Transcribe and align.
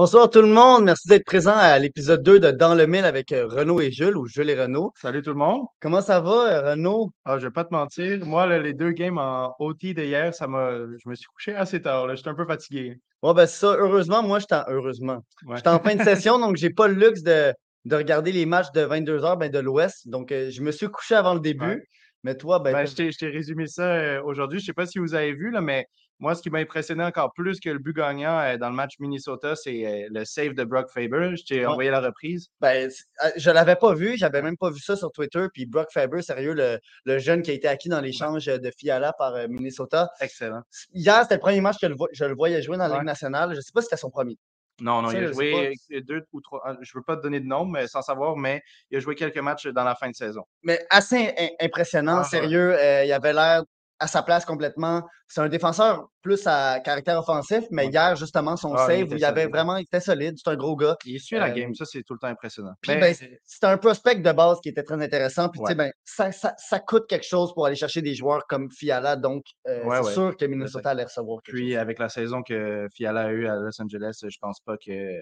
Bonsoir 0.00 0.30
tout 0.30 0.40
le 0.40 0.48
monde, 0.48 0.84
merci 0.84 1.08
d'être 1.08 1.26
présent 1.26 1.54
à 1.54 1.78
l'épisode 1.78 2.22
2 2.22 2.40
de 2.40 2.50
Dans 2.52 2.74
le 2.74 2.86
Mille 2.86 3.04
avec 3.04 3.32
euh, 3.32 3.46
Renaud 3.46 3.82
et 3.82 3.90
Jules 3.90 4.16
ou 4.16 4.26
Jules 4.26 4.48
et 4.48 4.58
Renaud. 4.58 4.94
Salut 4.96 5.20
tout 5.20 5.28
le 5.28 5.36
monde. 5.36 5.66
Comment 5.78 6.00
ça 6.00 6.20
va, 6.20 6.30
euh, 6.30 6.70
Renaud? 6.70 7.10
Ah, 7.26 7.38
je 7.38 7.46
vais 7.46 7.52
pas 7.52 7.64
te 7.66 7.74
mentir, 7.74 8.24
moi, 8.24 8.46
là, 8.46 8.58
les 8.58 8.72
deux 8.72 8.92
games 8.92 9.18
en 9.18 9.54
OT 9.58 9.92
d'hier, 9.92 10.32
ça 10.34 10.46
m'a. 10.46 10.70
Je 10.70 11.06
me 11.06 11.14
suis 11.14 11.26
couché 11.26 11.54
assez 11.54 11.82
tard. 11.82 12.06
là. 12.06 12.14
J'étais 12.14 12.30
un 12.30 12.34
peu 12.34 12.46
fatigué. 12.46 12.98
Bon, 13.20 13.34
ben 13.34 13.44
ça, 13.44 13.76
heureusement, 13.78 14.22
moi, 14.22 14.38
j'étais 14.38 14.54
en... 14.54 14.64
heureusement. 14.68 15.18
Ouais. 15.44 15.56
J'étais 15.56 15.68
en 15.68 15.80
fin 15.80 15.94
de 15.94 16.02
session, 16.02 16.38
donc 16.38 16.56
j'ai 16.56 16.70
pas 16.70 16.88
le 16.88 16.94
luxe 16.94 17.22
de, 17.22 17.52
de 17.84 17.96
regarder 17.96 18.32
les 18.32 18.46
matchs 18.46 18.72
de 18.72 18.80
22h 18.80 19.36
ben, 19.36 19.50
de 19.50 19.58
l'Ouest. 19.58 20.08
Donc, 20.08 20.32
euh, 20.32 20.48
je 20.50 20.62
me 20.62 20.72
suis 20.72 20.88
couché 20.88 21.14
avant 21.14 21.34
le 21.34 21.40
début. 21.40 21.66
Ouais. 21.66 21.82
Mais 22.24 22.36
toi, 22.36 22.58
ben, 22.58 22.72
Ben, 22.72 22.86
je 22.86 22.94
t'ai 22.94 23.12
je 23.12 23.18
t'ai 23.18 23.28
résumé 23.28 23.66
ça 23.66 23.82
euh, 23.82 24.22
aujourd'hui. 24.22 24.60
Je 24.60 24.64
sais 24.64 24.72
pas 24.72 24.86
si 24.86 24.98
vous 24.98 25.14
avez 25.14 25.34
vu, 25.34 25.50
là, 25.50 25.60
mais 25.60 25.86
moi, 26.20 26.34
ce 26.34 26.42
qui 26.42 26.50
m'a 26.50 26.58
impressionné 26.58 27.02
encore 27.02 27.32
plus 27.32 27.58
que 27.58 27.70
le 27.70 27.78
but 27.78 27.96
gagnant 27.96 28.38
euh, 28.40 28.56
dans 28.56 28.68
le 28.68 28.74
match 28.76 28.94
Minnesota, 29.00 29.56
c'est 29.56 29.84
euh, 29.86 30.08
le 30.10 30.24
save 30.24 30.52
de 30.54 30.62
Brock 30.64 30.88
Faber. 30.90 31.34
Je 31.36 31.44
t'ai 31.44 31.60
Ouais. 31.60 31.66
envoyé 31.66 31.90
la 31.90 32.00
reprise. 32.00 32.48
ben, 32.60 32.88
euh, 33.24 33.28
je 33.36 33.50
l'avais 33.50 33.76
pas 33.76 33.94
vu, 33.94 34.16
j'avais 34.16 34.42
même 34.42 34.56
pas 34.56 34.70
vu 34.70 34.78
ça 34.80 34.94
sur 34.96 35.10
Twitter. 35.12 35.46
Puis 35.52 35.66
Brock 35.66 35.88
Faber, 35.92 36.22
sérieux, 36.22 36.52
le, 36.54 36.78
le 37.04 37.18
jeune 37.18 37.42
qui 37.42 37.50
a 37.50 37.54
été 37.54 37.66
acquis 37.66 37.88
dans 37.88 38.00
l'échange 38.00 38.46
de 38.46 38.70
Fiala 38.78 39.12
par 39.14 39.34
euh, 39.34 39.46
Minnesota. 39.48 40.10
Excellent. 40.20 40.62
Hier, 40.92 41.22
c'était 41.22 41.34
le 41.36 41.40
premier 41.40 41.60
match 41.60 41.78
que 41.80 41.86
le 41.86 41.96
je 42.12 42.24
le 42.24 42.34
voyais 42.34 42.62
jouer 42.62 42.76
dans 42.76 42.84
la 42.84 42.90
Ouais. 42.90 42.96
Ligue 42.98 43.06
nationale. 43.06 43.54
Je 43.54 43.60
sais 43.60 43.72
pas 43.74 43.80
si 43.80 43.86
c'était 43.86 43.96
son 44.00 44.10
premier. 44.10 44.36
Non, 44.82 45.02
non, 45.02 45.10
Ça, 45.10 45.18
il 45.18 45.24
a 45.26 45.32
joué 45.32 45.74
euh, 45.92 46.00
deux 46.00 46.22
ou 46.32 46.40
trois. 46.40 46.62
ah, 46.64 46.74
Je 46.80 46.90
veux 46.94 47.02
pas 47.02 47.14
te 47.16 47.22
donner 47.22 47.40
de 47.40 47.46
nom, 47.46 47.66
mais 47.66 47.86
sans 47.86 48.00
savoir, 48.00 48.36
mais 48.36 48.62
il 48.90 48.96
a 48.96 49.00
joué 49.00 49.14
quelques 49.14 49.36
matchs 49.38 49.66
dans 49.66 49.84
la 49.84 49.94
fin 49.94 50.08
de 50.08 50.14
saison. 50.14 50.42
Mais 50.62 50.80
assez 50.88 51.34
im- 51.38 51.48
impressionnant, 51.66 52.16
Ah, 52.16 52.22
ouais. 52.22 52.28
sérieux. 52.28 52.74
euh, 52.78 53.04
il 53.04 53.12
avait 53.12 53.34
l'air 53.34 53.62
à 54.00 54.06
sa 54.06 54.22
place 54.22 54.44
complètement. 54.44 55.06
C'est 55.28 55.40
un 55.42 55.48
défenseur 55.48 56.08
plus 56.22 56.44
à 56.46 56.80
caractère 56.80 57.18
offensif, 57.18 57.64
mais 57.70 57.84
Ouais. 57.84 57.90
hier, 57.92 58.16
justement, 58.16 58.56
son 58.56 58.74
Ah, 58.74 58.86
il 58.90 59.00
save, 59.04 59.12
où 59.12 59.16
il 59.16 59.24
avait 59.24 59.46
vraiment, 59.46 59.76
il 59.76 59.82
était 59.82 60.00
solide. 60.00 60.34
C'est 60.42 60.50
un 60.50 60.56
gros 60.56 60.74
gars. 60.74 60.96
Il 61.04 61.20
suit 61.20 61.36
la 61.36 61.46
Euh, 61.46 61.54
game, 61.54 61.74
ça, 61.74 61.84
c'est 61.84 62.02
tout 62.02 62.14
le 62.14 62.18
temps 62.18 62.26
impressionnant. 62.28 62.72
Puis, 62.80 62.92
Ben, 62.94 63.00
ben, 63.00 63.14
c'était 63.44 63.66
un 63.66 63.76
prospect 63.78 64.16
de 64.16 64.32
base 64.32 64.58
qui 64.62 64.70
était 64.70 64.82
très 64.82 65.00
intéressant. 65.00 65.48
Puis, 65.50 65.60
Ouais. 65.60 65.74
ben, 65.74 65.92
ça, 66.04 66.32
ça, 66.32 66.54
ça 66.58 66.80
coûte 66.80 67.06
quelque 67.08 67.26
chose 67.26 67.52
pour 67.54 67.66
aller 67.66 67.76
chercher 67.76 68.02
des 68.02 68.14
joueurs 68.14 68.46
comme 68.48 68.70
Fiala. 68.70 69.16
Donc, 69.16 69.44
euh, 69.68 69.84
Ouais, 69.84 70.02
c'est 70.02 70.12
sûr 70.14 70.36
que 70.36 70.44
Minnesota 70.46 70.90
allait 70.90 71.04
recevoir 71.04 71.40
Puis 71.44 71.70
chose. 71.72 71.78
avec 71.78 71.98
la 71.98 72.08
saison 72.08 72.42
que 72.42 72.88
Fiala 72.92 73.26
a 73.26 73.30
eue 73.30 73.46
à 73.46 73.54
Los 73.56 73.80
Angeles, 73.80 74.18
je 74.26 74.38
pense 74.40 74.60
pas 74.60 74.76
que 74.76 75.20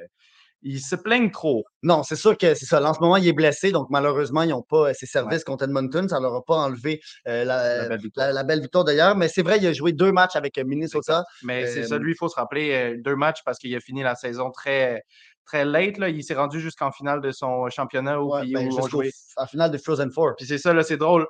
ils 0.62 0.80
se 0.80 0.96
plaignent 0.96 1.30
trop. 1.30 1.64
Non, 1.82 2.02
c'est 2.02 2.16
sûr 2.16 2.36
que 2.36 2.54
c'est 2.54 2.66
ça. 2.66 2.82
En 2.82 2.94
ce 2.94 3.00
moment, 3.00 3.16
il 3.16 3.26
est 3.28 3.32
blessé. 3.32 3.70
Donc, 3.72 3.88
malheureusement, 3.90 4.42
ils 4.42 4.48
n'ont 4.50 4.62
pas 4.62 4.90
euh, 4.90 4.92
ses 4.94 5.06
services 5.06 5.44
contre 5.44 5.64
Edmonton. 5.64 6.08
Ça 6.08 6.16
ne 6.18 6.22
leur 6.22 6.34
a 6.34 6.42
pas 6.44 6.56
enlevé 6.56 7.00
euh, 7.28 7.44
la, 7.44 8.32
La 8.32 8.44
belle 8.44 8.60
victoire. 8.60 8.84
d'ailleurs. 8.84 9.16
Mais 9.16 9.28
c'est 9.28 9.42
vrai, 9.42 9.58
il 9.58 9.66
a 9.66 9.72
joué 9.72 9.92
deux 9.92 10.10
matchs 10.12 10.36
avec 10.36 10.58
euh, 10.58 10.64
Minnesota. 10.64 11.24
Mais 11.44 11.66
c'est 11.66 11.84
ça, 11.84 11.94
Euh, 11.94 11.98
lui, 11.98 12.12
il 12.12 12.16
faut 12.16 12.28
se 12.28 12.34
rappeler 12.36 12.96
deux 12.98 13.16
matchs 13.16 13.42
parce 13.44 13.58
qu'il 13.58 13.74
a 13.76 13.80
fini 13.80 14.02
la 14.02 14.14
saison 14.14 14.50
très 14.50 15.02
très 15.46 15.64
late. 15.64 15.96
Là. 15.98 16.08
Il 16.10 16.22
s'est 16.24 16.34
rendu 16.34 16.60
jusqu'en 16.60 16.90
finale 16.92 17.20
de 17.22 17.30
son 17.30 17.70
championnat 17.70 18.20
où, 18.20 18.34
Ouais, 18.34 18.42
puis 18.42 18.52
ben, 18.52 18.68
où 18.70 18.78
on 18.78 18.86
jouait. 18.88 19.10
en 19.36 19.46
finale 19.46 19.70
de 19.70 19.78
Frozen 19.78 20.10
Four. 20.10 20.34
Puis 20.36 20.46
c'est 20.46 20.58
ça, 20.58 20.74
là, 20.74 20.82
c'est 20.82 20.96
drôle. 20.98 21.26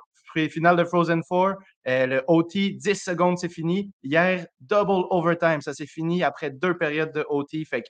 Finale 0.51 0.75
de 0.77 0.83
Frozen 0.83 1.23
Four, 1.27 1.53
euh, 1.87 2.05
le 2.05 2.23
OT, 2.27 2.51
10 2.53 2.93
secondes, 2.95 3.39
c'est 3.39 3.49
fini. 3.49 3.91
Hier, 4.03 4.45
double 4.61 5.05
overtime, 5.09 5.59
ça 5.61 5.73
s'est 5.73 5.87
fini 5.87 6.23
après 6.23 6.51
deux 6.51 6.77
périodes 6.77 7.11
de 7.13 7.25
OT. 7.29 7.65
Fait 7.67 7.81
que 7.81 7.87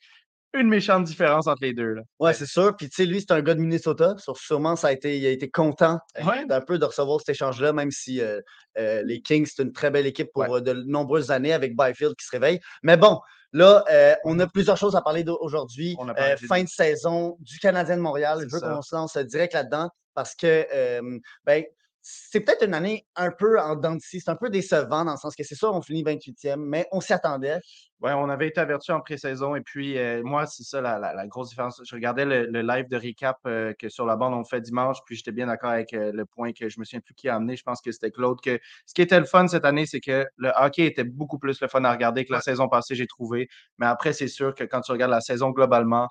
une 0.53 0.67
méchante 0.67 1.03
différence 1.03 1.47
entre 1.47 1.61
les 1.61 1.73
deux. 1.73 1.93
Là. 1.93 2.01
Ouais, 2.19 2.33
c'est 2.33 2.45
sûr. 2.47 2.75
Puis, 2.75 2.89
tu 2.89 2.95
sais, 2.95 3.05
lui, 3.05 3.19
c'est 3.21 3.31
un 3.31 3.41
gars 3.41 3.53
de 3.53 3.59
Minnesota. 3.59 4.15
Sûrement, 4.35 4.75
ça 4.75 4.87
a 4.87 4.91
été, 4.91 5.17
il 5.17 5.25
a 5.25 5.29
été 5.29 5.49
content 5.49 5.99
euh, 6.17 6.23
Ouais. 6.23 6.45
d'un 6.45 6.61
peu 6.61 6.79
de 6.79 6.85
recevoir 6.85 7.19
cet 7.19 7.29
échange-là, 7.29 7.71
même 7.71 7.91
si 7.91 8.19
euh, 8.21 8.41
euh, 8.77 9.03
les 9.03 9.21
Kings, 9.21 9.45
c'est 9.45 9.61
une 9.63 9.71
très 9.73 9.91
belle 9.91 10.07
équipe 10.07 10.29
pour 10.33 10.61
de 10.61 10.73
nombreuses 10.73 11.29
années 11.31 11.53
avec 11.53 11.75
Byfield 11.77 12.15
qui 12.15 12.25
se 12.25 12.31
réveille. 12.31 12.59
Mais 12.83 12.97
bon, 12.97 13.19
là, 13.53 13.83
euh, 13.91 14.15
on 14.25 14.39
a 14.39 14.47
plusieurs 14.47 14.77
choses 14.77 14.95
à 14.95 15.01
parler 15.01 15.23
d'aujourd'hui. 15.23 15.95
On 15.99 16.07
a 16.09 16.13
parlé 16.15 16.35
de- 16.35 16.45
fin 16.47 16.63
de 16.63 16.69
saison 16.69 17.37
du 17.41 17.59
Canadien 17.59 17.97
de 17.97 18.01
Montréal. 18.01 18.39
Je 18.49 18.55
veux 18.55 18.59
qu'on 18.61 18.81
se 18.81 18.95
lance 18.95 19.17
direct 19.17 19.53
là-dedans 19.53 19.89
parce 20.15 20.33
que, 20.35 20.65
ben, 21.45 21.63
c'est 22.01 22.39
peut-être 22.41 22.65
une 22.65 22.73
année 22.73 23.05
un 23.15 23.31
peu 23.31 23.59
en 23.59 23.75
dents 23.75 23.95
de 23.95 23.99
scie. 24.01 24.21
C'est 24.21 24.31
un 24.31 24.35
peu 24.35 24.49
décevant 24.49 25.05
dans 25.05 25.11
le 25.11 25.17
sens 25.17 25.35
que 25.35 25.43
c'est 25.43 25.55
sûr, 25.55 25.73
on 25.73 25.81
finit 25.81 26.03
28e, 26.03 26.55
mais 26.57 26.87
on 26.91 27.01
s'y 27.01 27.13
attendait. 27.13 27.59
Ouais, 27.99 28.13
on 28.13 28.29
avait 28.29 28.47
été 28.47 28.61
averti 28.61 28.91
en 28.93 29.01
pré-saison 29.01 29.55
et 29.55 29.61
puis 29.61 29.97
euh, 29.97 30.21
moi, 30.23 30.45
c'est 30.45 30.63
ça 30.63 30.79
la, 30.79 30.97
la- 30.97 31.13
la 31.13 31.27
grosse 31.27 31.49
différence. 31.49 31.81
Je 31.85 31.93
regardais 31.95 32.23
le, 32.25 32.45
le 32.45 32.61
live 32.61 32.87
de 32.87 32.95
recap 32.95 33.37
euh, 33.45 33.73
que 33.77 33.89
sur 33.89 34.05
la 34.05 34.15
bande 34.15 34.33
on 34.33 34.45
fait 34.45 34.61
dimanche, 34.61 34.97
puis 35.05 35.17
j'étais 35.17 35.33
bien 35.33 35.47
d'accord 35.47 35.71
avec 35.71 35.93
euh, 35.93 36.11
le 36.13 36.25
point 36.25 36.53
que 36.53 36.69
je 36.69 36.79
me 36.79 36.85
souviens 36.85 37.01
plus 37.01 37.13
qui 37.13 37.27
a 37.27 37.35
amené. 37.35 37.57
Je 37.57 37.63
pense 37.63 37.81
que 37.81 37.91
c'était 37.91 38.11
Claude. 38.11 38.39
Que 38.41 38.57
ce 38.85 38.93
qui 38.93 39.01
était 39.01 39.19
le 39.19 39.25
fun 39.25 39.47
cette 39.49 39.65
année, 39.65 39.85
c'est 39.85 39.99
que 39.99 40.25
le 40.37 40.51
hockey 40.55 40.85
était 40.85 41.03
beaucoup 41.03 41.39
plus 41.39 41.59
le 41.61 41.67
fun 41.67 41.83
à 41.83 41.91
regarder 41.91 42.23
que 42.25 42.31
la 42.31 42.39
saison 42.41 42.69
passée, 42.69 42.95
j'ai 42.95 43.07
trouvé. 43.07 43.49
Mais 43.77 43.85
après, 43.87 44.13
c'est 44.13 44.29
sûr 44.29 44.55
que 44.55 44.63
quand 44.63 44.79
tu 44.81 44.93
regardes 44.93 45.11
la 45.11 45.21
saison 45.21 45.49
globalement, 45.49 46.07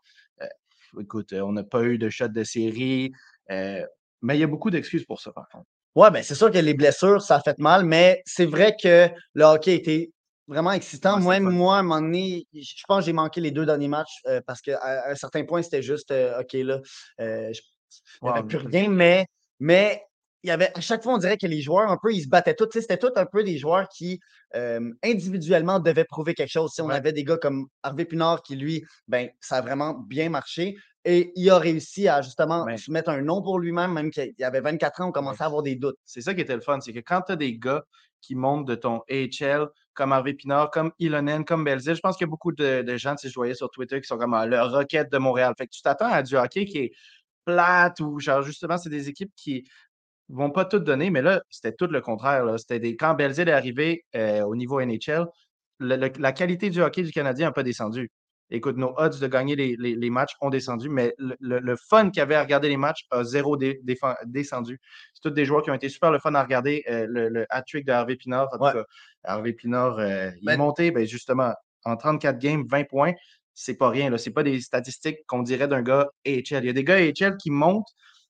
écoute, 1.01 1.33
on 1.33 1.53
n'a 1.53 1.65
pas 1.65 1.83
eu 1.85 1.99
de 1.99 2.09
shot 2.11 2.29
de 2.29 2.45
série. 2.45 3.13
mais 3.49 4.37
il 4.37 4.41
y 4.41 4.45
a 4.45 4.47
beaucoup 4.47 4.71
d'excuses 4.71 5.05
pour 5.07 5.21
ça, 5.21 5.33
par 5.33 5.49
contre. 5.49 5.67
Ouais, 5.95 6.11
ben 6.11 6.23
c'est 6.23 6.35
sûr 6.35 6.51
que 6.51 6.59
les 6.59 6.75
blessures, 6.75 7.23
ça 7.23 7.37
a 7.37 7.41
fait 7.41 7.59
mal, 7.59 7.85
mais 7.85 8.23
c'est 8.27 8.47
vrai 8.47 8.75
que 8.81 9.09
le 9.35 9.45
hockey 9.45 9.75
était 9.75 10.11
vraiment 10.47 10.73
excitant. 10.73 11.19
Moi, 11.21 11.35
moi, 11.53 11.77
à 11.77 11.79
un 11.81 11.83
moment 11.83 12.01
donné, 12.01 12.47
je 12.55 12.83
pense 12.87 13.01
que 13.01 13.07
j'ai 13.07 13.13
manqué 13.13 13.41
les 13.41 13.51
deux 13.51 13.67
derniers 13.67 13.89
matchs 13.89 14.21
euh, 14.27 14.41
parce 14.47 14.61
qu'à 14.61 14.79
à 14.79 15.11
un 15.11 15.15
certain 15.15 15.45
point, 15.45 15.63
c'était 15.63 15.83
juste 15.83 16.11
euh, 16.11 16.41
OK, 16.41 16.53
là, 16.55 16.81
euh, 17.21 17.53
je- 17.53 17.61
il 18.23 18.25
n'y 18.25 18.29
avait 18.31 18.47
plus 18.49 18.59
rien, 18.59 18.89
mais, 18.91 19.27
mais 19.61 20.03
il 20.43 20.49
y 20.49 20.51
avait, 20.51 20.71
à 20.77 20.81
chaque 20.81 21.03
fois, 21.03 21.15
on 21.15 21.19
dirait 21.19 21.37
que 21.37 21.47
les 21.47 21.61
joueurs, 21.61 21.91
un 21.91 21.99
peu, 22.01 22.13
ils 22.13 22.23
se 22.23 22.29
battaient 22.29 22.55
tous. 22.55 22.69
C'était 22.73 22.97
tout 22.99 23.11
un 23.17 23.27
peu 23.27 23.43
des 23.45 23.59
joueurs 23.59 23.89
qui, 23.89 24.21
euh, 24.55 24.93
individuellement, 25.05 25.81
devaient 25.81 26.05
prouver 26.05 26.35
quelque 26.35 26.51
chose. 26.51 26.73
Sais, 26.73 26.83
On 26.83 26.89
Ouais. 26.89 26.95
avait 26.95 27.13
des 27.13 27.25
gars 27.25 27.37
comme 27.39 27.67
Harvey 27.83 28.05
Pinard 28.05 28.43
qui, 28.43 28.57
lui, 28.57 28.85
ben, 29.09 29.29
ça 29.41 29.57
a 29.57 29.61
vraiment 29.63 29.95
bien 29.95 30.29
marché. 30.31 30.77
Et 31.05 31.33
il 31.37 31.49
a 31.51 31.59
réussi 31.59 32.09
à 32.09 32.23
justement 32.23 32.65
Ouais. 32.65 32.77
se 32.77 32.91
mettre 32.91 33.11
un 33.11 33.23
nom 33.23 33.41
pour 33.43 33.59
lui-même, 33.59 33.93
même 33.93 34.11
qu'il 34.11 34.33
avait 34.45 34.61
24 34.61 35.01
ans, 35.01 35.09
on 35.09 35.13
commençait 35.13 35.43
à 35.43 35.47
avoir 35.47 35.63
des 35.63 35.77
doutes. 35.77 35.97
c'est 36.05 36.21
ça 36.21 36.35
qui 36.35 36.41
était 36.41 36.55
le 36.55 36.61
fun, 36.61 36.81
c'est 36.81 36.93
que 36.93 37.01
quand 37.01 37.23
tu 37.23 37.33
as 37.33 37.37
des 37.37 37.57
gars 37.59 37.85
qui 38.21 38.35
montent 38.35 38.67
de 38.67 38.75
ton 38.75 39.01
AHL, 39.09 39.69
comme 39.95 40.13
Harvey 40.13 40.35
Pinard, 40.35 40.71
comme 40.71 40.93
Ilonen, 40.99 41.45
comme 41.45 41.65
Belzil, 41.65 41.95
je 41.95 42.01
pense 42.01 42.17
qu'il 42.17 42.27
y 42.27 42.29
a 42.29 42.31
beaucoup 42.31 42.53
de, 42.53 42.83
de 42.83 42.97
gens, 42.97 43.17
si 43.17 43.29
je 43.29 43.35
voyais 43.35 43.55
sur 43.55 43.71
Twitter, 43.71 44.01
qui 44.01 44.07
sont 44.09 44.19
comme 44.19 44.35
ah, 44.35 44.45
le 44.47 44.61
Rocket 44.61 45.11
de 45.11 45.19
Montréal. 45.19 45.55
Fait 45.57 45.67
que 45.67 45.73
tu 45.73 45.83
t'attends 45.83 46.11
à 46.13 46.23
du 46.23 46.37
hockey 46.37 46.65
qui 46.67 46.79
est 46.79 46.93
plate 47.45 48.01
ou 48.01 48.19
genre 48.21 48.43
justement, 48.43 48.77
c'est 48.79 48.91
des 48.91 49.09
équipes 49.09 49.33
qui 49.37 49.65
vont 50.29 50.51
pas 50.51 50.65
tout 50.65 50.79
donner, 50.81 51.11
mais 51.11 51.23
là, 51.23 51.43
c'était 51.51 51.73
tout 51.73 51.87
le 51.87 52.01
contraire. 52.01 52.45
là. 52.45 52.59
C'était 52.59 52.79
des 52.81 52.97
quand 52.97 53.15
Belzil 53.15 53.49
est 53.49 53.53
arrivé 53.53 54.05
euh, 54.17 54.43
au 54.43 54.55
niveau 54.57 54.81
NHL, 54.81 55.27
le- 55.79 55.97
le- 55.97 56.13
la 56.19 56.33
qualité 56.33 56.71
du 56.71 56.83
hockey 56.83 57.03
du 57.03 57.13
Canadien 57.13 57.47
n'a 57.49 57.53
pas 57.53 57.63
descendu. 57.63 58.11
Écoute, 58.51 58.77
nos 58.79 58.95
odds 58.97 59.19
de 59.21 59.27
gagner 59.27 59.57
les, 59.57 59.77
les- 59.79 59.95
les 59.95 60.11
matchs 60.11 60.33
ont 60.41 60.49
descendu, 60.49 60.89
mais 60.89 61.15
le, 61.19 61.37
le- 61.41 61.77
fun 61.77 62.09
qu'il 62.11 62.21
y 62.21 62.23
avait 62.23 62.35
à 62.35 62.43
regarder 62.43 62.69
les 62.71 62.79
matchs 62.79 63.05
a 63.11 63.23
zéro 63.25 63.57
dé- 63.59 63.81
descendu. 64.25 64.81
C'est 65.15 65.21
tous 65.23 65.31
des 65.35 65.45
joueurs 65.45 65.63
qui 65.63 65.71
ont 65.71 65.75
été 65.75 65.89
super 65.91 66.11
le 66.11 66.19
fun 66.19 66.35
à 66.35 66.43
regarder. 66.43 66.83
Euh, 66.91 67.07
le, 67.09 67.47
hat-trick 67.51 67.85
de 67.87 67.93
Harvey 67.93 68.17
Pinard, 68.17 68.49
en 68.53 68.57
tout 68.59 68.65
cas, 68.79 68.85
Harvey 69.25 69.53
Pinard, 69.53 69.99
euh, 69.99 70.31
il 70.41 70.47
Ben- 70.47 70.55
est 70.55 70.57
monté, 70.57 70.91
ben, 70.91 71.07
justement, 71.07 71.53
en 71.85 71.97
34 71.97 72.39
games, 72.39 72.65
20 72.69 72.85
points. 72.89 73.13
C'est 73.55 73.75
pas 73.77 73.91
rien. 73.91 74.17
Ce 74.17 74.29
n'est 74.29 74.33
pas 74.35 74.43
des 74.45 74.61
statistiques 74.61 75.19
qu'on 75.27 75.43
dirait 75.43 75.69
d'un 75.69 75.83
gars 75.83 76.09
AHL. 76.27 76.63
Il 76.63 76.67
y 76.67 76.69
a 76.71 76.73
des 76.73 76.85
gars 76.85 76.97
AHL 76.97 77.37
qui 77.37 77.51
montent, 77.51 77.89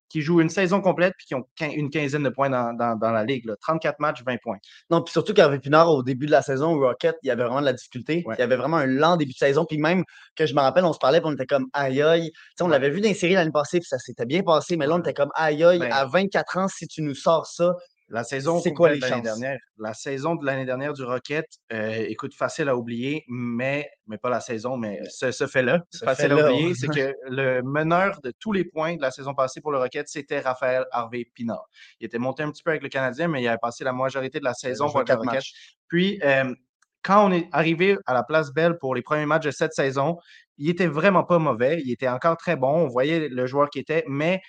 qui 0.08 0.22
jouent 0.22 0.40
une 0.40 0.48
saison 0.48 0.80
complète 0.80 1.12
puis 1.18 1.26
qui 1.26 1.34
ont 1.34 1.44
une 1.60 1.90
quinzaine 1.90 2.22
de 2.22 2.28
points 2.30 2.50
dans, 2.50 2.72
dans- 2.72 2.96
dans 2.96 3.10
la 3.12 3.24
ligue. 3.24 3.44
là. 3.46 3.54
34 3.60 3.98
matchs, 4.00 4.22
20 4.24 4.36
points. 4.42 4.56
Non, 4.90 5.02
puis 5.02 5.12
surtout 5.12 5.34
qu'Hervé 5.34 5.58
Pinard, 5.58 5.90
au 5.90 6.02
début 6.02 6.26
de 6.26 6.30
la 6.30 6.42
saison, 6.42 6.74
au 6.74 6.80
Rocket, 6.80 7.16
il 7.22 7.28
y 7.28 7.30
avait 7.30 7.44
vraiment 7.44 7.60
de 7.60 7.66
la 7.66 7.72
difficulté. 7.72 8.22
Ouais. 8.26 8.34
Il 8.36 8.40
y 8.40 8.42
avait 8.42 8.56
vraiment 8.56 8.78
un 8.78 8.86
lent 8.86 9.16
début 9.16 9.32
de 9.32 9.36
saison. 9.38 9.64
Puis 9.64 9.78
même 9.78 10.04
que 10.36 10.46
je 10.46 10.54
me 10.54 10.60
rappelle, 10.60 10.84
on 10.84 10.92
se 10.92 10.98
parlait, 10.98 11.20
puis 11.20 11.28
on 11.30 11.34
était 11.34 11.46
comme 11.46 11.66
aïe 11.72 12.00
aïe. 12.02 12.30
On 12.60 12.64
Ouais. 12.66 12.70
l'avait 12.70 12.90
vu 12.90 13.00
dans 13.00 13.08
les 13.08 13.14
séries 13.14 13.34
l'année 13.34 13.50
passée, 13.52 13.78
puis 13.80 13.88
ça 13.88 13.98
s'était 13.98 14.26
bien 14.26 14.42
passé. 14.42 14.76
Mais 14.76 14.86
là, 14.86 14.94
on 14.94 14.98
était 15.00 15.14
comme 15.14 15.30
aïe 15.34 15.62
aïe. 15.64 15.78
Ben- 15.78 15.92
À 15.92 16.06
24 16.06 16.58
ans, 16.58 16.68
si 16.68 16.86
tu 16.86 17.02
nous 17.02 17.14
sors 17.14 17.46
ça, 17.46 17.74
La 18.10 18.24
saison 18.24 18.58
C'est 18.60 18.72
quoi 18.72 18.90
les 18.90 18.98
l'année 18.98 19.20
dernière? 19.20 19.58
La 19.76 19.92
saison 19.92 20.34
de 20.34 20.44
l'année 20.46 20.64
dernière 20.64 20.94
du 20.94 21.02
Rocket, 21.02 21.46
euh, 21.72 22.06
écoute, 22.08 22.34
facile 22.34 22.68
à 22.68 22.76
oublier, 22.76 23.24
mais, 23.28 23.90
mais 24.06 24.16
pas 24.16 24.30
la 24.30 24.40
saison, 24.40 24.76
mais 24.76 25.00
ce, 25.10 25.30
ce 25.30 25.46
fait-là, 25.46 25.82
Ce 25.90 26.04
facile 26.04 26.32
à 26.32 26.50
oublier, 26.50 26.74
c'est 26.74 26.88
que 26.88 27.14
le 27.28 27.60
meneur 27.62 28.20
de 28.22 28.32
tous 28.40 28.52
les 28.52 28.64
points 28.64 28.96
de 28.96 29.02
la 29.02 29.10
saison 29.10 29.34
passée 29.34 29.60
pour 29.60 29.72
le 29.72 29.78
Rocket, 29.78 30.08
c'était 30.08 30.40
Raphaël 30.40 30.86
Harvey 30.90 31.26
Pinard. 31.34 31.68
Il 32.00 32.06
était 32.06 32.18
monté 32.18 32.42
un 32.42 32.50
petit 32.50 32.62
peu 32.62 32.70
avec 32.70 32.82
le 32.82 32.88
Canadien, 32.88 33.28
mais 33.28 33.42
il 33.42 33.48
avait 33.48 33.58
passé 33.58 33.84
la 33.84 33.92
majorité 33.92 34.38
de 34.38 34.44
la 34.44 34.54
saison 34.54 34.88
pour 34.88 35.00
le 35.00 35.04
quatre 35.04 35.18
Rocket. 35.18 35.34
matchs. 35.34 35.76
Puis, 35.88 36.18
euh, 36.24 36.54
quand 37.02 37.26
on 37.28 37.32
est 37.32 37.48
arrivé 37.52 37.96
à 38.06 38.14
la 38.14 38.22
place 38.22 38.52
Belle 38.52 38.76
pour 38.78 38.94
les 38.94 39.02
premiers 39.02 39.26
matchs 39.26 39.44
de 39.44 39.50
cette 39.50 39.72
saison, 39.72 40.18
il 40.56 40.68
était 40.68 40.88
vraiment 40.88 41.24
pas 41.24 41.38
mauvais. 41.38 41.80
Il 41.84 41.90
était 41.92 42.08
encore 42.08 42.36
très 42.36 42.56
bon. 42.56 42.68
On 42.68 42.88
voyait 42.88 43.28
le 43.28 43.46
joueur 43.46 43.70
qui 43.70 43.78
était, 43.78 44.04
mais 44.08 44.40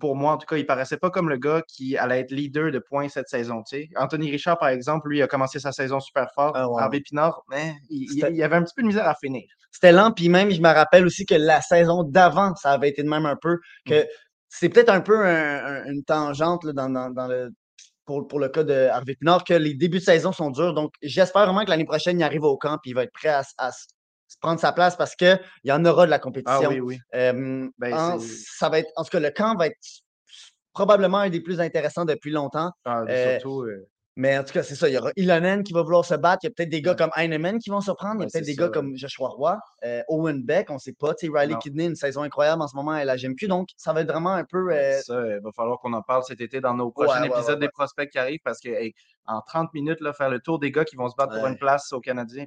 pour 0.00 0.16
moi, 0.16 0.32
en 0.32 0.38
tout 0.38 0.46
cas, 0.46 0.56
il 0.56 0.66
paraissait 0.66 0.96
pas 0.96 1.10
comme 1.10 1.28
le 1.28 1.36
gars 1.36 1.62
qui 1.68 1.96
allait 1.96 2.20
être 2.20 2.32
leader 2.32 2.72
de 2.72 2.78
points 2.78 3.08
cette 3.08 3.28
saison. 3.28 3.62
Anthony 3.96 4.30
Richard, 4.30 4.58
par 4.58 4.68
exemple, 4.68 5.08
lui, 5.08 5.22
a 5.22 5.28
commencé 5.28 5.60
sa 5.60 5.72
saison 5.72 6.00
super 6.00 6.28
fort. 6.34 6.52
Ah 6.56 6.66
Harvey 6.78 7.00
Pinard, 7.00 7.42
mais 7.48 7.74
il, 7.88 8.42
avait 8.42 8.56
un 8.56 8.62
petit 8.62 8.74
peu 8.74 8.82
de 8.82 8.88
misère 8.88 9.08
à 9.08 9.14
finir. 9.14 9.44
C'était 9.70 9.92
lent, 9.92 10.12
puis 10.12 10.28
même, 10.28 10.50
je 10.50 10.60
me 10.60 10.68
rappelle 10.68 11.06
aussi 11.06 11.26
que 11.26 11.34
la 11.34 11.60
saison 11.60 12.02
d'avant, 12.02 12.54
ça 12.56 12.72
avait 12.72 12.88
été 12.88 13.02
de 13.02 13.08
même 13.08 13.26
un 13.26 13.36
peu. 13.36 13.58
que 13.86 14.02
mm. 14.02 14.06
C'est 14.50 14.70
peut-être 14.70 14.88
un 14.88 15.02
peu 15.02 15.14
une 15.14 16.02
tangente 16.04 16.66
dans, 16.66 16.88
le, 17.28 17.50
pour, 18.06 18.26
pour, 18.26 18.40
le 18.40 18.48
cas 18.48 18.64
de 18.64 18.88
Harvey 18.90 19.14
Pinard, 19.14 19.44
que 19.44 19.52
les 19.52 19.74
débuts 19.74 19.98
de 19.98 20.04
saison 20.04 20.32
sont 20.32 20.50
durs. 20.50 20.72
Donc, 20.72 20.94
j'espère 21.02 21.44
vraiment 21.44 21.64
que 21.64 21.70
l'année 21.70 21.84
prochaine, 21.84 22.18
il 22.18 22.22
arrive 22.22 22.44
au 22.44 22.56
camp 22.56 22.76
et 22.76 22.88
il 22.88 22.94
va 22.94 23.02
être 23.02 23.12
prêt 23.12 23.28
à, 23.28 23.42
à, 23.58 23.70
prendre 24.40 24.60
sa 24.60 24.72
place 24.72 24.96
parce 24.96 25.14
qu'il 25.14 25.40
y 25.64 25.72
en 25.72 25.84
aura 25.84 26.06
de 26.06 26.10
la 26.10 26.16
ah 26.16 26.20
compétition. 26.20 26.68
oui, 26.68 26.80
oui. 26.80 26.98
Ben, 27.12 27.70
ça 28.20 28.68
va 28.68 28.80
être, 28.80 28.90
en 28.96 29.04
tout 29.04 29.10
cas, 29.10 29.20
le 29.20 29.30
camp 29.30 29.56
va 29.56 29.66
être 29.66 29.76
probablement 30.72 31.18
un 31.18 31.30
des 31.30 31.40
plus 31.40 31.60
intéressants 31.60 32.04
depuis 32.04 32.30
longtemps. 32.30 32.70
Ah, 32.84 33.02
euh, 33.08 33.38
surtout, 33.40 33.66
mais 34.18 34.36
en 34.36 34.42
tout 34.42 34.52
cas, 34.52 34.64
c'est 34.64 34.74
ça. 34.74 34.88
Il 34.88 34.94
y 34.94 34.98
aura 34.98 35.12
Ilonen 35.14 35.62
qui 35.62 35.72
va 35.72 35.82
vouloir 35.82 36.04
se 36.04 36.16
battre. 36.16 36.40
Il 36.42 36.48
y 36.48 36.50
a 36.50 36.52
peut-être 36.52 36.70
des 36.70 36.82
gars 36.82 36.96
comme 36.96 37.10
Heinemann 37.16 37.60
qui 37.60 37.70
vont 37.70 37.80
se 37.80 37.92
prendre. 37.92 38.16
Il 38.16 38.24
y 38.24 38.26
a 38.26 38.26
peut-être 38.26 38.46
des 38.46 38.56
gars 38.56 38.68
comme 38.68 38.96
Joshua 38.96 39.28
Roy, 39.28 39.56
euh, 39.84 40.02
Owen 40.08 40.42
Beck, 40.42 40.70
on 40.70 40.74
ne 40.74 40.78
sait 40.80 40.92
pas. 40.92 41.14
Riley 41.22 41.54
Kidney, 41.60 41.86
une 41.86 41.94
saison 41.94 42.22
incroyable 42.22 42.60
en 42.60 42.66
ce 42.66 42.74
moment 42.74 42.90
à 42.90 43.04
la 43.04 43.16
GMQ. 43.16 43.46
Donc, 43.46 43.68
ça 43.76 43.92
va 43.92 44.00
être 44.00 44.10
vraiment 44.10 44.32
un 44.32 44.42
peu. 44.42 44.72
Euh, 44.72 45.00
ça, 45.02 45.24
il 45.24 45.40
va 45.40 45.52
falloir 45.52 45.78
qu'on 45.78 45.92
en 45.92 46.02
parle 46.02 46.24
cet 46.24 46.40
été 46.40 46.60
dans 46.60 46.74
nos 46.74 46.90
prochains 46.90 47.22
épisodes 47.22 47.60
des 47.60 47.68
prospects 47.68 48.10
qui 48.10 48.18
arrivent 48.18 48.40
parce 48.44 48.58
que 48.58 48.70
en 49.26 49.40
30 49.40 49.72
minutes, 49.72 50.00
là, 50.00 50.12
faire 50.12 50.30
le 50.30 50.40
tour 50.40 50.58
des 50.58 50.72
gars 50.72 50.84
qui 50.84 50.96
vont 50.96 51.08
se 51.08 51.14
battre 51.14 51.36
pour 51.36 51.46
une 51.46 51.56
place 51.56 51.92
au 51.92 52.00
Canadien. 52.00 52.46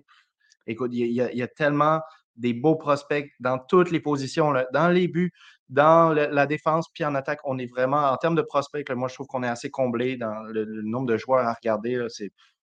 Écoute, 0.67 0.91
il 0.93 1.11
y, 1.11 1.41
a 1.41 1.47
tellement 1.47 2.01
des 2.35 2.53
beaux 2.53 2.75
prospects 2.75 3.29
dans 3.39 3.59
toutes 3.59 3.91
les 3.91 3.99
positions, 3.99 4.53
dans 4.73 4.87
les 4.89 5.07
buts, 5.07 5.33
dans 5.69 6.13
la 6.13 6.45
défense, 6.45 6.87
puis 6.93 7.05
en 7.05 7.15
attaque. 7.15 7.39
On 7.45 7.57
est 7.57 7.65
vraiment, 7.65 8.11
en 8.11 8.17
termes 8.17 8.35
de 8.35 8.41
prospects, 8.41 8.89
moi, 8.91 9.07
je 9.07 9.15
trouve 9.15 9.27
qu'on 9.27 9.43
est 9.43 9.47
assez 9.47 9.69
comblé 9.69 10.17
dans 10.17 10.43
le, 10.43 10.65
nombre 10.83 11.07
de 11.07 11.17
joueurs 11.17 11.47
à 11.47 11.53
regarder. 11.53 12.05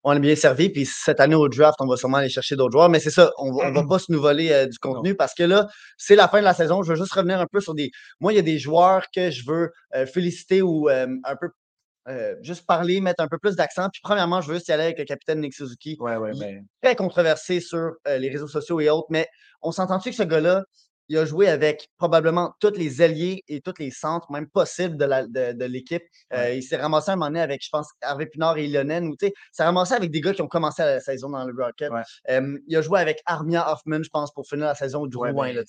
on 0.02 0.12
est 0.12 0.20
bien 0.20 0.34
servi. 0.34 0.70
Puis 0.70 0.86
cette 0.86 1.20
année 1.20 1.36
au 1.36 1.48
draft, 1.48 1.76
on 1.80 1.86
va 1.86 1.96
sûrement 1.96 2.18
aller 2.18 2.28
chercher 2.28 2.56
d'autres 2.56 2.72
joueurs. 2.72 2.88
Mais 2.88 3.00
c'est 3.00 3.10
ça, 3.10 3.32
on 3.38 3.52
ne 3.52 3.74
va 3.74 3.86
pas 3.86 3.98
se 3.98 4.10
nous 4.10 4.20
voler 4.20 4.50
euh, 4.50 4.66
du 4.66 4.78
contenu 4.78 5.14
parce 5.14 5.34
que 5.34 5.44
là, 5.44 5.68
c'est 5.96 6.16
la 6.16 6.28
fin 6.28 6.40
de 6.40 6.44
la 6.44 6.54
saison. 6.54 6.82
Je 6.82 6.90
veux 6.90 6.96
juste 6.96 7.12
revenir 7.12 7.40
un 7.40 7.46
peu 7.46 7.60
sur 7.60 7.74
des. 7.74 7.90
Moi, 8.20 8.32
il 8.32 8.36
y 8.36 8.40
a 8.40 8.42
des 8.42 8.58
joueurs 8.58 9.04
que 9.14 9.30
je 9.30 9.44
veux 9.46 9.72
euh, 9.94 10.06
féliciter 10.06 10.62
ou 10.62 10.88
euh, 10.88 11.06
un 11.24 11.36
peu 11.36 11.50
euh, 12.08 12.36
juste 12.42 12.66
parler, 12.66 13.00
mettre 13.00 13.22
un 13.22 13.28
peu 13.28 13.38
plus 13.38 13.56
d'accent. 13.56 13.88
Puis 13.90 14.00
premièrement, 14.02 14.40
je 14.40 14.48
veux 14.48 14.54
juste 14.54 14.68
y 14.68 14.72
aller 14.72 14.84
avec 14.84 14.98
le 14.98 15.04
capitaine 15.04 15.40
Nick 15.40 15.54
Suzuki. 15.54 15.96
Ouais, 15.98 16.16
ouais, 16.16 16.32
ben 16.38 16.64
Très 16.82 16.94
controversé 16.94 17.60
sur 17.60 17.94
euh, 18.06 18.18
les 18.18 18.28
réseaux 18.28 18.48
sociaux 18.48 18.80
et 18.80 18.88
autres, 18.90 19.08
mais 19.10 19.26
on 19.62 19.72
s'entend-tu 19.72 20.10
que 20.10 20.16
ce 20.16 20.22
gars-là, 20.22 20.62
il 21.08 21.18
a 21.18 21.24
joué 21.24 21.48
avec 21.48 21.88
probablement 21.98 22.54
tous 22.60 22.72
les 22.72 23.00
alliés 23.00 23.44
et 23.46 23.60
tous 23.60 23.74
les 23.78 23.90
centres, 23.90 24.30
même 24.32 24.48
possibles 24.48 24.96
de, 24.96 25.64
l'équipe. 25.64 26.02
Euh, 26.32 26.54
il 26.54 26.62
s'est 26.62 26.76
ramassé 26.76 27.12
un 27.12 27.16
moment 27.16 27.26
donné 27.26 27.40
avec, 27.40 27.64
je 27.64 27.68
pense, 27.70 27.88
Harvey 28.02 28.26
Pinard 28.26 28.58
et 28.58 28.64
Ilonen. 28.64 29.12
Il 29.22 29.32
s'est 29.52 29.64
ramassé 29.64 29.94
avec 29.94 30.10
des 30.10 30.20
gars 30.20 30.34
qui 30.34 30.42
ont 30.42 30.48
commencé 30.48 30.82
la 30.82 31.00
saison 31.00 31.30
dans 31.30 31.44
le 31.44 31.54
Rocket. 31.56 31.92
il 32.28 32.76
a 32.76 32.82
joué 32.82 33.00
avec 33.00 33.20
Armia 33.24 33.72
Hoffman, 33.72 34.02
je 34.02 34.10
pense, 34.10 34.32
pour 34.32 34.48
finir 34.48 34.66
la 34.66 34.74
saison 34.74 35.06
du 35.06 35.16
Rouen. 35.16 35.32
Ben, 35.32 35.64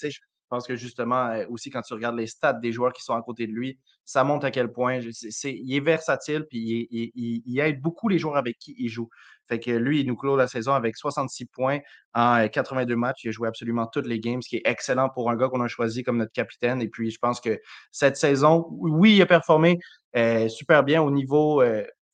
je 0.48 0.56
pense 0.56 0.66
que 0.66 0.78
justement, 0.78 1.28
euh, 1.28 1.44
aussi 1.50 1.70
quand 1.70 1.82
tu 1.82 1.94
regardes 1.94 2.16
les 2.16 2.26
stats 2.26 2.54
des 2.54 2.72
joueurs 2.72 2.94
qui 2.94 3.04
sont 3.04 3.14
à 3.14 3.22
côté 3.22 3.48
de 3.48 3.52
lui, 3.52 3.78
ça 4.06 4.24
montre 4.24 4.46
à 4.46 4.52
quel 4.52 4.72
point 4.72 5.02
il 5.02 5.76
est 5.76 5.80
versatile 5.82 6.46
puis 6.50 6.88
il, 6.90 7.60
aide 7.60 7.82
beaucoup 7.82 8.08
les 8.08 8.18
joueurs 8.18 8.38
avec 8.38 8.58
qui 8.58 8.74
il 8.80 8.88
joue. 8.88 9.10
Fait 9.50 9.60
que 9.60 9.72
lui, 9.72 10.00
il 10.00 10.08
nous 10.08 10.16
clôt 10.16 10.38
la 10.38 10.48
saison 10.48 10.72
avec 10.72 10.96
66 10.96 11.48
points 11.48 11.80
en 12.14 12.48
82 12.48 12.94
euh, 12.94 12.96
matchs. 12.96 13.26
Il 13.26 13.28
a 13.28 13.32
joué 13.32 13.50
absolument 13.50 13.88
toutes 13.88 14.08
les 14.08 14.22
games, 14.22 14.42
ce 14.42 14.48
qui 14.48 14.56
est 14.56 14.62
excellent 14.64 15.10
pour 15.10 15.30
un 15.30 15.36
gars 15.36 15.50
qu'on 15.50 15.60
a 15.60 15.68
choisi 15.68 16.04
comme 16.04 16.18
notre 16.18 16.32
capitaine. 16.32 16.82
Et 16.82 16.88
puis, 16.88 17.12
je 17.12 17.20
pense 17.20 17.42
que 17.42 17.60
cette 17.92 18.16
saison, 18.16 18.68
oui, 18.72 19.18
il 19.18 19.22
a 19.22 19.26
performé 19.26 19.80
euh, 20.16 20.48
super 20.48 20.86
bien 20.86 21.02
au 21.02 21.12
niveau 21.12 21.62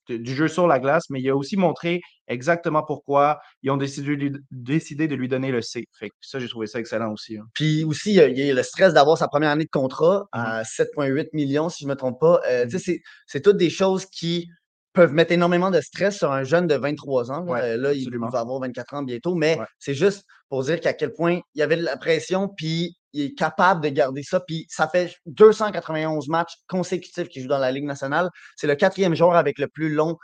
du 0.09 0.35
jeu 0.35 0.47
sur 0.47 0.67
la 0.67 0.79
glace, 0.79 1.03
mais 1.09 1.21
il 1.21 1.29
a 1.29 1.35
aussi 1.35 1.57
montré 1.57 2.01
exactement 2.27 2.83
pourquoi 2.83 3.39
ils 3.61 3.71
ont 3.71 3.77
décidé, 3.77 4.17
de 4.17 5.15
lui 5.15 5.27
donner 5.27 5.51
le 5.51 5.61
C. 5.61 5.85
Fait 5.97 6.09
ça, 6.21 6.39
j'ai 6.39 6.47
trouvé 6.47 6.67
ça 6.67 6.79
excellent 6.79 7.11
aussi. 7.11 7.37
Hein. 7.37 7.45
Puis 7.53 7.83
aussi, 7.83 8.13
il 8.13 8.37
y, 8.37 8.51
a, 8.51 8.53
le 8.53 8.63
stress 8.63 8.93
d'avoir 8.93 9.17
sa 9.17 9.27
première 9.27 9.49
année 9.49 9.65
de 9.65 9.69
contrat 9.69 10.25
à 10.31 10.63
7,8 10.63 11.29
millions, 11.33 11.69
si 11.69 11.83
je 11.83 11.87
ne 11.87 11.93
me 11.93 11.97
trompe 11.97 12.19
pas. 12.19 12.41
Euh, 12.49 12.65
mmh 12.65 13.01
c'est 13.27 13.41
toutes 13.41 13.57
des 13.57 13.69
choses 13.69 14.05
qui 14.05 14.49
peuvent 14.93 15.13
mettre 15.13 15.31
énormément 15.31 15.71
de 15.71 15.81
stress 15.81 16.17
sur 16.17 16.31
un 16.31 16.43
jeune 16.43 16.67
de 16.67 16.75
23 16.75 17.31
ans. 17.31 17.45
Euh, 17.49 17.77
là, 17.77 17.93
il 17.93 18.09
va 18.31 18.39
avoir 18.39 18.59
24 18.59 18.93
ans 18.93 19.03
bientôt, 19.03 19.35
mais 19.35 19.57
c'est 19.79 19.95
juste 19.95 20.25
pour 20.49 20.63
dire 20.63 20.79
qu'à 20.79 20.93
quel 20.93 21.13
point 21.13 21.39
il 21.55 21.59
y 21.59 21.61
avait 21.61 21.77
de 21.77 21.83
la 21.83 21.97
pression, 21.97 22.47
puis 22.47 22.97
il 23.13 23.25
est 23.25 23.33
capable 23.35 23.81
de 23.81 23.89
garder 23.89 24.23
ça. 24.23 24.39
Puis 24.39 24.65
ça 24.69 24.87
fait 24.87 25.15
291 25.27 26.27
matchs 26.27 26.55
consécutifs 26.67 27.29
qu'il 27.29 27.43
joue 27.43 27.47
dans 27.47 27.59
la 27.59 27.71
Ligue 27.71 27.85
nationale. 27.85 28.29
C'est 28.55 28.67
le 28.67 28.75
quatrième 28.75 29.15
joueur 29.15 29.35
avec 29.35 29.59
le 29.59 29.67
plus 29.67 29.93
long 29.93 30.17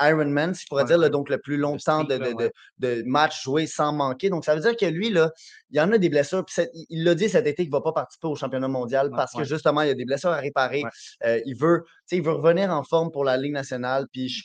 Ironman, 0.00 0.54
si 0.54 0.62
je 0.62 0.66
pourrais 0.68 0.84
dire, 0.84 0.98
donc 1.10 1.30
le 1.30 1.38
plus 1.38 1.56
long 1.56 1.76
temps 1.78 2.04
de, 2.04 2.18
de, 2.78 3.02
matchs 3.06 3.42
joués 3.42 3.66
sans 3.66 3.92
manquer. 3.92 4.28
Donc 4.28 4.44
ça 4.44 4.54
veut 4.54 4.60
dire 4.60 4.76
que 4.76 4.86
lui, 4.86 5.10
là, 5.10 5.32
il 5.70 5.78
y 5.78 5.80
en 5.80 5.90
a 5.90 5.98
des 5.98 6.08
blessures. 6.08 6.44
Puis 6.44 6.66
il 6.90 7.02
l'a 7.02 7.14
dit 7.14 7.28
cet 7.28 7.46
été 7.46 7.62
qu'il 7.64 7.72
ne 7.72 7.76
va 7.76 7.80
pas 7.80 7.92
participer 7.92 8.28
au 8.28 8.36
championnat 8.36 8.68
mondial 8.68 9.10
parce 9.10 9.32
que 9.32 9.44
justement, 9.44 9.82
il 9.82 9.88
y 9.88 9.90
a 9.90 9.94
des 9.94 10.04
blessures 10.04 10.30
à 10.30 10.38
réparer. 10.38 10.82
Euh, 11.24 11.40
il, 11.46 11.56
veut, 11.56 11.84
il 12.12 12.22
veut 12.22 12.32
revenir 12.32 12.70
en 12.70 12.84
forme 12.84 13.10
pour 13.10 13.24
la 13.24 13.36
Ligue 13.36 13.52
nationale. 13.52 14.06
Puis 14.12 14.28
je 14.28 14.44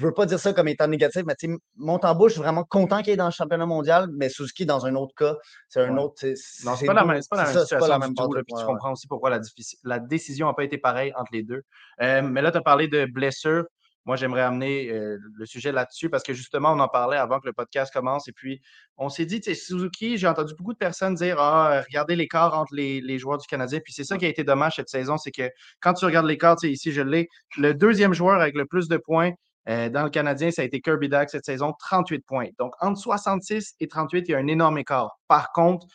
veux 0.00 0.12
pas 0.12 0.26
dire 0.26 0.38
ça 0.38 0.52
comme 0.52 0.68
étant 0.68 0.86
négatif, 0.86 1.22
mais 1.26 1.34
Montembeau, 1.76 2.28
je 2.28 2.34
suis 2.34 2.42
vraiment 2.42 2.64
content 2.64 3.02
qu'il 3.02 3.12
est 3.12 3.16
dans 3.16 3.26
le 3.26 3.32
championnat 3.32 3.66
mondial, 3.66 4.08
mais 4.12 4.28
Suzuki, 4.28 4.66
dans 4.66 4.86
un 4.86 4.94
autre 4.94 5.14
cas, 5.14 5.34
c'est 5.68 5.80
un 5.80 5.96
autre. 5.96 6.24
Non, 6.64 6.76
c'est 6.76 6.86
pas, 6.86 6.94
la 6.94 7.04
même, 7.04 7.20
pas 7.30 7.36
la 7.36 7.44
même 7.44 7.52
situation. 7.52 7.78
Pas 7.78 7.88
la 7.88 7.98
même 7.98 8.14
tout, 8.14 8.28
puis 8.28 8.54
tu 8.56 8.64
comprends 8.64 8.92
aussi 8.92 9.06
pourquoi 9.06 9.30
la, 9.30 9.40
la 9.84 9.98
décision 9.98 10.46
n'a 10.46 10.54
pas 10.54 10.64
été 10.64 10.78
pareille 10.78 11.12
entre 11.16 11.32
les 11.32 11.42
deux. 11.42 11.62
Euh, 12.02 12.22
mais 12.22 12.42
là, 12.42 12.52
tu 12.52 12.58
as 12.58 12.62
parlé 12.62 12.88
de 12.88 13.06
blessures. 13.06 13.64
Moi, 14.04 14.14
j'aimerais 14.14 14.42
amener 14.42 14.88
euh, 14.88 15.18
le 15.34 15.46
sujet 15.46 15.72
là-dessus 15.72 16.08
parce 16.08 16.22
que 16.22 16.32
justement, 16.32 16.70
on 16.70 16.78
en 16.78 16.86
parlait 16.86 17.16
avant 17.16 17.40
que 17.40 17.46
le 17.48 17.52
podcast 17.52 17.92
commence. 17.92 18.28
Et 18.28 18.32
puis, 18.32 18.60
on 18.96 19.08
s'est 19.08 19.26
dit, 19.26 19.42
Suzuki, 19.42 20.16
j'ai 20.16 20.28
entendu 20.28 20.54
beaucoup 20.56 20.74
de 20.74 20.78
personnes 20.78 21.16
dire 21.16 21.40
Ah, 21.40 21.82
regardez 21.84 22.14
l'écart 22.14 22.56
entre 22.56 22.72
les, 22.72 23.00
les, 23.00 23.18
joueurs 23.18 23.38
du 23.38 23.48
Canadien. 23.48 23.80
Puis 23.82 23.92
c'est 23.92 24.04
ça 24.04 24.16
qui 24.16 24.24
a 24.24 24.28
été 24.28 24.44
dommage 24.44 24.76
cette 24.76 24.88
saison, 24.88 25.16
c'est 25.16 25.32
que 25.32 25.50
quand 25.80 25.94
tu 25.94 26.04
regardes 26.04 26.26
l'écart, 26.26 26.56
ici, 26.62 26.92
je 26.92 27.02
l'ai, 27.02 27.28
le 27.58 27.74
deuxième 27.74 28.14
joueur 28.14 28.40
avec 28.40 28.54
le 28.54 28.64
plus 28.64 28.86
de 28.86 28.96
points, 28.96 29.32
euh, 29.68 29.88
dans 29.88 30.04
le 30.04 30.10
Canadien, 30.10 30.50
ça 30.50 30.62
a 30.62 30.64
été 30.64 30.80
Kirby 30.80 31.08
Duck 31.08 31.28
cette 31.28 31.44
saison, 31.44 31.74
38 31.78 32.24
points. 32.26 32.48
Donc, 32.58 32.72
entre 32.80 32.98
66 32.98 33.74
et 33.80 33.88
38, 33.88 34.28
il 34.28 34.32
y 34.32 34.34
a 34.34 34.38
un 34.38 34.46
énorme 34.46 34.78
écart. 34.78 35.18
Par 35.28 35.52
contre, 35.52 35.86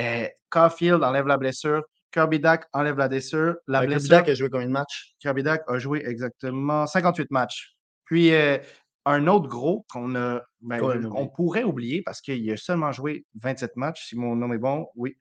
euh, 0.00 0.26
Caulfield 0.50 1.02
enlève 1.02 1.26
la 1.26 1.36
blessure. 1.36 1.82
Kirby 2.12 2.40
Duck 2.40 2.62
enlève 2.72 2.96
la 2.98 3.08
blessure. 3.08 3.54
La 3.68 3.86
blessure. 3.86 4.08
Kirby 4.08 4.22
Duck 4.22 4.28
a 4.28 4.34
joué 4.34 4.50
combien 4.50 4.66
de 4.66 4.72
matchs? 4.72 5.14
Kirby 5.20 5.42
Duck 5.44 5.60
a 5.68 5.78
joué 5.78 6.02
exactement 6.04 6.86
58 6.86 7.30
matchs. 7.30 7.76
Puis, 8.04 8.34
euh, 8.34 8.58
un 9.06 9.26
autre 9.28 9.48
gros 9.48 9.86
qu'on 9.88 10.14
a, 10.16 10.42
ben, 10.60 10.82
on 11.14 11.28
pourrait 11.28 11.64
oublier 11.64 12.02
parce 12.02 12.20
qu'il 12.20 12.50
a 12.50 12.56
seulement 12.56 12.92
joué 12.92 13.24
27 13.40 13.76
matchs, 13.76 14.08
si 14.08 14.16
mon 14.16 14.36
nom 14.36 14.52
est 14.52 14.58
bon, 14.58 14.88
oui. 14.94 15.16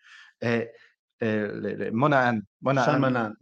Euh, 1.21 1.75
le, 1.75 1.91
Monahan, 1.91 2.39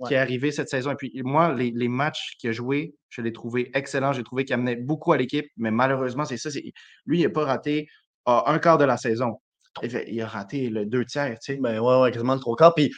qui 0.08 0.16
est 0.16 0.18
arrivé 0.18 0.52
cette 0.52 0.70
saison. 0.70 0.92
Et 0.92 0.96
puis 0.96 1.12
moi, 1.24 1.54
les, 1.54 1.72
les 1.76 1.88
matchs 1.88 2.36
qu'il 2.40 2.50
a 2.50 2.54
joué, 2.54 2.96
je 3.10 3.22
l'ai 3.22 3.32
trouvé 3.32 3.70
excellent. 3.76 4.14
J'ai 4.14 4.24
trouvé 4.24 4.46
qu'il 4.46 4.56
amenait 4.56 4.76
beaucoup 4.76 5.14
à 5.14 5.18
l'équipe, 5.18 5.46
mais 5.58 5.70
malheureusement, 5.70 6.26
c'est 6.26 6.38
ça. 6.38 6.50
Lui, 7.06 7.20
il 7.20 7.24
n'a 7.24 7.30
pas 7.30 7.46
raté 7.46 7.88
un 8.26 8.60
quart 8.60 8.78
de 8.78 8.86
la 8.86 8.98
saison. 8.98 9.40
Il 9.84 10.22
a 10.22 10.28
raté 10.28 10.70
le 10.70 10.86
deux 10.86 11.06
tiers, 11.06 11.38
tu 11.40 11.54
sais. 11.54 11.60
Ben 11.60 11.80
ouais, 11.80 12.02
ouais, 12.02 12.12
quasiment 12.12 12.34
le 12.34 12.40
trois 12.40 12.56
quarts. 12.56 12.74
Puis 12.74 12.92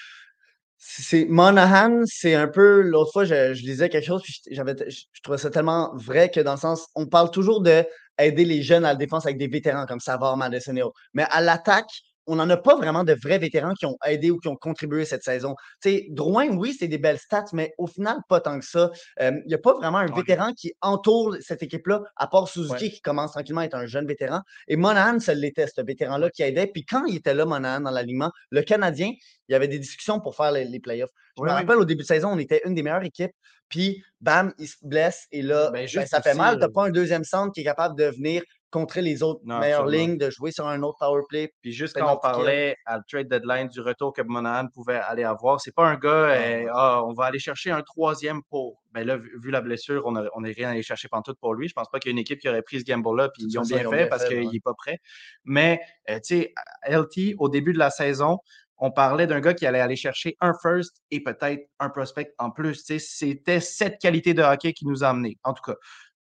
c'est 0.78 1.26
Monahan, 1.26 2.04
c'est 2.06 2.36
un 2.36 2.48
peu 2.48 2.82
l'autre 2.82 3.12
fois, 3.12 3.26
je, 3.26 3.54
je, 3.54 3.64
lisais 3.64 3.90
quelque 3.90 4.06
chose, 4.06 4.22
puis 4.24 4.42
j'avais, 4.50 4.76
je, 4.90 5.04
trouvais 5.22 5.38
ça 5.38 5.50
tellement 5.50 5.94
vrai 5.96 6.32
que 6.32 6.40
dans 6.40 6.54
le 6.54 6.60
sens, 6.60 6.88
on 6.96 7.06
parle 7.06 7.32
toujours 7.32 7.62
de 7.62 7.84
aider 8.18 8.46
les 8.46 8.62
jeunes 8.62 8.86
à 8.86 8.90
la 8.90 8.96
défense 8.96 9.26
avec 9.26 9.38
des 9.38 9.50
vétérans 9.50 9.86
comme 9.86 10.00
Savard, 10.00 10.38
Madison 10.38 10.76
et 10.78 10.82
autres. 10.82 10.98
Mais 11.14 11.26
à 11.32 11.42
l'attaque, 11.42 11.92
on 12.30 12.36
n'en 12.36 12.50
a 12.50 12.58
pas 12.58 12.76
vraiment 12.76 13.04
de 13.04 13.14
vrais 13.14 13.40
vétérans 13.40 13.74
qui 13.74 13.86
ont 13.86 13.98
aidé 14.06 14.30
ou 14.30 14.38
qui 14.38 14.48
ont 14.48 14.56
contribué 14.56 15.04
cette 15.04 15.24
saison. 15.24 15.56
Tu 15.82 16.06
Drouin, 16.12 16.50
oui, 16.50 16.76
c'est 16.78 16.88
des 16.88 17.00
belles 17.00 17.18
stats, 17.18 17.46
mais 17.54 17.74
au 17.78 17.88
final, 17.88 18.18
pas 18.30 18.40
tant 18.40 18.60
que 18.60 18.66
ça. 18.66 18.92
Il 19.20 19.44
n'y 19.48 19.54
a 19.54 19.58
pas 19.58 19.74
vraiment 19.74 19.98
un 19.98 20.14
vétéran 20.14 20.54
qui 20.54 20.74
entoure 20.82 21.36
cette 21.42 21.64
équipe-là, 21.64 22.04
à 22.16 22.28
part 22.28 22.48
Suzuki 22.48 22.92
qui 22.92 23.02
commence 23.02 23.32
tranquillement 23.32 23.62
à 23.62 23.66
être 23.66 23.76
un 23.76 23.88
jeune 23.88 24.06
vétéran. 24.06 24.42
Et 24.68 24.76
Monahan, 24.76 25.20
ça 25.20 25.34
l'était, 25.34 25.68
ce 25.68 25.82
vétéran-là 25.82 26.30
qui 26.30 26.44
aidait. 26.44 26.68
Puis 26.68 26.86
quand 26.86 27.06
il 27.06 27.16
était 27.16 27.34
là, 27.34 27.46
Monahan, 27.46 27.82
dans 27.82 27.92
l'alignement, 27.92 28.32
le 28.52 28.62
Canadien, 28.62 29.12
il 29.48 29.54
y 29.54 29.56
avait 29.56 29.68
des 29.68 29.80
discussions 29.80 30.20
pour 30.20 30.36
faire 30.36 30.52
les, 30.52 30.80
playoffs. 30.80 31.10
Je 31.38 31.44
me 31.44 31.50
rappelle, 31.50 31.78
au 31.78 31.86
début 31.86 32.04
de 32.04 32.08
saison, 32.08 32.30
on 32.30 32.38
était 32.38 32.62
une 32.66 32.76
des 32.76 32.84
meilleures 32.84 33.04
équipes. 33.04 33.32
Puis, 33.70 34.04
bam, 34.22 34.54
il 34.58 34.68
se 34.68 34.76
blesse. 34.82 35.28
Et 35.32 35.42
là, 35.42 35.72
ben, 35.72 35.88
ben, 35.94 36.06
ça 36.06 36.22
fait 36.22 36.34
mal. 36.34 36.56
Tu 36.56 36.62
n'as 36.62 36.70
pas 36.70 36.86
un 36.86 36.90
deuxième 36.90 37.24
centre 37.24 37.54
qui 37.54 37.62
est 37.62 37.66
capable 37.66 37.98
de 37.98 38.06
venir 38.06 38.44
contrer 38.72 39.02
les 39.02 39.24
autres 39.24 39.42
Non, 39.44 39.60
meilleures 39.60 39.82
absolument. 39.82 40.08
lignes, 40.08 40.18
de 40.18 40.30
jouer 40.30 40.52
sur 40.52 40.68
un 40.68 40.82
autre 40.84 40.98
power 41.00 41.22
play. 41.28 41.54
Puis 41.62 41.72
juste 41.72 41.94
Fait 41.94 42.02
quand 42.02 42.14
on 42.14 42.18
parlait 42.18 42.76
à 42.86 42.98
le 42.98 43.04
trade 43.10 43.28
deadline 43.28 43.68
du 43.68 43.82
retour 43.82 44.14
que 44.14 44.22
Monahan 44.22 44.68
pouvait 44.68 44.98
aller 44.98 45.24
avoir, 45.24 45.60
c'est 45.62 45.74
pas 45.74 45.88
un 45.88 45.96
gars, 45.96 46.10
euh, 46.10 46.68
ah, 46.74 47.04
on 47.06 47.14
va 47.14 47.26
aller 47.26 47.40
chercher 47.40 47.72
un 47.72 47.82
troisième 47.82 48.42
pour. 48.50 48.82
Ben 48.92 49.06
là, 49.06 49.18
vu, 49.18 49.40
vu 49.44 49.52
la 49.52 49.62
blessure, 49.62 50.04
on 50.06 50.14
n'a 50.14 50.24
on 50.36 50.42
rien 50.42 50.70
allé 50.70 50.82
chercher 50.82 51.08
pantoute 51.08 51.38
pour 51.40 51.54
lui. 51.54 51.68
Je 51.68 51.74
pense 51.74 51.90
pas 51.90 52.00
qu'il 52.00 52.10
y 52.10 52.12
a 52.12 52.14
une 52.14 52.20
équipe 52.20 52.40
qui 52.40 52.50
aurait 52.50 52.64
pris 52.64 52.80
ce 52.80 52.86
gamble-là, 52.86 53.30
puis 53.30 53.44
ils 53.48 53.60
ont 53.60 53.62
bien 53.62 53.86
ont 53.86 53.92
fait 53.92 53.98
bien 53.98 54.08
parce 54.08 54.26
qu'il 54.26 54.50
n'est 54.50 54.60
pas 54.60 54.74
prêt. 54.74 55.00
Mais, 55.44 55.80
euh, 56.10 56.16
tu 56.16 56.42
sais, 56.42 56.54
LT, 56.88 57.36
au 57.38 57.50
début 57.50 57.74
de 57.74 57.80
la 57.80 57.92
saison, 57.92 58.40
on 58.80 58.92
parlait 58.92 59.28
d'un 59.28 59.42
gars 59.42 59.54
qui 59.54 59.66
allait 59.66 59.82
aller 59.82 59.96
chercher 59.96 60.38
un 60.40 60.54
first 60.62 61.02
et 61.12 61.22
peut-être 61.22 61.68
un 61.80 61.90
prospect 61.90 62.34
en 62.38 62.50
plus. 62.50 62.84
Tu 62.84 62.98
sais, 62.98 63.00
C'était 63.00 63.60
cette 63.60 64.00
qualité 64.00 64.34
de 64.34 64.42
hockey 64.42 64.74
qui 64.74 64.86
nous 64.86 65.04
a 65.04 65.10
amenés. 65.10 65.38
En 65.44 65.54
tout 65.54 65.64
cas, 65.64 65.76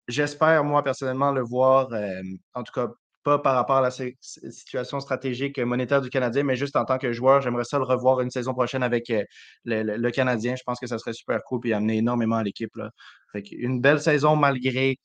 j'espère, 0.09 0.65
moi, 0.65 0.83
personnellement, 0.83 1.33
le 1.33 1.43
voir, 1.43 1.89
en 2.55 2.63
tout 2.63 2.73
cas, 2.73 2.89
pas 3.23 3.39
par 3.39 3.55
rapport 3.55 3.77
à 3.77 3.81
la 3.83 3.91
si- 3.91 4.17
situation 4.21 5.01
stratégique 5.01 5.59
monétaire 5.59 6.01
du 6.01 6.11
Canadien, 6.11 6.43
mais 6.43 6.57
juste 6.57 6.77
en 6.77 6.85
tant 6.85 6.99
que 6.99 7.13
joueur, 7.13 7.41
j'aimerais 7.41 7.65
ça 7.65 7.79
le 7.79 7.85
revoir 7.85 8.21
une 8.21 8.31
saison 8.31 8.53
prochaine 8.53 8.83
avec 8.83 9.13
le, 9.65 10.11
Canadien. 10.11 10.57
Je 10.57 10.63
pense 10.65 10.81
que 10.81 10.87
ça 10.87 10.99
serait 10.99 11.13
super 11.13 11.41
cool 11.45 11.61
et 11.69 11.73
amener 11.73 11.99
énormément 11.99 12.37
à 12.37 12.43
l'équipe. 12.43 12.73
une 13.53 13.81
belle 13.81 14.01
saison 14.01 14.37
malgré 14.37 14.99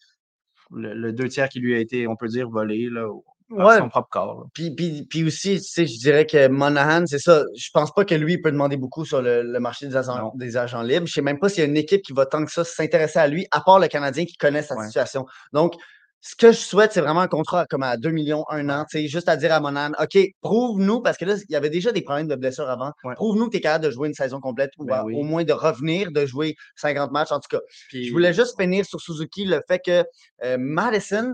le, 0.71 0.93
le 0.93 1.13
deux 1.13 1.29
tiers 1.29 1.49
qui 1.49 1.59
lui 1.59 1.75
a 1.75 1.79
été, 1.79 2.07
on 2.07 2.15
peut 2.15 2.27
dire, 2.27 2.49
volé 2.49 2.89
là, 2.89 3.07
Ouais. 3.49 3.77
son 3.77 3.87
propre 3.89 4.09
corps. 4.09 4.47
Puis, 4.53 4.71
puis, 4.75 5.05
puis 5.09 5.23
aussi, 5.23 5.57
tu 5.57 5.63
sais, 5.63 5.87
je 5.87 5.97
dirais 5.99 6.25
que 6.25 6.47
Monahan, 6.49 7.05
c'est 7.05 7.19
ça. 7.19 7.43
Je 7.55 7.69
pense 7.73 7.93
pas 7.93 8.03
que 8.03 8.13
lui 8.15 8.33
il 8.33 8.41
peut 8.41 8.51
demander 8.51 8.75
beaucoup 8.77 9.05
sur 9.05 9.21
le, 9.21 9.41
le 9.41 9.59
marché 9.59 9.87
des 9.87 9.95
agents, 9.95 10.33
des 10.35 10.57
agents 10.57 10.81
libres. 10.81 11.07
Je 11.07 11.13
sais 11.13 11.21
même 11.21 11.39
pas 11.39 11.47
s'il 11.49 11.59
y 11.59 11.61
a 11.61 11.69
une 11.69 11.77
équipe 11.77 12.01
qui 12.01 12.13
va 12.13 12.25
tant 12.25 12.43
que 12.43 12.51
ça 12.51 12.63
s'intéresser 12.65 13.19
à 13.19 13.27
lui, 13.27 13.47
à 13.51 13.61
part 13.61 13.79
le 13.79 13.87
Canadien 13.87 14.25
qui 14.25 14.35
connaît 14.37 14.63
sa 14.63 14.75
Ouais. 14.75 14.85
situation. 14.85 15.25
Donc, 15.53 15.75
ce 16.19 16.35
que 16.35 16.51
je 16.51 16.57
souhaite, 16.57 16.91
c'est 16.91 16.99
vraiment 16.99 17.21
un 17.21 17.27
contrat 17.27 17.65
comme 17.67 17.83
à 17.83 17.95
2 17.95 18.09
millions, 18.09 18.43
un 18.49 18.67
an. 18.69 18.85
Juste 18.91 19.29
à 19.29 19.37
dire 19.37 19.53
à 19.53 19.59
Monahan, 19.61 19.91
OK, 20.01 20.17
prouve-nous, 20.41 20.99
parce 21.01 21.15
que 21.15 21.23
là, 21.25 21.35
il 21.47 21.53
y 21.53 21.55
avait 21.55 21.69
déjà 21.69 21.91
des 21.93 22.01
problèmes 22.01 22.27
de 22.27 22.35
blessures 22.35 22.67
avant. 22.69 22.91
Ouais. 23.05 23.13
Prouve-nous 23.13 23.45
que 23.45 23.51
tu 23.51 23.57
es 23.57 23.61
capable 23.61 23.85
de 23.85 23.91
jouer 23.91 24.09
une 24.09 24.13
saison 24.15 24.41
complète 24.41 24.71
ou 24.77 24.83
Ben 24.85 25.03
oui. 25.05 25.13
au 25.15 25.21
moins 25.23 25.43
de 25.45 25.53
revenir, 25.53 26.11
de 26.11 26.25
jouer 26.25 26.55
50 26.75 27.11
matchs. 27.11 27.31
En 27.31 27.39
tout 27.39 27.47
cas, 27.49 27.61
Puis- 27.89 28.07
je 28.07 28.11
voulais 28.11 28.33
juste 28.33 28.59
finir 28.59 28.83
sur 28.83 28.99
Suzuki 28.99 29.45
le 29.45 29.61
fait 29.69 29.79
que 29.79 30.03
euh, 30.43 30.57
Madison, 30.59 31.33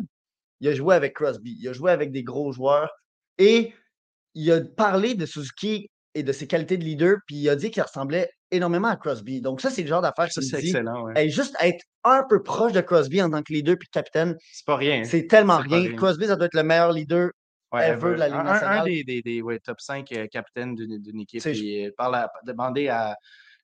il 0.64 0.70
a 0.70 0.74
joué 0.74 0.96
avec 0.96 1.14
Crosby, 1.14 1.58
il 1.60 1.68
a 1.68 1.74
joué 1.74 1.92
avec 1.92 2.12
des 2.12 2.24
gros 2.24 2.54
joueurs 2.54 2.90
et 3.38 3.74
il 4.34 4.52
a 4.52 4.62
parlé 4.62 5.14
de 5.14 5.26
Suzuki 5.26 5.90
et 6.16 6.24
de 6.24 6.32
ses 6.32 6.48
qualités 6.48 6.78
de 6.78 6.84
leader, 6.84 7.18
puis 7.28 7.36
il 7.36 7.50
a 7.50 7.56
dit 7.56 7.70
qu'il 7.70 7.84
ressemblait 7.84 8.30
énormément 8.50 8.88
à 8.88 8.96
Crosby. 8.96 9.42
Donc, 9.42 9.60
ça, 9.62 9.70
c'est 9.70 9.82
le 9.82 9.88
genre 9.88 10.02
d'affaire 10.02 10.30
qui 10.30 10.42
c'est 10.42 10.60
excellent. 10.60 11.06
ouais. 11.06 11.14
hey, 11.26 11.30
juste 11.30 11.56
être 11.60 11.84
un 12.06 12.24
peu 12.30 12.42
proche 12.42 12.72
de 12.72 12.82
Crosby 12.82 13.22
en 13.22 13.30
tant 13.30 13.42
que 13.42 13.52
leader 13.52 13.76
puis 13.78 13.90
capitaine, 13.92 14.38
C'est 14.52 14.66
pas 14.66 14.78
rien. 14.78 15.04
c'est 15.04 15.28
tellement 15.28 15.58
c'est 15.64 15.70
pas 15.70 15.76
rien. 15.76 15.88
rien. 15.90 15.98
Crosby, 15.98 16.28
ça 16.28 16.36
doit 16.38 16.46
être 16.46 16.56
le 16.56 16.64
meilleur 16.64 16.92
leader. 16.94 17.30
Ouais, 17.74 17.90
ever 17.90 18.10
de 18.12 18.20
la 18.20 18.28
Ligue 18.28 18.38
un, 18.38 18.46
un- 18.46 18.84
des, 18.86 19.04
des, 19.04 19.22
des, 19.24 19.42
ouais, 19.42 19.60
top 19.60 19.82
5 19.82 20.10
euh, 20.12 20.28
capitaines 20.28 20.76
d'une 20.76 21.20
équipe. 21.20 21.42
Puis, 21.42 21.86
euh, 21.88 21.92
parle 21.98 22.16
à, 22.16 22.32
demander 22.46 22.88
à 22.88 23.16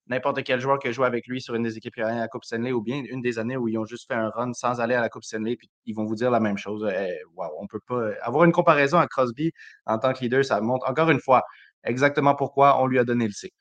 n'importe 0.10 0.44
quel 0.44 0.60
joueur 0.60 0.80
qui 0.80 0.88
a 0.88 0.92
joué 0.92 1.06
avec 1.06 1.28
lui 1.28 1.42
sur 1.42 1.56
une 1.56 1.64
des 1.64 1.78
équipes 1.78 1.94
qui 1.94 2.02
a 2.02 2.08
gagné 2.08 2.20
la 2.20 2.28
Coupe 2.28 2.44
Stanley 2.44 2.72
ou 2.72 2.82
bien 2.82 3.02
une 3.10 3.22
des 3.22 3.40
années 3.40 3.58
où 3.58 3.68
ils 3.68 3.78
ont 3.78 3.86
juste 3.86 4.08
fait 4.08 4.16
un 4.16 4.30
run 4.30 4.54
sans 4.54 4.82
aller 4.82 4.96
à 4.96 5.02
la 5.02 5.10
Coupe 5.10 5.24
Stanley, 5.24 5.56
puis 5.56 5.70
ils 5.86 5.94
vont 5.94 6.06
vous 6.06 6.16
dire 6.16 6.32
la 6.32 6.40
même 6.40 6.58
chose. 6.58 6.84
Euh, 6.84 7.08
wow, 7.36 7.50
on 7.60 7.68
peut 7.68 7.80
pas 7.88 7.96
euh, 7.96 8.16
avoir 8.22 8.44
une 8.44 8.52
comparaison 8.52 8.98
à 8.98 9.08
Crosby 9.08 9.52
en 9.86 10.00
tant 10.00 10.14
que 10.14 10.20
leader, 10.22 10.44
ça 10.44 10.60
montre 10.62 10.90
encore 10.90 11.10
une 11.12 11.20
fois 11.22 11.44
exactement 11.84 12.36
pourquoi 12.36 12.82
on 12.82 12.88
lui 12.88 13.00
a 13.00 13.04
donné 13.04 13.26
le 13.26 13.34
C. 13.34 13.54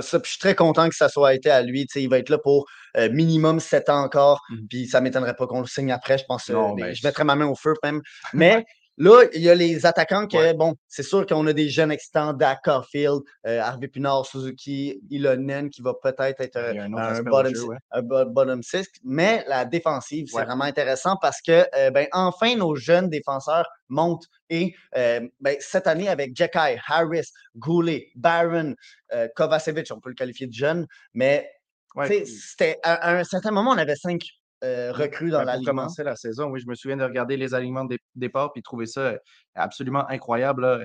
Ça, 0.00 0.20
puis 0.20 0.28
je 0.28 0.30
suis 0.34 0.38
très 0.38 0.54
content 0.54 0.88
que 0.88 0.94
ça 0.94 1.08
soit 1.08 1.34
été 1.34 1.50
à 1.50 1.62
lui. 1.62 1.84
Il 1.96 2.08
va 2.08 2.18
être 2.18 2.28
là 2.28 2.38
pour 2.38 2.66
euh, 2.96 3.10
minimum 3.10 3.58
7 3.58 3.88
ans 3.88 4.04
encore. 4.04 4.40
Mhm. 4.50 4.66
Puis 4.68 4.86
ça 4.86 5.00
ne 5.00 5.04
m'étonnerait 5.04 5.34
pas 5.34 5.48
qu'on 5.48 5.60
le 5.60 5.66
signe 5.66 5.90
après. 5.90 6.16
Je 6.16 6.24
pense 6.26 6.48
euh, 6.48 6.54
Non, 6.54 6.74
mais 6.76 6.94
je 6.94 7.04
mettrais 7.04 7.24
ma 7.24 7.34
main 7.34 7.46
au 7.46 7.56
feu 7.56 7.74
même. 7.82 8.00
Mais 8.32 8.64
là, 9.00 9.24
il 9.34 9.40
y 9.42 9.48
a 9.50 9.54
les 9.54 9.86
attaquants 9.86 10.26
que, 10.28 10.36
Ouais. 10.36 10.54
bon, 10.54 10.74
c'est 10.86 11.02
sûr 11.02 11.26
qu'on 11.26 11.46
a 11.46 11.52
des 11.52 11.68
jeunes 11.68 11.90
excitants, 11.90 12.32
Dak 12.32 12.60
Caulfield, 12.62 13.22
euh, 13.46 13.60
Harvey 13.60 13.88
Pinard, 13.88 14.26
Suzuki, 14.26 15.00
Ilonen 15.10 15.70
qui 15.70 15.82
va 15.82 15.94
peut-être 15.94 16.40
être 16.40 16.56
euh, 16.56 16.74
un 16.78 16.92
autre 16.92 17.02
un, 17.02 17.22
bottom, 17.22 17.54
jeu, 17.54 17.60
six- 17.60 17.66
ouais. 17.66 17.76
un 17.92 18.02
bo- 18.02 18.24
bottom 18.26 18.62
six. 18.62 18.86
Mais 19.02 19.44
la 19.48 19.64
défensive, 19.64 20.26
c'est 20.30 20.44
vraiment 20.44 20.64
intéressant 20.64 21.16
parce 21.20 21.40
que, 21.40 21.66
euh, 21.74 21.90
ben, 21.90 22.06
enfin, 22.12 22.54
nos 22.54 22.76
jeunes 22.76 23.08
défenseurs 23.08 23.66
montent. 23.88 24.26
Et 24.50 24.74
euh, 24.96 25.26
ben, 25.40 25.56
cette 25.60 25.86
année, 25.86 26.08
avec 26.08 26.36
Jekai, 26.36 26.78
Harris, 26.86 27.28
Goulet, 27.56 28.08
Barron, 28.14 28.74
euh, 29.14 29.26
Kovacevic, 29.34 29.88
on 29.90 30.00
peut 30.00 30.10
le 30.10 30.14
qualifier 30.14 30.46
de 30.46 30.52
jeune, 30.52 30.86
mais 31.14 31.50
Ouais, 31.96 32.06
tu 32.08 32.24
sais, 32.24 32.24
c'était 32.26 32.78
à, 32.84 32.94
à 32.94 33.18
un 33.18 33.24
certain 33.24 33.50
moment, 33.50 33.72
on 33.72 33.76
avait 33.78 33.96
cinq 33.96 34.22
euh, 34.62 34.92
recrues 34.92 35.30
dans 35.30 35.44
Ben, 35.44 35.62
commencer 35.64 36.04
la 36.04 36.16
saison, 36.16 36.50
oui, 36.50 36.60
je 36.60 36.66
me 36.68 36.74
souviens 36.74 36.96
de 36.96 37.04
regarder 37.04 37.36
les 37.36 37.54
alignements 37.54 37.84
de 37.84 37.90
dé- 37.96 38.02
départ 38.14 38.50
et 38.56 38.62
trouver 38.62 38.86
ça 38.86 39.00
euh, 39.00 39.18
absolument 39.54 40.06
incroyable. 40.08 40.62
là. 40.62 40.80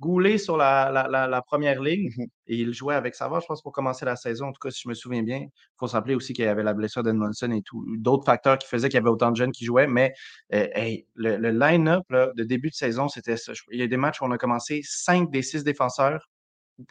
Goulet 0.00 0.38
sur 0.38 0.56
la, 0.56 0.90
la- 0.90 1.08
la- 1.08 1.26
la 1.26 1.42
première 1.42 1.80
ligne 1.82 2.08
Mhm. 2.16 2.26
et 2.46 2.56
il 2.56 2.72
jouait 2.72 2.94
avec 2.94 3.14
Savard, 3.14 3.42
je 3.42 3.46
pense, 3.46 3.60
pour 3.62 3.72
commencer 3.72 4.04
la 4.06 4.16
saison. 4.16 4.46
En 4.46 4.52
tout 4.52 4.58
cas, 4.60 4.70
si 4.70 4.82
je 4.84 4.88
me 4.88 4.94
souviens 4.94 5.22
bien, 5.22 5.38
il 5.40 5.50
faut 5.78 5.86
se 5.88 5.92
rappeler 5.92 6.14
aussi 6.14 6.32
qu'il 6.32 6.44
y 6.46 6.48
avait 6.48 6.62
la 6.62 6.72
blessure 6.74 7.02
d'Edmondson 7.02 7.50
et 7.52 7.62
tout, 7.62 7.84
d'autres 7.98 8.24
facteurs 8.24 8.56
qui 8.58 8.66
faisaient 8.66 8.88
qu'il 8.88 8.96
y 8.96 9.00
avait 9.02 9.10
autant 9.10 9.30
de 9.30 9.36
jeunes 9.36 9.52
qui 9.52 9.64
jouaient. 9.66 9.86
Mais 9.86 10.12
euh, 10.54 10.66
hey, 10.74 11.06
le, 11.14 11.36
le 11.36 11.50
line-up 11.50 12.04
là, 12.10 12.30
de 12.34 12.44
début 12.44 12.70
de 12.70 12.74
saison, 12.74 13.08
c'était 13.08 13.36
ça. 13.36 13.52
Il 13.70 13.78
y 13.78 13.82
a 13.82 13.86
des 13.86 13.96
matchs 13.98 14.22
où 14.22 14.24
on 14.24 14.30
a 14.32 14.38
commencé 14.38 14.80
cinq 14.84 15.30
des 15.30 15.42
six 15.42 15.64
défenseurs 15.64 16.28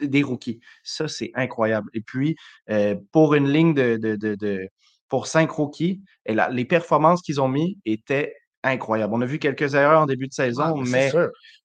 des 0.00 0.22
rookies. 0.22 0.60
Ça, 0.84 1.08
c'est 1.08 1.32
incroyable. 1.34 1.90
Et 1.94 2.00
puis, 2.00 2.36
euh, 2.70 2.94
pour 3.10 3.34
une 3.34 3.48
ligne 3.48 3.74
de, 3.74 3.96
de- 3.96 4.14
de- 4.14 4.36
de- 4.36 4.68
pour 5.10 5.26
cinq 5.26 5.50
rookies, 5.50 6.00
et 6.24 6.34
là, 6.34 6.48
les 6.48 6.64
performances 6.64 7.20
qu'ils 7.20 7.40
ont 7.40 7.48
mis 7.48 7.78
étaient 7.84 8.34
incroyables. 8.62 9.12
On 9.14 9.20
a 9.20 9.26
vu 9.26 9.38
quelques 9.38 9.74
erreurs 9.74 10.02
en 10.02 10.06
début 10.06 10.28
de 10.28 10.32
saison, 10.32 10.74
Ah, 10.78 10.82
c'est 10.84 10.90
mais, 10.90 11.12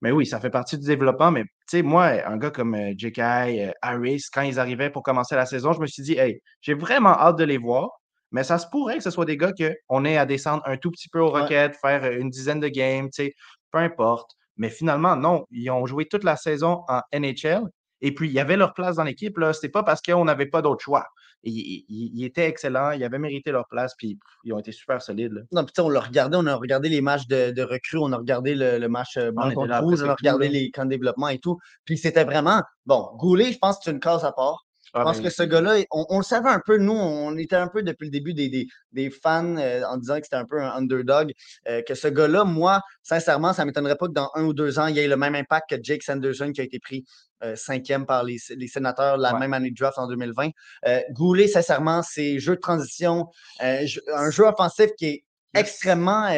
mais 0.02 0.12
oui, 0.12 0.25
ça 0.25 0.40
fait 0.40 0.50
partie 0.50 0.78
du 0.78 0.86
développement. 0.86 1.32
Mais 1.32 1.44
tu 1.44 1.50
sais, 1.68 1.82
moi, 1.82 2.06
un 2.25 2.38
gars 2.38 2.52
comme 2.52 2.74
euh, 2.75 2.94
J.K., 2.98 3.20
euh, 3.20 3.72
Harris, 3.82 4.24
quand 4.34 4.42
ils 4.42 4.60
arrivaient 4.60 4.90
pour 4.90 5.04
commencer 5.04 5.36
la 5.36 5.46
saison, 5.46 5.74
je 5.74 5.80
me 5.82 5.88
suis 5.88 6.04
dit, 6.04 6.14
hey, 6.18 6.42
j'ai 6.62 6.74
vraiment 6.74 7.10
hâte 7.18 7.38
de 7.38 7.44
les 7.44 7.58
voir. 7.58 7.90
Mais 8.32 8.44
ça 8.44 8.58
se 8.58 8.68
pourrait 8.70 8.98
que 8.98 9.04
ce 9.04 9.12
soit 9.12 9.25
des 9.25 9.38
gars 9.38 9.52
qu'on 9.88 10.06
ait 10.06 10.18
à 10.18 10.25
descendre 10.25 10.64
un 10.66 10.78
tout 10.78 10.92
petit 10.92 11.10
peu 11.10 11.20
aux 11.20 11.34
Ouais. 11.34 11.42
requêtes, 11.42 11.75
faire 11.82 12.04
euh, 12.04 12.18
une 12.20 12.30
dizaine 12.30 12.60
de 12.60 12.68
games, 12.70 13.10
tu 13.10 13.25
sais, 13.25 13.34
peu 13.72 13.78
importe. 13.80 14.32
Mais 14.58 14.70
finalement, 14.70 15.16
non, 15.18 15.46
ils 15.52 15.70
ont 15.70 15.86
joué 15.86 16.06
toute 16.06 16.24
la 16.24 16.38
saison 16.38 16.84
en 16.88 17.02
NHL. 17.14 17.64
Et 18.02 18.14
puis, 18.14 18.28
il 18.30 18.34
y 18.34 18.40
avait 18.40 18.58
leur 18.58 18.74
place 18.74 18.96
dans 18.96 19.04
l'équipe. 19.04 19.36
Ce 19.38 19.50
n'était 19.50 19.70
pas 19.70 19.84
parce 19.84 20.02
qu'on 20.02 20.24
n'avait 20.25 20.46
pas 20.46 20.62
d'autre 20.62 20.84
choix. 20.84 21.06
Ils, 21.44 21.86
ils- 21.89 22.12
ils 22.15 22.25
étaient 22.25 22.48
excellents, 22.48 22.92
ils 22.92 23.04
avaient 23.04 23.20
mérité 23.20 23.51
leur 23.51 23.68
place, 23.68 23.94
puis 23.98 24.18
ils 24.44 24.54
ont 24.54 24.60
été 24.60 24.72
super 24.72 25.01
solides. 25.01 25.34
là. 25.34 25.42
Non, 25.51 25.63
sais, 25.75 25.82
on 25.82 25.89
l'a 25.89 26.00
regardé, 26.00 26.38
on 26.38 26.46
a 26.48 26.56
regardé 26.56 26.89
les 26.89 27.01
matchs 27.01 27.27
de, 27.27 27.51
de 27.51 27.62
recrues, 27.62 28.00
on 28.00 28.12
a 28.13 28.18
regardé 28.18 28.56
le, 28.56 28.80
le 28.80 28.88
match 28.88 29.18
On 29.18 29.32
blanc 29.32 29.51
contre 29.54 29.68
rouge, 29.82 30.00
on 30.04 30.10
a 30.10 30.15
regardé 30.15 30.48
les 30.50 30.72
camps 30.72 30.86
de 30.86 30.89
développement 30.89 31.27
et 31.30 31.39
tout. 31.39 31.58
Puis 31.86 31.98
c'était 31.98 32.24
vraiment. 32.24 32.62
Bon, 32.86 33.12
Goulet, 33.18 33.51
je 33.51 33.58
pense 33.60 33.77
que 33.77 33.84
c'est 33.86 33.92
une 33.92 34.00
case 34.00 34.25
à 34.25 34.32
part. 34.32 34.65
Je 34.96 35.02
pense 35.04 35.20
que 35.22 35.30
ce 35.30 35.44
gars-là, 35.44 35.75
on, 35.92 36.06
on 36.10 36.18
le 36.20 36.24
savait 36.24 36.50
un 36.50 36.62
peu, 36.66 36.78
nous, 36.78 36.94
on 36.94 37.36
était 37.38 37.56
un 37.58 37.68
peu 37.68 37.84
depuis 37.84 38.06
le 38.06 38.12
début 38.12 38.34
des, 38.34 38.48
des, 38.50 38.68
des 38.94 39.10
fans 39.10 39.58
euh, 39.58 39.84
en 39.84 39.98
disant 39.98 40.16
que 40.18 40.24
c'était 40.24 40.36
un 40.38 40.46
peu 40.46 40.62
un 40.62 40.72
underdog. 40.72 41.34
euh, 41.68 41.82
que 41.82 41.96
ce 41.96 42.08
gars-là, 42.08 42.46
moi, 42.46 42.82
sincèrement, 43.04 43.52
ça 43.54 43.64
ne 43.64 43.68
m'étonnerait 43.68 43.98
pas 43.98 44.08
que 44.08 44.14
dans 44.14 44.30
un 44.36 44.44
ou 44.46 44.54
deux 44.54 44.80
ans, 44.80 44.88
il 44.88 44.98
ait 44.98 45.08
le 45.08 45.18
même 45.18 45.36
impact 45.36 45.70
que 45.72 45.75
Jake 45.84 46.02
Sanderson 46.04 46.52
qui 46.54 46.62
a 46.62 46.64
été 46.64 46.80
pris 46.80 47.04
euh, 47.44 47.56
cinquième 47.56 48.06
par 48.06 48.24
les, 48.24 48.38
les 48.56 48.68
sénateurs 48.68 49.18
la 49.18 49.34
Ouais. 49.34 49.40
même 49.42 49.54
année 49.54 49.70
de 49.72 49.75
draft 49.75 49.98
en 49.98 50.08
2020. 50.08 50.50
Euh, 50.88 51.02
Goulet, 51.12 51.48
sincèrement, 51.48 52.02
c'est 52.02 52.40
jeu 52.40 52.56
de 52.56 52.62
transition, 52.62 53.28
un 53.60 53.86
jeu 54.32 54.44
offensif 54.46 54.92
qui 54.98 55.06
est 55.08 55.24
extrêmement. 55.54 56.30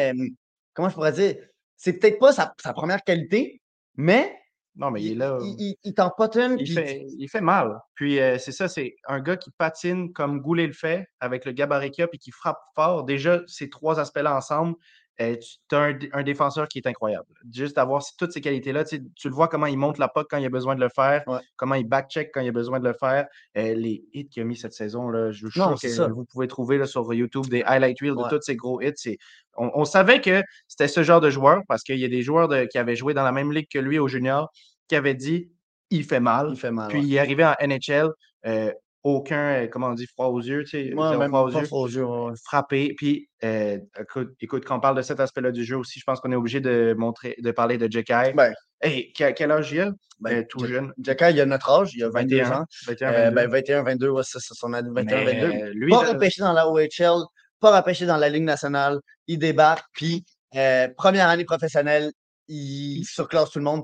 comment 0.74 0.88
je 0.88 0.94
pourrais 0.94 1.12
dire 1.12 1.36
C'est 1.76 1.92
peut-être 1.92 2.18
pas 2.18 2.32
sa, 2.32 2.54
sa 2.60 2.72
première 2.72 3.02
qualité, 3.04 3.60
mais. 3.96 4.34
Non, 4.78 4.90
mais 4.92 5.02
il 5.02 5.12
est 5.12 5.14
là. 5.16 5.38
il, 5.42 5.56
il- 5.58 5.76
il 5.82 5.92
t'en 5.94 6.08
pote 6.10 6.36
une, 6.36 6.52
Il 6.52 6.64
puis- 6.64 6.74
fait, 6.74 7.04
il 7.18 7.28
fait 7.28 7.40
mal. 7.40 7.78
Puis 7.94 8.20
euh, 8.20 8.38
c'est 8.38 8.52
ça, 8.52 8.68
c'est 8.68 8.94
un 9.08 9.20
gars 9.20 9.36
qui 9.36 9.50
patine 9.50 10.12
comme 10.12 10.40
Goulet 10.40 10.66
le 10.68 10.72
fait, 10.72 11.06
avec 11.20 11.44
le 11.44 11.52
gabarit 11.52 11.90
qu'il 11.90 12.04
a, 12.04 12.08
puis 12.08 12.18
qui 12.20 12.30
frappe 12.30 12.60
fort. 12.76 13.04
Déjà, 13.04 13.40
ces 13.48 13.68
trois 13.68 13.98
aspects-là 13.98 14.36
ensemble, 14.36 14.76
euh, 15.20 15.36
tu 15.68 15.74
as 15.74 15.78
un, 15.80 15.92
dé- 15.94 16.10
un 16.12 16.22
défenseur 16.22 16.68
qui 16.68 16.78
est 16.78 16.86
incroyable. 16.86 17.26
Juste 17.52 17.76
d'avoir 17.76 18.02
toutes 18.18 18.32
ces 18.32 18.40
qualités-là, 18.40 18.84
tu, 18.84 18.96
sais, 18.96 19.02
tu 19.16 19.28
le 19.28 19.34
vois 19.34 19.48
comment 19.48 19.66
il 19.66 19.76
monte 19.76 19.98
la 19.98 20.08
puck 20.08 20.28
quand 20.30 20.38
il 20.38 20.46
a 20.46 20.48
besoin 20.50 20.74
de 20.76 20.80
le 20.80 20.88
faire, 20.88 21.22
Ouais. 21.26 21.40
comment 21.56 21.74
il 21.74 21.84
back-check 21.88 22.30
quand 22.32 22.40
il 22.40 22.48
a 22.48 22.52
besoin 22.52 22.78
de 22.80 22.88
le 22.88 22.94
faire. 22.98 23.26
Euh, 23.56 23.74
les 23.74 24.04
hits 24.12 24.28
qu'il 24.28 24.42
a 24.42 24.44
mis 24.46 24.56
cette 24.56 24.72
saison, 24.74 25.08
là, 25.10 25.30
je 25.32 25.48
suis 25.48 25.58
Non, 25.60 25.76
sûr 25.76 25.80
que 25.88 25.94
ça. 25.94 26.06
vous 26.08 26.24
pouvez 26.24 26.46
trouver 26.46 26.78
là, 26.78 26.86
sur 26.86 27.12
YouTube 27.12 27.46
des 27.46 27.62
highlight 27.62 28.00
reels 28.00 28.12
Ouais. 28.12 28.24
de 28.30 28.36
tous 28.36 28.42
ces 28.42 28.56
gros 28.56 28.80
hits. 28.80 29.16
On, 29.56 29.70
on 29.74 29.84
savait 29.84 30.20
que 30.20 30.42
c'était 30.68 30.88
ce 30.88 31.02
genre 31.02 31.20
de 31.20 31.30
joueur 31.30 31.62
parce 31.66 31.82
qu'il 31.82 31.98
y 31.98 32.04
a 32.04 32.08
des 32.08 32.22
joueurs 32.22 32.46
de- 32.48 32.64
qui 32.66 32.78
avaient 32.78 32.96
joué 32.96 33.12
dans 33.14 33.24
la 33.24 33.32
même 33.32 33.52
ligue 33.52 33.68
que 33.72 33.78
lui 33.80 33.98
au 33.98 34.06
junior 34.08 34.50
qui 34.88 34.94
avaient 34.96 35.14
dit 35.14 35.50
il 35.90 36.04
fait 36.04 36.20
mal. 36.20 36.48
il 36.52 36.56
fait 36.56 36.70
mal. 36.70 36.88
Puis 36.88 36.98
ouais. 37.00 37.04
il 37.06 37.14
est 37.14 37.18
arrivé 37.18 37.44
en 37.44 37.54
NHL, 37.60 38.10
euh, 38.46 38.72
aucun, 39.16 39.62
euh, 39.64 39.66
comment 39.68 39.88
on 39.88 39.94
dit, 39.94 40.06
froid 40.06 40.26
aux 40.26 40.40
yeux, 40.40 40.64
tu 40.64 40.70
sais, 40.70 40.94
Ouais, 40.94 41.16
même 41.16 41.28
froid 41.28 41.42
aux 41.42 41.52
pas 41.52 41.60
yeux, 41.60 41.66
froid 41.66 41.80
aux 41.82 41.88
yeux, 41.88 42.04
ouais, 42.04 42.32
frappé. 42.44 42.94
Puis, 42.96 43.28
euh, 43.44 43.78
écoute, 44.00 44.30
écoute, 44.40 44.64
quand 44.64 44.76
on 44.76 44.80
parle 44.80 44.96
de 44.96 45.02
cet 45.02 45.20
aspect-là 45.20 45.50
du 45.52 45.64
jeu 45.64 45.76
aussi, 45.76 45.98
je 46.00 46.04
pense 46.04 46.20
qu'on 46.20 46.32
est 46.32 46.36
obligé 46.36 46.60
de 46.60 46.94
montrer, 46.98 47.34
de 47.42 47.50
parler 47.50 47.78
de 47.78 47.90
Jekai. 47.90 48.32
Ben, 48.34 48.52
Hey, 48.80 49.12
quel, 49.12 49.50
âge 49.50 49.72
il 49.72 49.80
a? 49.80 49.90
ben, 50.20 50.38
Euh, 50.38 50.44
tout 50.48 50.64
jeune. 50.64 50.92
Jacka, 51.02 51.32
il 51.32 51.40
a 51.40 51.46
notre 51.46 51.68
âge, 51.68 51.90
il 51.94 52.04
a 52.04 52.10
22 52.10 52.42
ans. 52.42 52.64
21, 52.86 53.12
Euh, 53.12 53.30
22. 53.30 53.34
ben, 53.34 53.50
21-22, 53.50 54.08
ouais, 54.10 54.22
c'est 54.24 54.38
son 54.40 54.72
année 54.72 54.88
21-22. 54.90 55.48
Mais 55.48 55.70
lui, 55.72 55.90
Pas 55.90 56.12
repêché 56.12 56.40
dans 56.42 56.52
la 56.52 56.68
OHL, 56.68 57.22
pas 57.60 57.76
repêché 57.76 58.06
dans 58.06 58.16
la 58.16 58.28
Ligue 58.28 58.44
nationale. 58.44 59.00
Il 59.26 59.38
débarque, 59.40 59.84
puis 59.92 60.24
Euh, 60.56 60.88
première 60.96 61.28
année 61.28 61.44
professionnelle, 61.44 62.10
il 62.46 63.04
surclasse 63.04 63.50
tout 63.50 63.58
le 63.58 63.64
monde. 63.66 63.82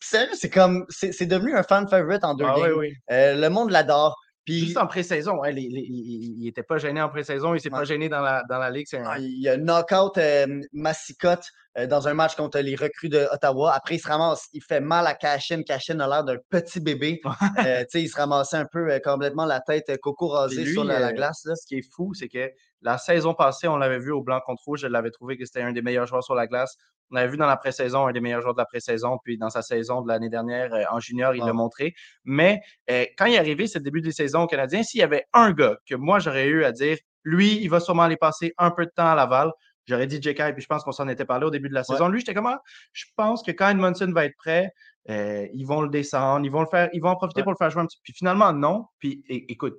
Sérieux, 0.00 0.28
c'est 0.34 0.50
comme, 0.50 0.84
c'est 0.90 1.24
devenu 1.26 1.56
un 1.56 1.62
fan 1.62 1.88
favorite 1.88 2.22
en 2.24 2.34
deux 2.34 2.44
Ah 2.46 2.54
oui, 2.56 2.62
games. 2.68 2.78
oui. 2.78 2.92
Euh, 3.10 3.34
le 3.40 3.48
monde 3.48 3.70
l'adore. 3.70 4.14
Puis 4.46 4.60
Juste 4.60 4.76
en 4.78 4.86
pré-saison, 4.86 5.42
hein, 5.42 5.50
il 5.54 6.38
n'était 6.38 6.62
pas 6.62 6.78
gêné 6.78 7.02
en 7.02 7.08
pré-saison, 7.10 7.54
il 7.54 7.60
s'est 7.60 7.68
Ouais. 7.70 7.80
pas 7.80 7.84
gêné 7.84 8.08
dans 8.08 8.20
la, 8.22 8.42
dans 8.48 8.58
la 8.58 8.70
ligue. 8.70 8.86
Un- 8.94 9.02
Ah, 9.04 9.18
il 9.18 9.40
y 9.42 9.48
a 9.48 9.56
knockout 9.58 10.16
euh, 10.18 10.60
Massicotte 10.72 11.48
euh, 11.76 11.86
dans 11.86 12.06
un 12.08 12.14
match 12.14 12.36
contre 12.36 12.60
les 12.60 12.76
recrues 12.76 13.08
de 13.08 13.26
Ottawa. 13.32 13.74
Après, 13.74 13.96
il 13.96 13.98
se 13.98 14.06
ramasse, 14.08 14.46
il 14.52 14.62
fait 14.62 14.80
mal 14.80 15.06
à 15.06 15.14
Cashin. 15.14 15.62
Cashin 15.64 15.98
a 16.00 16.06
l'air 16.08 16.24
d'un 16.24 16.36
petit 16.48 16.80
bébé. 16.80 17.20
Euh, 17.58 17.80
tu 17.80 17.86
sais, 17.90 18.02
il 18.02 18.08
se 18.08 18.16
ramassait 18.16 18.56
un 18.56 18.66
peu 18.70 18.90
euh, 18.90 18.98
complètement 19.00 19.44
la 19.46 19.60
tête 19.60 19.90
euh, 19.90 19.96
coco 20.00 20.28
rasée 20.28 20.64
sur 20.72 20.84
la, 20.84 21.00
la 21.00 21.12
glace. 21.12 21.42
Là. 21.44 21.54
Ce 21.56 21.66
qui 21.66 21.76
est 21.78 21.86
fou, 21.94 22.14
c'est 22.14 22.28
que 22.28 22.48
la 22.82 22.98
saison 22.98 23.34
passée, 23.34 23.68
on 23.68 23.76
l'avait 23.76 23.98
vu 23.98 24.12
au 24.12 24.22
blanc 24.22 24.40
contre 24.44 24.62
rouge, 24.64 24.80
je 24.80 24.86
l'avais 24.86 25.10
trouvé 25.10 25.36
que 25.36 25.44
c'était 25.44 25.62
un 25.62 25.72
des 25.72 25.82
meilleurs 25.82 26.06
joueurs 26.06 26.24
sur 26.24 26.34
la 26.34 26.46
glace. 26.46 26.76
On 27.10 27.14
l'avait 27.14 27.30
vu 27.30 27.36
dans 27.36 27.46
la 27.46 27.56
pré-saison, 27.56 28.06
un 28.06 28.12
des 28.12 28.20
meilleurs 28.20 28.42
joueurs 28.42 28.54
de 28.54 28.60
la 28.60 28.66
pré-saison, 28.66 29.18
puis 29.22 29.38
dans 29.38 29.50
sa 29.50 29.62
saison 29.62 30.02
de 30.02 30.08
l'année 30.08 30.28
dernière 30.28 30.74
euh, 30.74 30.82
en 30.90 31.00
junior, 31.00 31.34
il 31.34 31.44
l'a 31.44 31.52
montré. 31.52 31.94
Mais 32.24 32.60
euh, 32.90 33.04
quand 33.16 33.26
il 33.26 33.34
est 33.34 33.38
arrivé, 33.38 33.66
ce 33.66 33.78
début 33.78 34.00
de 34.02 34.10
saison 34.10 34.42
au 34.42 34.46
Canadien, 34.46 34.82
s'il 34.82 35.00
y 35.00 35.04
avait 35.04 35.24
un 35.32 35.52
gars 35.52 35.76
que 35.88 35.94
moi 35.94 36.18
j'aurais 36.18 36.46
eu 36.46 36.64
à 36.64 36.72
dire, 36.72 36.96
lui, 37.22 37.60
il 37.62 37.68
va 37.68 37.80
sûrement 37.80 38.02
aller 38.02 38.16
passer 38.16 38.52
un 38.58 38.70
peu 38.70 38.84
de 38.86 38.90
temps 38.94 39.06
à 39.08 39.14
Laval, 39.14 39.52
j'aurais 39.86 40.06
dit 40.06 40.20
J.K. 40.20 40.52
puis 40.52 40.62
je 40.62 40.66
pense 40.66 40.84
qu'on 40.84 40.92
s'en 40.92 41.08
était 41.08 41.24
parlé 41.24 41.46
au 41.46 41.50
début 41.50 41.68
de 41.68 41.74
la 41.74 41.84
saison. 41.84 42.08
Lui, 42.08 42.20
j'étais 42.20 42.34
comme, 42.34 42.46
ah, 42.46 42.60
je 42.92 43.04
pense 43.16 43.42
que 43.42 43.52
quand 43.52 43.68
Edmondson 43.68 44.10
va 44.12 44.24
être 44.24 44.36
prêt, 44.36 44.70
euh, 45.08 45.46
ils 45.54 45.64
vont 45.64 45.82
le 45.82 45.88
descendre, 45.88 46.44
ils 46.44 46.50
vont 46.50 46.60
le 46.60 46.66
faire, 46.66 46.88
ils 46.92 47.00
vont 47.00 47.10
en 47.10 47.16
profiter 47.16 47.40
Ouais. 47.40 47.44
pour 47.44 47.52
le 47.52 47.56
faire 47.56 47.70
jouer 47.70 47.82
un 47.82 47.86
petit 47.86 47.98
Puis 48.02 48.12
finalement, 48.12 48.52
non. 48.52 48.86
Puis 48.98 49.22
écoute, 49.28 49.76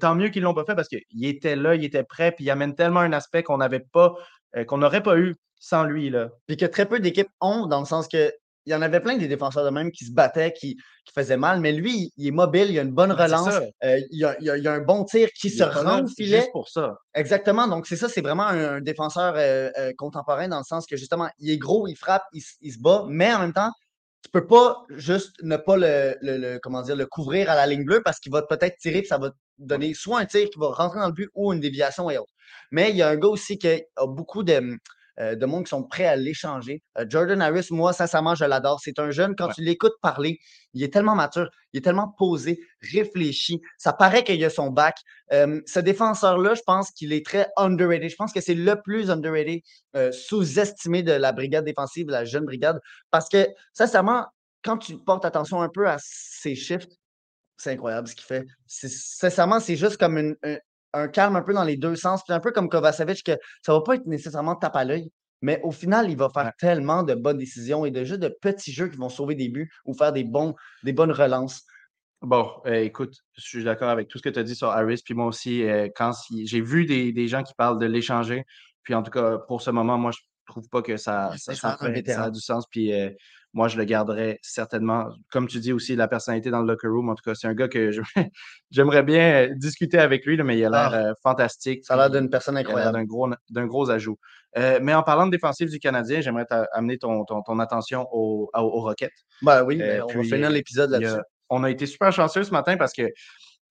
tant 0.00 0.14
mieux 0.14 0.28
qu'ils 0.28 0.42
ne 0.42 0.46
l'ont 0.46 0.54
pas 0.54 0.64
fait 0.64 0.74
parce 0.74 0.88
qu'il 0.88 1.02
était 1.24 1.56
là, 1.56 1.74
il 1.74 1.84
était 1.84 2.04
prêt, 2.04 2.32
puis 2.32 2.44
il 2.44 2.50
amène 2.50 2.74
tellement 2.74 3.00
un 3.00 3.12
aspect 3.12 3.42
qu'on 3.42 3.58
n'avait 3.58 3.80
pas, 3.92 4.14
euh, 4.56 4.64
qu'on 4.64 4.78
n'aurait 4.78 5.02
pas 5.02 5.18
eu 5.18 5.34
sans 5.58 5.84
lui. 5.84 6.10
Là. 6.10 6.30
Puis 6.46 6.56
que 6.56 6.66
très 6.66 6.86
peu 6.86 7.00
d'équipes 7.00 7.28
ont, 7.40 7.66
dans 7.66 7.80
le 7.80 7.86
sens 7.86 8.08
que 8.08 8.32
il 8.68 8.72
y 8.72 8.74
en 8.74 8.82
avait 8.82 8.98
plein 8.98 9.16
des 9.16 9.28
défenseurs 9.28 9.64
de 9.64 9.70
même 9.70 9.92
qui 9.92 10.04
se 10.04 10.10
battaient, 10.12 10.52
qui, 10.52 10.74
qui 10.74 11.12
faisaient 11.14 11.36
mal, 11.36 11.60
mais 11.60 11.70
lui, 11.70 12.12
il, 12.16 12.26
est 12.26 12.32
mobile, 12.32 12.66
il 12.68 12.78
a 12.80 12.82
une 12.82 12.90
bonne 12.90 13.14
Ben, 13.14 13.22
relance, 13.24 13.54
euh, 13.84 14.00
il, 14.10 14.24
a, 14.24 14.36
il 14.40 14.50
a- 14.50 14.56
il 14.56 14.66
a 14.66 14.72
un 14.72 14.80
bon 14.80 15.04
tir 15.04 15.28
qui 15.38 15.46
Il 15.46 15.50
se 15.52 15.62
rend 15.62 16.02
au 16.02 16.08
filet. 16.08 16.38
Juste 16.38 16.50
pour 16.50 16.68
ça. 16.68 16.98
Exactement. 17.14 17.68
Donc, 17.68 17.86
c'est 17.86 17.94
ça, 17.94 18.08
c'est 18.08 18.22
vraiment 18.22 18.42
un, 18.42 18.76
un 18.76 18.80
défenseur 18.80 19.34
euh, 19.36 19.70
euh, 19.78 19.92
contemporain 19.96 20.48
dans 20.48 20.58
le 20.58 20.64
sens 20.64 20.84
que 20.84 20.96
justement, 20.96 21.28
il 21.38 21.50
est 21.50 21.58
gros, 21.58 21.86
il 21.86 21.94
frappe, 21.94 22.24
il 22.32 22.72
se 22.72 22.78
bat, 22.80 23.04
mais 23.08 23.32
en 23.32 23.38
même 23.38 23.52
temps, 23.52 23.70
tu 24.26 24.30
peux 24.32 24.46
pas 24.46 24.84
juste 24.90 25.36
ne 25.42 25.56
pas 25.56 25.76
le, 25.76 26.16
le- 26.20 26.36
le- 26.38 26.58
comment 26.60 26.82
dire, 26.82 26.96
le 26.96 27.06
couvrir 27.06 27.48
à 27.50 27.54
la 27.54 27.66
ligne 27.66 27.84
bleue 27.84 28.02
parce 28.04 28.18
qu'il 28.18 28.32
va 28.32 28.42
peut-être 28.42 28.76
tirer 28.78 29.00
puis 29.00 29.08
ça 29.08 29.18
va 29.18 29.30
donner 29.58 29.94
soit 29.94 30.18
un 30.20 30.26
tir 30.26 30.50
qui 30.50 30.58
va 30.58 30.68
rentrer 30.68 30.98
dans 31.00 31.06
le 31.06 31.12
but 31.12 31.30
ou 31.34 31.52
une 31.52 31.60
déviation 31.60 32.10
et 32.10 32.18
autres. 32.18 32.32
Mais 32.72 32.90
il 32.90 32.96
y 32.96 33.02
a 33.02 33.08
un 33.08 33.16
gars 33.16 33.28
aussi 33.28 33.56
qui 33.58 33.68
a 33.68 34.06
beaucoup 34.06 34.42
de, 34.42 34.76
de 35.18 35.46
monde 35.46 35.64
qui 35.64 35.70
sont 35.70 35.82
prêts 35.82 36.06
à 36.06 36.16
l'échanger. 36.16 36.82
Euh, 36.98 37.06
Jordan 37.08 37.40
Harris, 37.40 37.68
moi, 37.70 37.92
sincèrement, 37.92 38.34
je 38.34 38.44
l'adore. 38.44 38.80
C'est 38.82 38.98
un 38.98 39.10
jeune, 39.10 39.34
quand 39.34 39.46
Ouais. 39.48 39.54
tu 39.54 39.62
l'écoutes 39.62 39.94
parler, 40.02 40.38
il 40.74 40.82
est 40.82 40.92
tellement 40.92 41.14
mature, 41.14 41.50
il 41.72 41.78
est 41.78 41.80
tellement 41.82 42.08
posé, 42.18 42.60
réfléchi. 42.92 43.60
Ça 43.78 43.92
paraît 43.92 44.24
qu'il 44.24 44.44
a 44.44 44.50
son 44.50 44.68
bac. 44.70 44.96
Euh, 45.32 45.60
ce 45.66 45.80
défenseur-là, 45.80 46.54
je 46.54 46.62
pense 46.66 46.90
qu'il 46.90 47.12
est 47.12 47.24
très 47.24 47.48
underrated. 47.56 48.10
Je 48.10 48.16
pense 48.16 48.32
que 48.32 48.40
c'est 48.40 48.54
le 48.54 48.80
plus 48.82 49.10
underrated, 49.10 49.60
euh, 49.96 50.12
sous-estimé 50.12 51.02
de 51.02 51.12
la 51.12 51.32
brigade 51.32 51.64
défensive, 51.64 52.08
la 52.08 52.24
jeune 52.24 52.44
brigade. 52.44 52.78
Parce 53.10 53.28
que, 53.28 53.46
sincèrement, 53.72 54.26
quand 54.62 54.78
tu 54.78 54.98
portes 54.98 55.24
attention 55.24 55.62
un 55.62 55.68
peu 55.68 55.88
à 55.88 55.96
ses 56.00 56.54
shifts, 56.54 56.92
c'est 57.56 57.70
incroyable 57.72 58.06
ce 58.08 58.14
qu'il 58.14 58.24
fait. 58.26 58.44
Sincèrement, 58.66 59.60
c'est 59.60 59.76
juste 59.76 59.96
comme 59.96 60.18
une- 60.18 60.36
un, 60.42 60.58
un 60.92 61.08
calme 61.08 61.36
un 61.36 61.42
peu 61.42 61.52
dans 61.52 61.64
les 61.64 61.76
deux 61.76 61.96
sens. 61.96 62.22
Puis 62.24 62.32
un 62.34 62.40
peu 62.40 62.52
comme 62.52 62.68
Kovacevic, 62.68 63.22
que 63.24 63.36
ça 63.62 63.72
va 63.72 63.80
pas 63.80 63.94
être 63.96 64.06
nécessairement 64.06 64.56
tape 64.56 64.76
à 64.76 64.84
l'œil. 64.84 65.10
Mais 65.42 65.60
au 65.62 65.70
final, 65.70 66.10
il 66.10 66.16
va 66.16 66.30
faire 66.30 66.46
Ouais. 66.46 66.52
tellement 66.58 67.02
de 67.02 67.14
bonnes 67.14 67.36
décisions 67.38 67.84
et 67.84 67.90
de 67.90 68.04
juste 68.04 68.20
de 68.20 68.28
petits 68.40 68.72
jeux 68.72 68.88
qui 68.88 68.96
vont 68.96 69.10
sauver 69.10 69.34
des 69.34 69.48
buts 69.48 69.70
ou 69.84 69.92
faire 69.94 70.12
des, 70.12 70.24
bons, 70.24 70.54
des 70.82 70.92
bonnes 70.92 71.12
relances. 71.12 71.62
Bon, 72.22 72.50
euh, 72.64 72.80
écoute, 72.80 73.14
je 73.36 73.42
suis 73.42 73.62
d'accord 73.62 73.90
avec 73.90 74.08
tout 74.08 74.16
ce 74.16 74.22
que 74.22 74.30
tu 74.30 74.38
as 74.38 74.42
dit 74.42 74.56
sur 74.56 74.68
Harris. 74.68 75.02
Puis 75.04 75.12
moi 75.14 75.26
aussi, 75.26 75.62
euh, 75.64 75.88
quand 75.94 76.12
si- 76.14 76.46
j'ai 76.46 76.62
vu 76.62 76.86
des, 76.86 77.12
des 77.12 77.28
gens 77.28 77.42
qui 77.42 77.52
parlent 77.54 77.78
de 77.78 77.86
l'échanger. 77.86 78.44
Puis 78.82 78.94
en 78.94 79.02
tout 79.02 79.10
cas, 79.10 79.36
pour 79.46 79.60
ce 79.60 79.70
moment, 79.70 79.98
moi, 79.98 80.10
je 80.12 80.18
trouve 80.46 80.68
pas 80.70 80.80
que 80.80 80.96
ça, 80.96 81.32
ça, 81.36 81.54
fait, 81.76 82.10
a 82.12 82.30
du 82.30 82.40
sens. 82.40 82.66
Puis 82.70 82.92
euh, 82.94 83.10
moi, 83.56 83.68
je 83.68 83.78
le 83.78 83.84
garderais 83.84 84.38
certainement. 84.42 85.08
Comme 85.32 85.48
tu 85.48 85.60
dis 85.60 85.72
aussi, 85.72 85.96
la 85.96 86.08
personnalité 86.08 86.50
dans 86.50 86.60
le 86.60 86.66
locker 86.66 86.88
room. 86.88 87.08
En 87.08 87.14
tout 87.14 87.22
cas, 87.24 87.34
c'est 87.34 87.46
un 87.46 87.54
gars 87.54 87.68
que 87.68 87.90
j'aimerais 88.70 89.02
bien 89.02 89.46
euh, 89.48 89.54
discuter 89.56 89.98
avec 89.98 90.26
lui, 90.26 90.36
là, 90.36 90.44
mais 90.44 90.58
il 90.58 90.64
a 90.66 90.68
l'air 90.68 90.90
Ah. 90.92 90.94
euh, 90.94 91.14
fantastique. 91.22 91.82
Ça 91.86 91.94
a 91.94 91.96
l'air 91.96 92.10
d'une 92.10 92.28
personne 92.28 92.58
incroyable. 92.58 92.92
d'un 92.92 93.04
gros, 93.04 93.30
d'un 93.48 93.66
gros 93.66 93.88
ajout. 93.90 94.18
Euh, 94.58 94.78
mais 94.82 94.92
en 94.92 95.02
parlant 95.02 95.24
de 95.24 95.30
défensive 95.30 95.70
du 95.70 95.78
Canadien, 95.78 96.20
j'aimerais 96.20 96.44
amener 96.74 96.98
ton, 96.98 97.24
ton, 97.24 97.40
ton 97.40 97.58
attention 97.58 98.06
au, 98.12 98.50
au, 98.54 98.60
au 98.60 98.80
Rocket. 98.82 99.10
Ben 99.40 99.64
oui, 99.64 99.82
on 100.02 100.06
puis, 100.06 100.18
va 100.18 100.24
finir 100.24 100.50
l'épisode 100.50 100.90
là-dessus. 100.90 101.20
on 101.48 101.64
a 101.64 101.70
été 101.70 101.86
super 101.86 102.12
chanceux 102.12 102.44
ce 102.44 102.50
matin 102.50 102.76
parce 102.76 102.92
que 102.92 103.08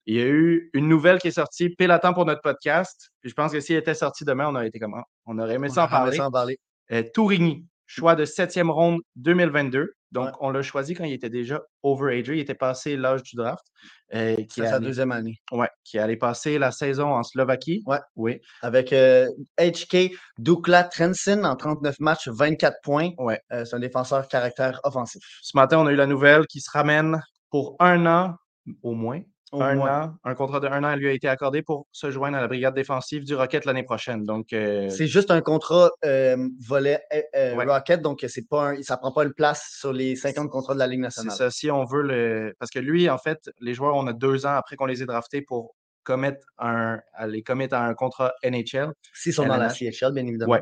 il 0.08 0.15
y 0.15 0.21
a 0.21 0.26
eu 0.26 0.71
une 0.74 0.88
nouvelle 0.88 1.19
qui 1.19 1.28
est 1.28 1.32
sortie 1.32 1.69
pile 1.69 1.91
à 1.91 2.00
temps 2.00 2.13
pour 2.13 2.26
notre 2.26 2.41
podcast. 2.41 3.12
Puis 3.21 3.30
je 3.30 3.36
pense 3.36 3.52
que 3.52 3.60
s'il 3.60 3.76
était 3.76 3.93
sorti 3.93 4.26
demain, 4.26 4.48
on 4.50 4.56
aurait 4.56 4.67
été 4.67 4.80
comment? 4.80 5.04
On 5.28 5.38
aurait 5.38 5.56
aimé 5.56 5.67
On 5.69 5.74
ça 5.74 5.84
en 5.86 6.12
s'en 6.12 6.32
parler. 6.32 6.58
Euh, 6.91 7.04
Tourigny, 7.13 7.65
choix 7.88 8.15
de 8.15 8.26
septième 8.26 8.69
ronde 8.69 9.02
2022. 9.17 9.93
Donc, 10.12 10.28
Ouais. 10.28 10.32
on 10.39 10.50
l'a 10.50 10.62
choisi 10.62 10.93
quand 10.93 11.04
il 11.04 11.12
était 11.13 11.30
déjà 11.30 11.62
overaged. 11.84 12.30
Il 12.36 12.39
était 12.39 12.54
passé 12.56 12.95
l'âge 12.95 13.21
du 13.24 13.36
draft. 13.36 13.65
euh, 14.13 14.36
qui, 14.36 14.45
C'est 14.50 14.62
est 14.62 14.69
sa 14.69 14.80
deuxième 14.80 15.12
année. 15.12 15.39
ouais, 15.52 15.67
qui 15.84 15.98
allé 16.00 16.15
passer 16.15 16.58
la 16.60 16.71
saison 16.71 17.08
en 17.15 17.24
Slovaquie. 17.24 17.82
Ouais. 17.88 17.98
Oui. 18.15 18.39
Avec 18.62 18.93
euh, 18.93 19.28
HK 19.60 20.12
Dukla 20.38 20.84
Trensen 20.86 21.43
en 21.45 21.56
39 21.56 22.00
matchs, 22.00 22.28
24 22.30 22.78
points. 22.84 23.10
Ouais. 23.17 23.41
Euh, 23.52 23.65
c'est 23.65 23.76
un 23.76 23.80
défenseur 23.80 24.28
caractère 24.28 24.80
offensif. 24.84 25.21
Ce 25.41 25.58
matin, 25.58 25.80
on 25.80 25.88
a 25.88 25.91
eu 25.91 25.95
la 25.95 26.06
nouvelle 26.08 26.45
qui 26.48 26.62
se 26.62 26.69
ramène 26.71 27.19
pour 27.50 27.76
un 27.80 28.06
an 28.06 28.36
au 28.84 28.93
moins. 28.93 29.21
Au 29.52 29.62
un 29.62 29.76
moins. 29.76 30.02
an, 30.06 30.14
un 30.24 30.34
contrat 30.36 30.60
de 30.60 30.68
un 30.68 30.84
an 30.84 30.96
lui 30.96 31.08
a 31.08 31.12
été 31.12 31.28
accordé 31.28 31.62
pour 31.62 31.88
se 31.92 32.10
joindre 32.10 32.38
à 32.38 32.42
la 32.42 32.48
brigade 32.48 32.74
défensive 32.74 33.24
du 33.24 33.36
Rocket 33.36 33.66
l'année 33.66 33.84
prochaine. 33.84 34.24
Donc, 34.26 34.54
euh, 34.54 34.90
C'est 34.90 35.08
juste 35.08 35.30
un 35.32 35.42
contrat 35.42 35.92
euh, 36.04 36.36
volet 36.68 37.02
euh, 37.36 37.56
Ouais. 37.56 37.66
Rocket, 37.66 38.02
donc 38.02 38.26
c'est 38.28 38.48
pas 38.50 38.72
un- 38.72 38.82
ça 38.82 38.98
prend 38.98 39.12
pas 39.12 39.24
une 39.24 39.34
place 39.34 39.64
sur 39.80 39.94
les 39.94 40.16
50 40.16 40.50
contrats 40.50 40.74
de 40.74 40.80
la 40.80 40.88
Ligue 40.88 41.00
c'est 41.00 41.24
nationale. 41.24 41.36
ça. 41.38 41.52
Si 41.52 41.70
on 41.70 41.86
veut 41.86 42.02
le. 42.02 42.54
Parce 42.60 42.72
que 42.72 42.80
lui, 42.80 43.10
en 43.10 43.18
fait, 43.20 43.50
les 43.60 43.74
joueurs, 43.76 43.96
on 43.96 44.08
a 44.08 44.14
deux 44.14 44.46
ans 44.46 44.56
après 44.56 44.76
qu'on 44.76 44.88
les 44.88 45.04
ait 45.04 45.06
draftés 45.06 45.42
pour 45.42 45.76
commettre 46.04 46.46
un, 46.58 47.00
à 47.14 47.28
les 47.28 47.42
commettre 47.44 47.76
à 47.76 47.86
un 47.86 47.94
contrat 47.94 48.34
NHL. 48.44 48.92
S'ils 49.14 49.34
sont 49.34 49.46
dans 49.46 49.58
la. 49.58 49.70
CHL, 49.70 50.12
bien 50.14 50.26
évidemment. 50.26 50.54
Ouais. 50.54 50.62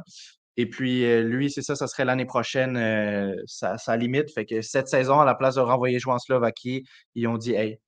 Et 0.55 0.69
puis, 0.69 1.03
euh, 1.05 1.23
lui, 1.23 1.49
c'est 1.49 1.63
ça, 1.63 1.75
ça 1.75 1.87
serait 1.87 2.05
l'année 2.05 2.25
prochaine, 2.25 2.77
euh, 2.77 3.33
sa, 3.47 3.77
sa 3.77 3.97
limite. 3.97 4.31
Fait 4.31 4.45
que 4.45 4.61
cette 4.61 4.87
saison, 4.87 5.19
à 5.19 5.25
la 5.25 5.33
place 5.35 5.55
de 5.55 5.61
renvoyer 5.61 5.97
jouer 5.99 6.13
en 6.13 6.19
Slovaquie, 6.19 6.83
ils 7.15 7.27
ont 7.27 7.37
dit 7.37 7.53
Hey, 7.55 7.79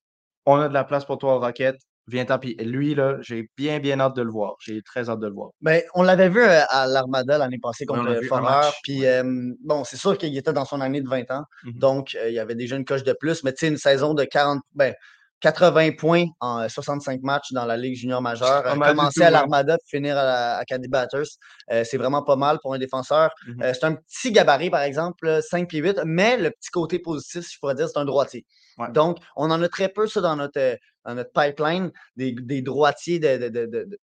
on 0.46 0.60
a 0.60 0.68
de 0.68 0.74
la 0.74 0.84
place 0.84 1.06
pour 1.06 1.18
toi 1.18 1.36
au 1.36 1.40
Rocket, 1.40 1.78
viens-t'en. 2.08 2.40
Puis 2.40 2.56
lui, 2.56 2.96
là, 2.96 3.18
j'ai 3.22 3.50
bien, 3.58 3.80
bien 3.80 4.00
hâte 4.00 4.16
de 4.16 4.22
le 4.22 4.30
voir. 4.30 4.56
J'ai 4.60 4.82
très 4.82 5.10
hâte 5.10 5.20
de 5.20 5.28
le 5.28 5.34
voir. 5.34 5.50
Ben, 5.62 5.82
on 5.94 6.04
l'avait 6.04 6.30
vu 6.30 6.42
euh, 6.42 6.62
à 6.70 6.88
l'Armada 6.88 7.38
l'année 7.38 7.60
passée 7.62 7.86
contre 7.86 8.10
un 8.10 8.22
Forer. 8.24 8.70
Puis, 8.84 9.06
euh, 9.06 9.24
bon, 9.64 9.84
c'est 9.84 9.98
sûr 9.98 10.18
qu'il 10.18 10.36
était 10.38 10.54
dans 10.54 10.66
son 10.66 10.82
année 10.82 11.02
de 11.02 11.10
20 11.10 11.32
ans. 11.32 11.44
Mhm. 11.64 11.74
Donc, 11.74 12.16
euh, 12.16 12.30
il 12.30 12.36
y 12.36 12.40
avait 12.40 12.56
déjà 12.56 12.76
une 12.76 12.86
coche 12.86 13.04
de 13.04 13.14
plus. 13.14 13.44
Mais 13.44 13.54
tu 13.54 13.60
sais, 13.60 13.68
une 13.68 13.78
saison 13.78 14.14
de 14.14 14.24
40, 14.24 14.62
ben, 14.74 14.94
80 15.42 15.92
points 15.98 16.26
en 16.40 16.62
euh, 16.62 16.68
65 16.68 17.22
matchs 17.22 17.52
dans 17.52 17.66
la 17.66 17.78
Ligue 17.78 17.96
junior 17.96 18.22
majeure. 18.22 18.66
Euh, 18.66 18.74
commencer 18.76 19.20
tout, 19.20 19.22
à 19.22 19.26
ouais. 19.26 19.32
l'Armada 19.32 19.78
puis 19.78 19.98
finir 19.98 20.18
à 20.18 20.24
la 20.24 20.58
Acadie 20.58 20.88
Batters. 20.88 21.24
euh, 21.72 21.84
c'est 21.84 21.98
vraiment 21.98 22.24
pas 22.24 22.36
mal 22.36 22.58
pour 22.62 22.74
un 22.74 22.80
défenseur. 22.80 23.30
Mhm. 23.48 23.62
Euh, 23.62 23.74
c'est 23.74 23.84
un 23.86 23.96
petit 23.96 24.32
gabarit, 24.32 24.70
par 24.70 24.82
exemple, 24.82 25.26
là, 25.28 25.42
5 25.42 25.68
pieds 25.70 25.82
8, 25.82 26.02
mais 26.06 26.38
le 26.38 26.50
petit 26.52 26.70
côté 26.72 27.00
positif, 27.00 27.46
si 27.46 27.54
je 27.54 27.60
pourrais 27.60 27.76
dire, 27.76 27.88
c'est 27.90 28.00
un 28.00 28.06
droitier. 28.06 28.46
Ouais. 28.78 28.92
Donc, 28.92 29.18
on 29.36 29.52
en 29.52 29.62
a 29.62 29.70
très 29.70 29.90
peu, 29.90 30.08
ça, 30.08 30.22
dans 30.22 30.36
notre, 30.36 30.60
euh, 30.60 30.76
dans 31.06 31.16
notre 31.16 31.32
pipeline, 31.32 31.92
des, 32.16 32.32
des 32.34 32.62
droitiers 32.62 33.20
de, 33.20 33.38
de- 33.38 33.50
de- 33.50 33.66
de- 33.68 33.84
de- 33.86 34.00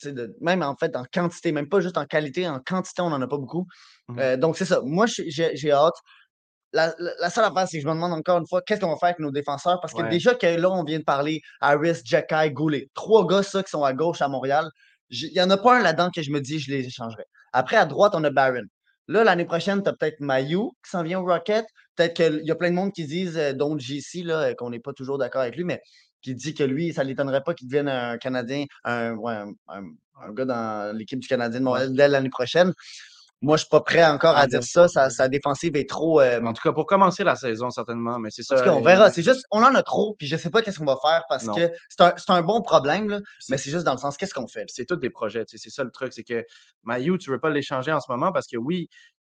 tu 0.00 0.08
sais, 0.08 0.12
de- 0.12 0.34
même 0.40 0.62
en 0.62 0.74
fait 0.76 0.96
en 0.96 1.04
quantité, 1.12 1.52
même 1.52 1.68
pas 1.68 1.80
juste 1.80 1.98
en 1.98 2.06
qualité, 2.06 2.48
en 2.48 2.58
quantité, 2.58 3.02
on 3.02 3.10
n'en 3.10 3.20
a 3.20 3.26
pas 3.28 3.36
beaucoup. 3.38 3.66
Euh, 4.18 4.36
donc, 4.36 4.56
c'est 4.56 4.64
ça. 4.64 4.80
Moi, 4.84 5.06
j'ai 5.06 5.70
hâte. 5.72 5.94
La, 6.72 6.94
la- 6.98 7.12
la 7.20 7.30
seule 7.30 7.44
affaire, 7.44 7.66
c'est 7.68 7.78
que 7.78 7.82
je 7.82 7.88
me 7.88 7.94
demande 7.94 8.12
encore 8.12 8.38
une 8.38 8.46
fois, 8.46 8.62
qu'est-ce 8.62 8.80
qu'on 8.80 8.90
va 8.90 8.96
faire 8.96 9.08
avec 9.08 9.18
nos 9.18 9.32
défenseurs? 9.32 9.80
Parce 9.80 9.92
que 9.92 10.02
Ouais. 10.02 10.08
déjà 10.08 10.34
que 10.34 10.46
là, 10.46 10.70
on 10.70 10.84
vient 10.84 10.98
de 11.00 11.04
parler 11.04 11.40
Harris, 11.60 12.00
Jacky, 12.04 12.50
Goulet. 12.52 12.88
Trois 12.94 13.26
gars, 13.26 13.42
ça, 13.42 13.62
qui 13.62 13.70
sont 13.70 13.82
à 13.84 13.92
gauche 13.92 14.22
à 14.22 14.28
Montréal. 14.28 14.68
Il 15.10 15.32
n'y 15.32 15.40
en 15.40 15.50
a 15.50 15.56
pas 15.56 15.78
un 15.78 15.82
là-dedans 15.82 16.10
que 16.14 16.22
je 16.22 16.30
me 16.30 16.40
dis, 16.40 16.60
je 16.60 16.70
les 16.70 16.86
échangerais. 16.86 17.26
Après, 17.52 17.76
à 17.76 17.84
droite, 17.86 18.12
on 18.14 18.22
a 18.24 18.30
Barron. 18.30 18.62
Là, 19.08 19.24
l'année 19.24 19.44
prochaine, 19.44 19.82
tu 19.82 19.88
as 19.88 19.92
peut-être 19.92 20.20
Mayou 20.20 20.70
qui 20.84 20.90
s'en 20.90 21.02
vient 21.02 21.18
au 21.20 21.24
Rocket. 21.24 21.64
Peut-être 21.96 22.14
qu'il 22.14 22.40
y 22.44 22.50
a 22.52 22.54
plein 22.54 22.70
de 22.70 22.76
monde 22.76 22.92
qui 22.92 23.04
disent, 23.06 23.36
euh, 23.36 23.52
dont 23.52 23.76
JC, 23.76 24.22
là, 24.22 24.50
euh, 24.50 24.54
qu'on 24.54 24.70
n'est 24.70 24.78
pas 24.78 24.92
toujours 24.92 25.18
d'accord 25.18 25.42
avec 25.42 25.56
lui, 25.56 25.64
mais 25.64 25.80
qui 26.22 26.34
dit 26.36 26.54
que 26.54 26.62
lui, 26.62 26.92
ça 26.92 27.02
ne 27.02 27.08
l'étonnerait 27.08 27.42
pas 27.42 27.54
qu'il 27.54 27.66
devienne 27.66 27.88
un 27.88 28.16
Canadien, 28.18 28.66
un, 28.84 29.14
ouais, 29.16 29.32
un, 29.32 29.50
un- 29.68 29.90
un 30.22 30.32
gars 30.32 30.44
dans 30.44 30.96
l'équipe 30.96 31.18
du 31.18 31.26
Canadien 31.26 31.58
de 31.60 31.64
Montréal 31.64 31.92
dès 31.94 32.06
l'année 32.06 32.28
prochaine. 32.30 32.72
Moi, 33.42 33.56
je 33.56 33.62
suis 33.62 33.68
pas 33.70 33.80
prêt 33.80 34.04
encore 34.04 34.36
à 34.36 34.40
Ah, 34.40 34.46
dire 34.46 34.62
ça. 34.62 34.86
Sa, 34.86 35.08
sa 35.08 35.28
défensive 35.28 35.74
est 35.74 35.88
trop. 35.88 36.20
euh, 36.20 36.42
En 36.42 36.52
tout 36.52 36.60
cas, 36.62 36.72
pour 36.72 36.84
commencer 36.86 37.24
la 37.24 37.36
saison, 37.36 37.70
certainement, 37.70 38.18
mais 38.18 38.28
c'est 38.30 38.42
en 38.42 38.56
ça. 38.56 38.58
tout 38.58 38.64
cas, 38.64 38.72
on 38.74 38.80
euh, 38.80 38.84
verra. 38.84 39.10
C'est 39.10 39.22
juste, 39.22 39.44
on 39.50 39.62
en 39.62 39.74
a 39.74 39.82
trop, 39.82 40.14
puis 40.18 40.26
je 40.26 40.36
sais 40.36 40.50
pas 40.50 40.60
qu'est-ce 40.60 40.78
qu'on 40.78 40.84
va 40.84 40.98
faire 41.02 41.24
parce 41.28 41.44
Non. 41.44 41.54
que 41.54 41.70
c'est 41.88 42.02
un, 42.02 42.14
un 42.36 42.42
bon 42.42 42.60
problème, 42.60 43.08
là, 43.08 43.20
mais 43.48 43.56
c'est 43.56 43.70
juste 43.70 43.84
dans 43.84 43.92
le 43.92 43.98
sens, 43.98 44.16
qu'est-ce 44.18 44.34
qu'on 44.34 44.46
fait? 44.46 44.64
c'est 44.68 44.84
tous 44.84 44.96
des 44.96 45.08
projets. 45.10 45.44
C'est 45.46 45.58
ça 45.70 45.84
le 45.84 45.90
truc, 45.90 46.12
c'est 46.12 46.22
que 46.24 46.44
Mayu, 46.84 47.16
tu 47.18 47.30
veux 47.30 47.40
pas 47.40 47.48
l'échanger 47.50 47.92
en 47.92 48.00
ce 48.00 48.10
moment 48.12 48.30
parce 48.30 48.46
que 48.46 48.58
oui, 48.58 48.88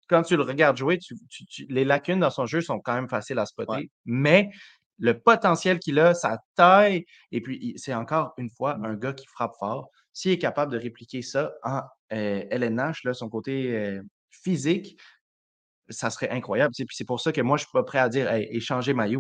quand 0.10 0.24
tu 0.24 0.36
le 0.36 0.44
regardes 0.44 0.78
jouer, 0.78 0.98
tu- 0.98 1.16
tu- 1.30 1.46
tu- 1.46 1.66
les 1.70 1.86
lacunes 1.86 2.20
dans 2.20 2.32
son 2.32 2.46
jeu 2.48 2.62
sont 2.62 2.80
quand 2.80 2.96
même 2.96 3.08
faciles 3.08 3.38
à 3.40 3.46
spotter, 3.46 3.72
Ouais. 3.72 3.90
mais 4.06 4.50
le 4.98 5.18
potentiel 5.20 5.80
qu'il 5.80 6.00
a, 6.00 6.14
sa 6.14 6.40
taille, 6.56 7.06
et 7.32 7.42
puis 7.42 7.74
c'est 7.78 7.94
encore 7.94 8.34
une 8.38 8.50
fois 8.50 8.78
Mm. 8.78 8.86
un 8.86 8.94
gars 8.96 9.14
qui 9.14 9.26
frappe 9.28 9.54
fort. 9.60 9.88
S'il 10.14 10.32
est 10.32 10.38
capable 10.38 10.72
de 10.74 10.78
répliquer 10.78 11.22
ça 11.22 11.54
en 11.64 11.82
euh, 12.14 12.44
LNH, 12.50 13.04
là, 13.06 13.14
son 13.14 13.30
côté 13.30 13.76
euh, 13.76 14.02
physique, 14.30 15.00
ça 15.90 16.10
serait 16.10 16.30
incroyable. 16.30 16.74
Puis 16.76 16.88
c'est 16.92 17.06
pour 17.06 17.20
ça 17.20 17.32
que 17.32 17.42
moi, 17.42 17.58
je 17.58 17.64
suis 17.64 17.72
pas 17.72 17.84
prêt 17.84 18.00
à 18.00 18.10
dire 18.10 18.32
hey, 18.32 18.48
échanger 18.52 18.94
Mayu. 18.94 19.20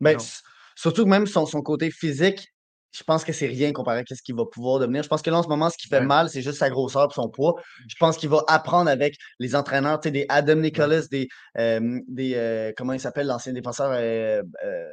Ben, 0.00 0.12
Non. 0.12 0.18
s- 0.18 0.42
surtout 0.76 1.04
que 1.04 1.08
même 1.10 1.26
son, 1.26 1.46
son 1.46 1.62
côté 1.62 1.90
physique, 1.90 2.46
je 2.92 3.02
pense 3.02 3.24
que 3.24 3.32
c'est 3.32 3.46
rien 3.46 3.72
comparé 3.72 4.00
à 4.08 4.14
ce 4.14 4.22
qu'il 4.22 4.36
va 4.36 4.44
pouvoir 4.46 4.78
devenir. 4.78 5.02
Je 5.02 5.08
pense 5.08 5.20
que 5.20 5.28
là, 5.30 5.38
en 5.38 5.42
ce 5.42 5.48
moment, 5.48 5.68
ce 5.68 5.76
qui 5.76 5.88
fait 5.88 5.98
Ouais. 5.98 6.06
mal, 6.06 6.28
c'est 6.30 6.42
juste 6.42 6.58
sa 6.58 6.70
grosseur 6.70 7.08
et 7.10 7.14
son 7.14 7.28
poids. 7.28 7.54
Je 7.88 7.96
pense 7.98 8.16
qu'il 8.16 8.28
va 8.28 8.44
apprendre 8.46 8.88
avec 8.88 9.16
les 9.40 9.56
entraîneurs, 9.56 9.98
tu 9.98 10.08
sais, 10.08 10.12
des 10.12 10.26
Adam 10.28 10.56
Nicholas, 10.56 11.02
des, 11.10 11.26
euh, 11.58 12.00
des 12.06 12.34
euh, 12.36 12.72
comment 12.76 12.92
il 12.92 13.00
s'appelle, 13.00 13.26
l'ancien 13.26 13.52
défenseur 13.52 13.90
euh, 13.90 13.96
euh, 13.98 14.42
euh, 14.64 14.92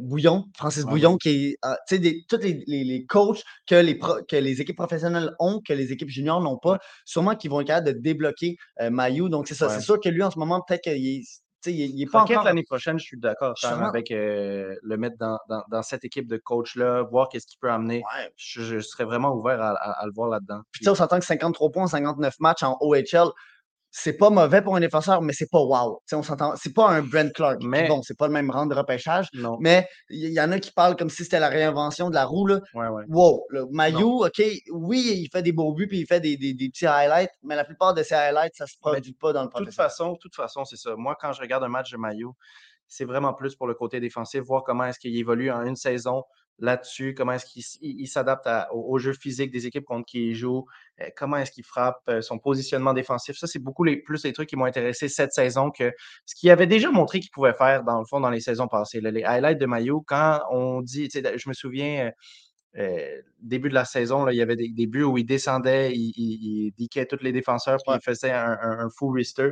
Bouillon, 0.00 0.44
Francis 0.56 0.84
Bouillon, 0.84 1.16
qui 1.16 1.28
est, 1.28 1.56
euh, 1.64 1.74
tu 1.88 1.94
sais, 1.96 1.98
des- 1.98 2.24
tous 2.28 2.36
les, 2.38 2.62
les- 2.66 2.84
les 2.84 3.06
coachs 3.06 3.42
que 3.66 3.74
les, 3.74 3.94
pro- 3.94 4.22
que 4.28 4.36
les 4.36 4.60
équipes 4.60 4.76
professionnelles 4.76 5.32
ont, 5.38 5.60
que 5.66 5.72
les 5.72 5.90
équipes 5.92 6.10
juniors 6.10 6.40
n'ont 6.40 6.58
pas, 6.58 6.78
sûrement 7.04 7.34
qu'ils 7.34 7.50
vont 7.50 7.60
être 7.60 7.68
capables 7.68 7.86
de 7.86 7.92
débloquer 7.98 8.56
euh, 8.80 8.90
Mayu. 8.90 9.28
Donc, 9.30 9.48
c'est 9.48 9.54
ça. 9.54 9.66
C'est 9.70 9.80
sûr 9.84 9.98
que 10.00 10.08
lui, 10.08 10.22
en 10.22 10.30
ce 10.30 10.38
moment, 10.38 10.60
peut-être 10.60 10.82
qu'il 10.82 10.92
est, 10.92 11.22
il 11.66 11.72
il 11.74 12.02
est 12.02 12.06
pas 12.06 12.20
encore. 12.36 12.44
l'année 12.44 12.62
prochaine, 12.64 12.98
je 12.98 13.04
suis 13.04 13.18
d'accord 13.18 13.54
avec 13.88 14.10
euh, 14.10 14.74
le 14.82 14.96
mettre 14.96 15.16
dans, 15.18 15.38
dans- 15.48 15.62
dans 15.70 15.82
cette 15.82 16.04
équipe 16.04 16.26
de 16.26 16.36
coach-là, 16.38 17.02
voir 17.10 17.28
qu'est-ce 17.28 17.46
qu'il 17.46 17.58
peut 17.58 17.70
amener. 17.70 17.98
Ouais. 17.98 18.30
Je, 18.36 18.62
je 18.62 18.80
serais 18.80 19.04
vraiment 19.04 19.34
ouvert 19.34 19.60
à, 19.60 19.70
à- 19.72 20.02
à 20.02 20.06
le 20.06 20.12
voir 20.14 20.28
là-dedans. 20.30 20.60
Puis, 20.72 20.80
tu 20.80 20.84
sais, 20.84 20.90
on 20.90 20.94
s'entend 20.94 21.18
que 21.18 21.24
53 21.26 21.70
points 21.70 21.84
en 21.84 21.86
59 21.86 22.34
matchs 22.40 22.62
en 22.62 22.76
OHL, 22.80 23.28
c'est 23.92 24.12
pas 24.16 24.30
mauvais 24.30 24.62
pour 24.62 24.76
un 24.76 24.80
défenseur, 24.80 25.20
mais 25.20 25.32
c'est 25.32 25.50
pas 25.50 25.58
wow. 25.60 25.98
Tu 26.00 26.10
sais, 26.10 26.16
on 26.16 26.22
s'entend. 26.22 26.54
C'est 26.56 26.72
pas 26.72 26.88
un 26.88 27.02
Brent 27.02 27.32
Clark. 27.34 27.58
Mais- 27.62 27.88
bon, 27.88 28.02
c'est 28.02 28.16
pas 28.16 28.26
le 28.28 28.32
même 28.32 28.50
rang 28.50 28.66
de 28.66 28.74
repêchage, 28.74 29.26
Non. 29.34 29.56
mais 29.60 29.88
il 30.10 30.28
y, 30.28 30.32
y 30.32 30.40
en 30.40 30.52
a 30.52 30.60
qui 30.60 30.70
parlent 30.70 30.94
comme 30.96 31.10
si 31.10 31.24
c'était 31.24 31.40
la 31.40 31.48
réinvention 31.48 32.08
de 32.08 32.14
la 32.14 32.24
roue. 32.24 32.46
Là. 32.46 32.60
Ouais, 32.74 32.86
ouais. 32.88 33.02
Wow, 33.08 33.46
le 33.50 33.66
Mayu, 33.72 34.04
OK, 34.04 34.42
oui, 34.72 35.22
il 35.24 35.28
fait 35.32 35.42
des 35.42 35.52
beaux 35.52 35.72
buts 35.74 35.88
puis 35.88 35.98
il 36.00 36.06
fait 36.06 36.20
des, 36.20 36.36
des- 36.36 36.54
des 36.54 36.68
petits 36.68 36.86
highlights, 36.86 37.32
mais 37.42 37.56
la 37.56 37.64
plupart 37.64 37.92
de 37.94 38.02
ces 38.02 38.14
highlights, 38.14 38.54
ça 38.54 38.66
se 38.66 38.76
produit 38.80 39.12
pas 39.14 39.32
dans 39.32 39.42
le 39.42 39.48
De 39.48 39.64
toute 39.64 39.74
façon, 39.74 40.14
toute 40.16 40.34
façon, 40.36 40.64
c'est 40.64 40.76
ça. 40.76 40.94
Moi, 40.96 41.16
quand 41.20 41.32
je 41.32 41.40
regarde 41.40 41.64
un 41.64 41.68
match 41.68 41.90
de 41.90 41.96
Mayo, 41.96 42.36
c'est 42.86 43.04
vraiment 43.04 43.34
plus 43.34 43.54
pour 43.56 43.66
le 43.66 43.74
côté 43.74 44.00
défensif, 44.00 44.40
voir 44.42 44.62
comment 44.64 44.84
est-ce 44.84 44.98
qu'il 44.98 45.16
évolue 45.16 45.50
en 45.50 45.62
une 45.64 45.76
saison 45.76 46.24
là-dessus, 46.60 47.14
comment 47.14 47.32
est-ce 47.32 47.46
qu'il 47.46 48.08
s'adapte 48.08 48.46
au, 48.72 48.94
au 48.94 48.98
jeu 48.98 49.12
physique 49.12 49.50
des 49.50 49.66
équipes 49.66 49.84
contre 49.84 50.06
qui 50.06 50.28
il 50.28 50.34
joue, 50.34 50.66
euh, 51.00 51.06
comment 51.16 51.36
est-ce 51.38 51.50
qu'il 51.50 51.64
frappe, 51.64 52.00
euh, 52.08 52.20
son 52.20 52.38
positionnement 52.38 52.92
défensif. 52.92 53.36
Ça, 53.36 53.46
c'est 53.46 53.58
beaucoup 53.58 53.82
les, 53.84 53.96
plus 53.96 54.22
les 54.24 54.32
trucs 54.32 54.48
qui 54.48 54.56
m'ont 54.56 54.66
intéressé 54.66 55.08
cette 55.08 55.32
saison 55.32 55.70
que 55.70 55.92
ce 56.26 56.34
qu'il 56.34 56.50
avait 56.50 56.66
déjà 56.66 56.90
montré 56.90 57.20
qu'il 57.20 57.30
pouvait 57.30 57.54
faire, 57.54 57.82
dans 57.82 57.98
le 57.98 58.04
fond, 58.04 58.20
dans 58.20 58.30
les 58.30 58.40
saisons 58.40 58.68
passées. 58.68 59.00
là. 59.00 59.10
les 59.10 59.24
highlights 59.24 59.58
de 59.58 59.66
Mayo, 59.66 60.04
quand 60.06 60.40
on 60.50 60.80
dit, 60.82 61.08
je 61.12 61.48
me 61.48 61.54
souviens, 61.54 62.12
euh, 62.78 63.20
début 63.40 63.68
de 63.68 63.74
la 63.74 63.84
saison, 63.84 64.24
là, 64.24 64.32
il 64.32 64.36
y 64.36 64.42
avait 64.42 64.56
des, 64.56 64.68
des 64.68 64.86
buts 64.86 65.02
où 65.02 65.18
il 65.18 65.24
descendait, 65.24 65.92
il, 65.92 66.12
il, 66.16 66.66
il 66.68 66.72
diquait 66.78 67.06
tous 67.06 67.22
les 67.22 67.32
défenseurs, 67.32 67.78
puis 67.84 67.92
Ouais. 67.92 67.98
il 68.00 68.04
faisait 68.04 68.30
un, 68.30 68.58
un, 68.62 68.86
un 68.86 68.88
wrister. 69.00 69.50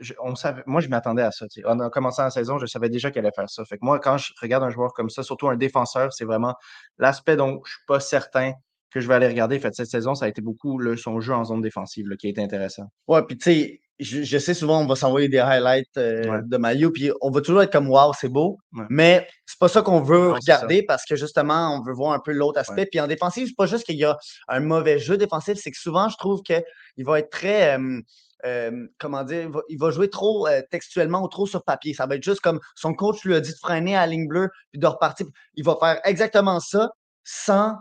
Je- 0.00 0.14
on 0.22 0.34
savait, 0.34 0.62
moi, 0.66 0.80
je 0.80 0.88
m'attendais 0.88 1.22
à 1.22 1.30
ça. 1.30 1.46
tu 1.48 1.60
sais. 1.60 1.66
En 1.66 1.78
en 1.80 1.90
commençant 1.90 2.24
la 2.24 2.30
saison, 2.30 2.58
je 2.58 2.66
savais 2.66 2.88
déjà 2.88 3.10
qu'il 3.10 3.20
allait 3.20 3.30
faire 3.34 3.48
ça. 3.48 3.64
Fait 3.64 3.76
que 3.78 3.84
moi, 3.84 3.98
quand 4.00 4.18
je 4.18 4.32
regarde 4.40 4.64
un 4.64 4.70
joueur 4.70 4.92
comme 4.94 5.10
ça, 5.10 5.22
surtout 5.22 5.48
un 5.48 5.56
défenseur, 5.56 6.12
c'est 6.12 6.24
vraiment 6.24 6.54
l'aspect 6.98 7.36
dont 7.36 7.60
je 7.64 7.72
suis 7.72 7.84
pas 7.86 8.00
certain 8.00 8.52
que 8.90 9.00
je 9.00 9.08
vais 9.08 9.14
aller 9.14 9.28
regarder. 9.28 9.58
Fait 9.58 9.74
cette 9.74 9.88
saison, 9.90 10.14
ça 10.14 10.24
a 10.24 10.28
été 10.28 10.40
beaucoup 10.40 10.78
là, 10.78 10.96
son 10.96 11.20
jeu 11.20 11.34
en 11.34 11.44
zone 11.44 11.60
défensive 11.60 12.08
là, 12.08 12.16
qui 12.16 12.26
a 12.28 12.30
été 12.30 12.42
intéressant. 12.42 12.84
Ouais, 13.08 13.22
puis 13.26 13.36
tu 13.36 13.44
sais, 13.44 13.80
je, 13.98 14.22
je 14.22 14.38
sais 14.38 14.52
souvent, 14.54 14.80
on 14.82 14.86
va 14.86 14.94
s'envoyer 14.94 15.28
des 15.28 15.38
highlights 15.38 15.96
euh, 15.96 16.22
Ouais. 16.30 16.40
de 16.44 16.56
Mayu, 16.58 16.92
puis 16.92 17.10
on 17.22 17.30
va 17.30 17.40
toujours 17.40 17.62
être 17.62 17.72
comme 17.72 17.88
wow, 17.88 18.12
c'est 18.18 18.28
beau, 18.28 18.58
Ouais. 18.74 18.84
mais 18.90 19.26
c'est 19.46 19.58
pas 19.58 19.68
ça 19.68 19.80
qu'on 19.82 20.02
veut 20.02 20.28
Non, 20.28 20.34
regarder 20.34 20.82
parce 20.82 21.04
que 21.06 21.16
justement, 21.16 21.74
on 21.78 21.82
veut 21.82 21.94
voir 21.94 22.12
un 22.12 22.20
peu 22.20 22.32
l'autre 22.32 22.58
aspect. 22.60 22.86
Puis 22.86 23.00
en 23.00 23.06
défensive, 23.06 23.48
c'est 23.48 23.56
pas 23.56 23.66
juste 23.66 23.84
qu'il 23.84 23.96
y 23.96 24.04
a 24.04 24.16
un 24.48 24.60
mauvais 24.60 24.98
jeu 24.98 25.16
défensif, 25.16 25.54
c'est 25.58 25.70
que 25.70 25.78
souvent, 25.78 26.08
je 26.10 26.16
trouve 26.18 26.42
qu'il 26.42 26.62
va 26.98 27.18
être 27.20 27.30
très. 27.30 27.78
euh, 27.78 28.00
euh, 28.44 28.86
comment 28.98 29.24
dire, 29.24 29.42
il 29.42 29.48
va, 29.48 29.60
il 29.68 29.78
va 29.78 29.90
jouer 29.90 30.10
trop 30.10 30.46
euh, 30.46 30.60
textuellement 30.70 31.22
ou 31.22 31.28
trop 31.28 31.46
sur 31.46 31.64
papier. 31.64 31.94
Ça 31.94 32.06
va 32.06 32.16
être 32.16 32.22
juste 32.22 32.40
comme 32.40 32.60
son 32.74 32.92
coach 32.94 33.24
lui 33.24 33.34
a 33.34 33.40
dit 33.40 33.50
de 33.52 33.56
freiner 33.58 33.96
à 33.96 34.00
la 34.00 34.06
ligne 34.08 34.28
bleue 34.28 34.50
puis 34.72 34.78
de 34.80 34.86
repartir. 34.86 35.26
Il 35.54 35.64
va 35.64 35.76
faire 35.80 36.00
exactement 36.04 36.60
ça 36.60 36.90
sans 37.24 37.76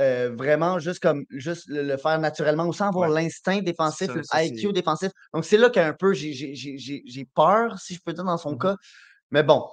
euh, 0.00 0.34
vraiment 0.34 0.78
juste 0.78 1.00
comme 1.00 1.24
juste 1.30 1.64
le, 1.68 1.82
le 1.82 1.96
faire 1.98 2.18
naturellement 2.18 2.64
ou 2.66 2.72
sans 2.72 2.88
avoir 2.88 3.10
Ouais. 3.10 3.22
l'instinct 3.22 3.60
défensif, 3.60 4.06
Ça, 4.06 4.14
le 4.40 4.46
IQ 4.46 4.72
défensif. 4.72 5.10
Donc 5.34 5.44
c'est 5.44 5.58
là 5.58 5.68
qu'un 5.68 5.92
peu 5.92 6.14
j'ai- 6.14 7.28
peur, 7.34 7.78
si 7.78 7.94
je 7.94 8.00
peux 8.04 8.14
dire, 8.14 8.24
dans 8.24 8.38
son 8.38 8.52
Mhm. 8.52 8.58
cas. 8.58 8.76
Mais 9.30 9.42
bon, 9.42 9.64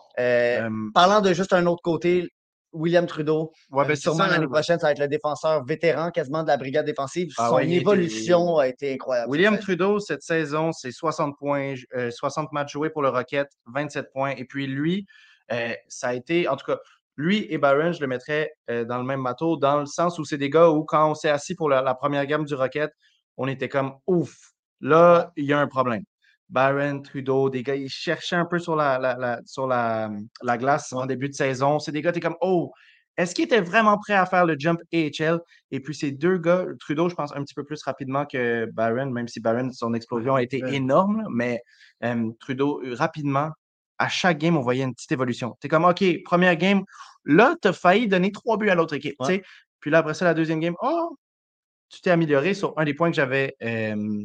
parlant 0.93 1.21
de 1.21 1.33
juste 1.33 1.53
un 1.53 1.65
autre 1.65 1.81
côté, 1.81 2.27
William 2.71 3.05
Trudeau, 3.07 3.51
ouais, 3.71 3.83
euh, 3.83 3.87
ben, 3.87 3.95
c'est 3.95 4.01
sûrement 4.01 4.25
l'année 4.27 4.47
prochaine, 4.47 4.79
ça 4.79 4.87
va 4.87 4.91
être 4.91 4.99
le 4.99 5.07
défenseur 5.07 5.63
vétéran 5.65 6.11
quasiment 6.11 6.43
de 6.43 6.47
la 6.47 6.57
brigade 6.57 6.85
défensive. 6.85 7.33
Ah 7.37 7.49
Son 7.49 7.55
ouais, 7.55 7.65
il 7.65 7.71
était- 7.73 7.81
évolution 7.81 8.57
a 8.57 8.67
été 8.67 8.93
incroyable. 8.93 9.31
William. 9.31 9.57
Trudeau, 9.59 9.99
cette 9.99 10.21
saison, 10.21 10.71
c'est 10.71 10.91
60 10.91 11.37
points, 11.37 11.73
euh, 11.95 12.11
60 12.11 12.51
matchs 12.51 12.73
joués 12.73 12.89
pour 12.89 13.01
le 13.01 13.09
Rocket, 13.09 13.49
27 13.73 14.11
points. 14.11 14.31
Et 14.31 14.45
puis 14.45 14.67
lui, 14.67 15.05
euh, 15.51 15.73
ça 15.87 16.09
a 16.09 16.13
été, 16.13 16.47
en 16.47 16.55
tout 16.55 16.65
cas, 16.65 16.77
lui 17.17 17.45
et 17.49 17.57
Barron, 17.57 17.91
je 17.91 17.99
le 18.01 18.07
mettrais 18.07 18.51
euh, 18.69 18.85
dans 18.85 18.97
le 18.97 19.03
même 19.03 19.23
bateau, 19.23 19.57
dans 19.57 19.79
le 19.79 19.85
sens 19.85 20.19
où 20.19 20.23
c'est 20.23 20.37
des 20.37 20.49
gars 20.49 20.69
où, 20.69 20.83
quand 20.85 21.11
on 21.11 21.15
s'est 21.15 21.29
assis 21.29 21.55
pour 21.55 21.69
la, 21.69 21.81
la 21.81 21.95
première 21.95 22.25
gamme 22.25 22.45
du 22.45 22.53
Rocket, 22.55 22.91
on 23.35 23.47
était 23.47 23.67
comme 23.69 23.93
ouf, 24.07 24.37
là, 24.79 25.31
il 25.35 25.45
y 25.45 25.53
a 25.53 25.59
un 25.59 25.67
problème. 25.67 26.03
Barron, 26.49 27.01
Trudeau, 27.01 27.49
des 27.49 27.63
gars, 27.63 27.75
ils 27.75 27.89
cherchaient 27.89 28.35
un 28.35 28.45
peu 28.45 28.59
sur 28.59 28.75
la, 28.75 28.97
la- 28.99 29.15
la- 29.15 29.39
sur 29.45 29.67
la, 29.67 30.09
la 30.41 30.57
glace 30.57 30.91
en 30.93 31.05
début 31.05 31.29
de 31.29 31.33
saison. 31.33 31.79
C'est 31.79 31.91
des 31.91 32.01
gars, 32.01 32.11
tu 32.11 32.17
es 32.17 32.21
comme, 32.21 32.37
oh, 32.41 32.71
est-ce 33.17 33.35
qu'ils 33.35 33.45
étaient 33.45 33.61
vraiment 33.61 33.97
prêts 33.97 34.13
à 34.13 34.25
faire 34.25 34.45
le 34.45 34.55
jump 34.57 34.79
AHL? 34.93 35.39
Et 35.71 35.79
puis 35.81 35.93
ces 35.93 36.11
deux 36.11 36.37
gars, 36.37 36.65
Trudeau, 36.79 37.09
je 37.09 37.15
pense 37.15 37.31
un 37.35 37.43
petit 37.43 37.53
peu 37.53 37.63
plus 37.63 37.81
rapidement 37.83 38.25
que 38.25 38.65
Barron, 38.71 39.11
même 39.11 39.27
si 39.27 39.39
Barron, 39.41 39.71
son 39.73 39.93
explosion 39.93 40.35
a 40.35 40.41
été 40.43 40.61
énorme, 40.73 41.25
mais 41.29 41.61
euh, 42.03 42.31
Trudeau, 42.39 42.81
euh, 42.83 42.95
rapidement, 42.95 43.49
à 43.97 44.07
chaque 44.07 44.37
game, 44.37 44.55
on 44.55 44.61
voyait 44.61 44.85
une 44.85 44.95
petite 44.95 45.11
évolution. 45.11 45.57
Tu 45.59 45.67
es 45.67 45.69
comme, 45.69 45.83
OK, 45.85 46.03
première 46.23 46.55
game, 46.55 46.83
là, 47.25 47.55
tu 47.61 47.67
as 47.67 47.73
failli 47.73 48.07
donner 48.07 48.31
trois 48.31 48.55
buts 48.57 48.69
à 48.69 48.75
l'autre 48.75 48.93
équipe. 48.95 49.15
tu 49.19 49.25
Ouais. 49.25 49.35
sais. 49.37 49.43
Puis 49.81 49.91
là, 49.91 49.97
après 49.99 50.13
ça, 50.13 50.23
la 50.25 50.33
deuxième 50.33 50.61
game, 50.61 50.75
oh, 50.81 51.17
tu 51.89 51.99
t'es 52.01 52.09
amélioré 52.11 52.53
sur 52.53 52.73
un 52.77 52.85
des 52.85 52.93
points 52.93 53.09
que 53.09 53.15
j'avais 53.17 53.55
euh, 53.63 54.23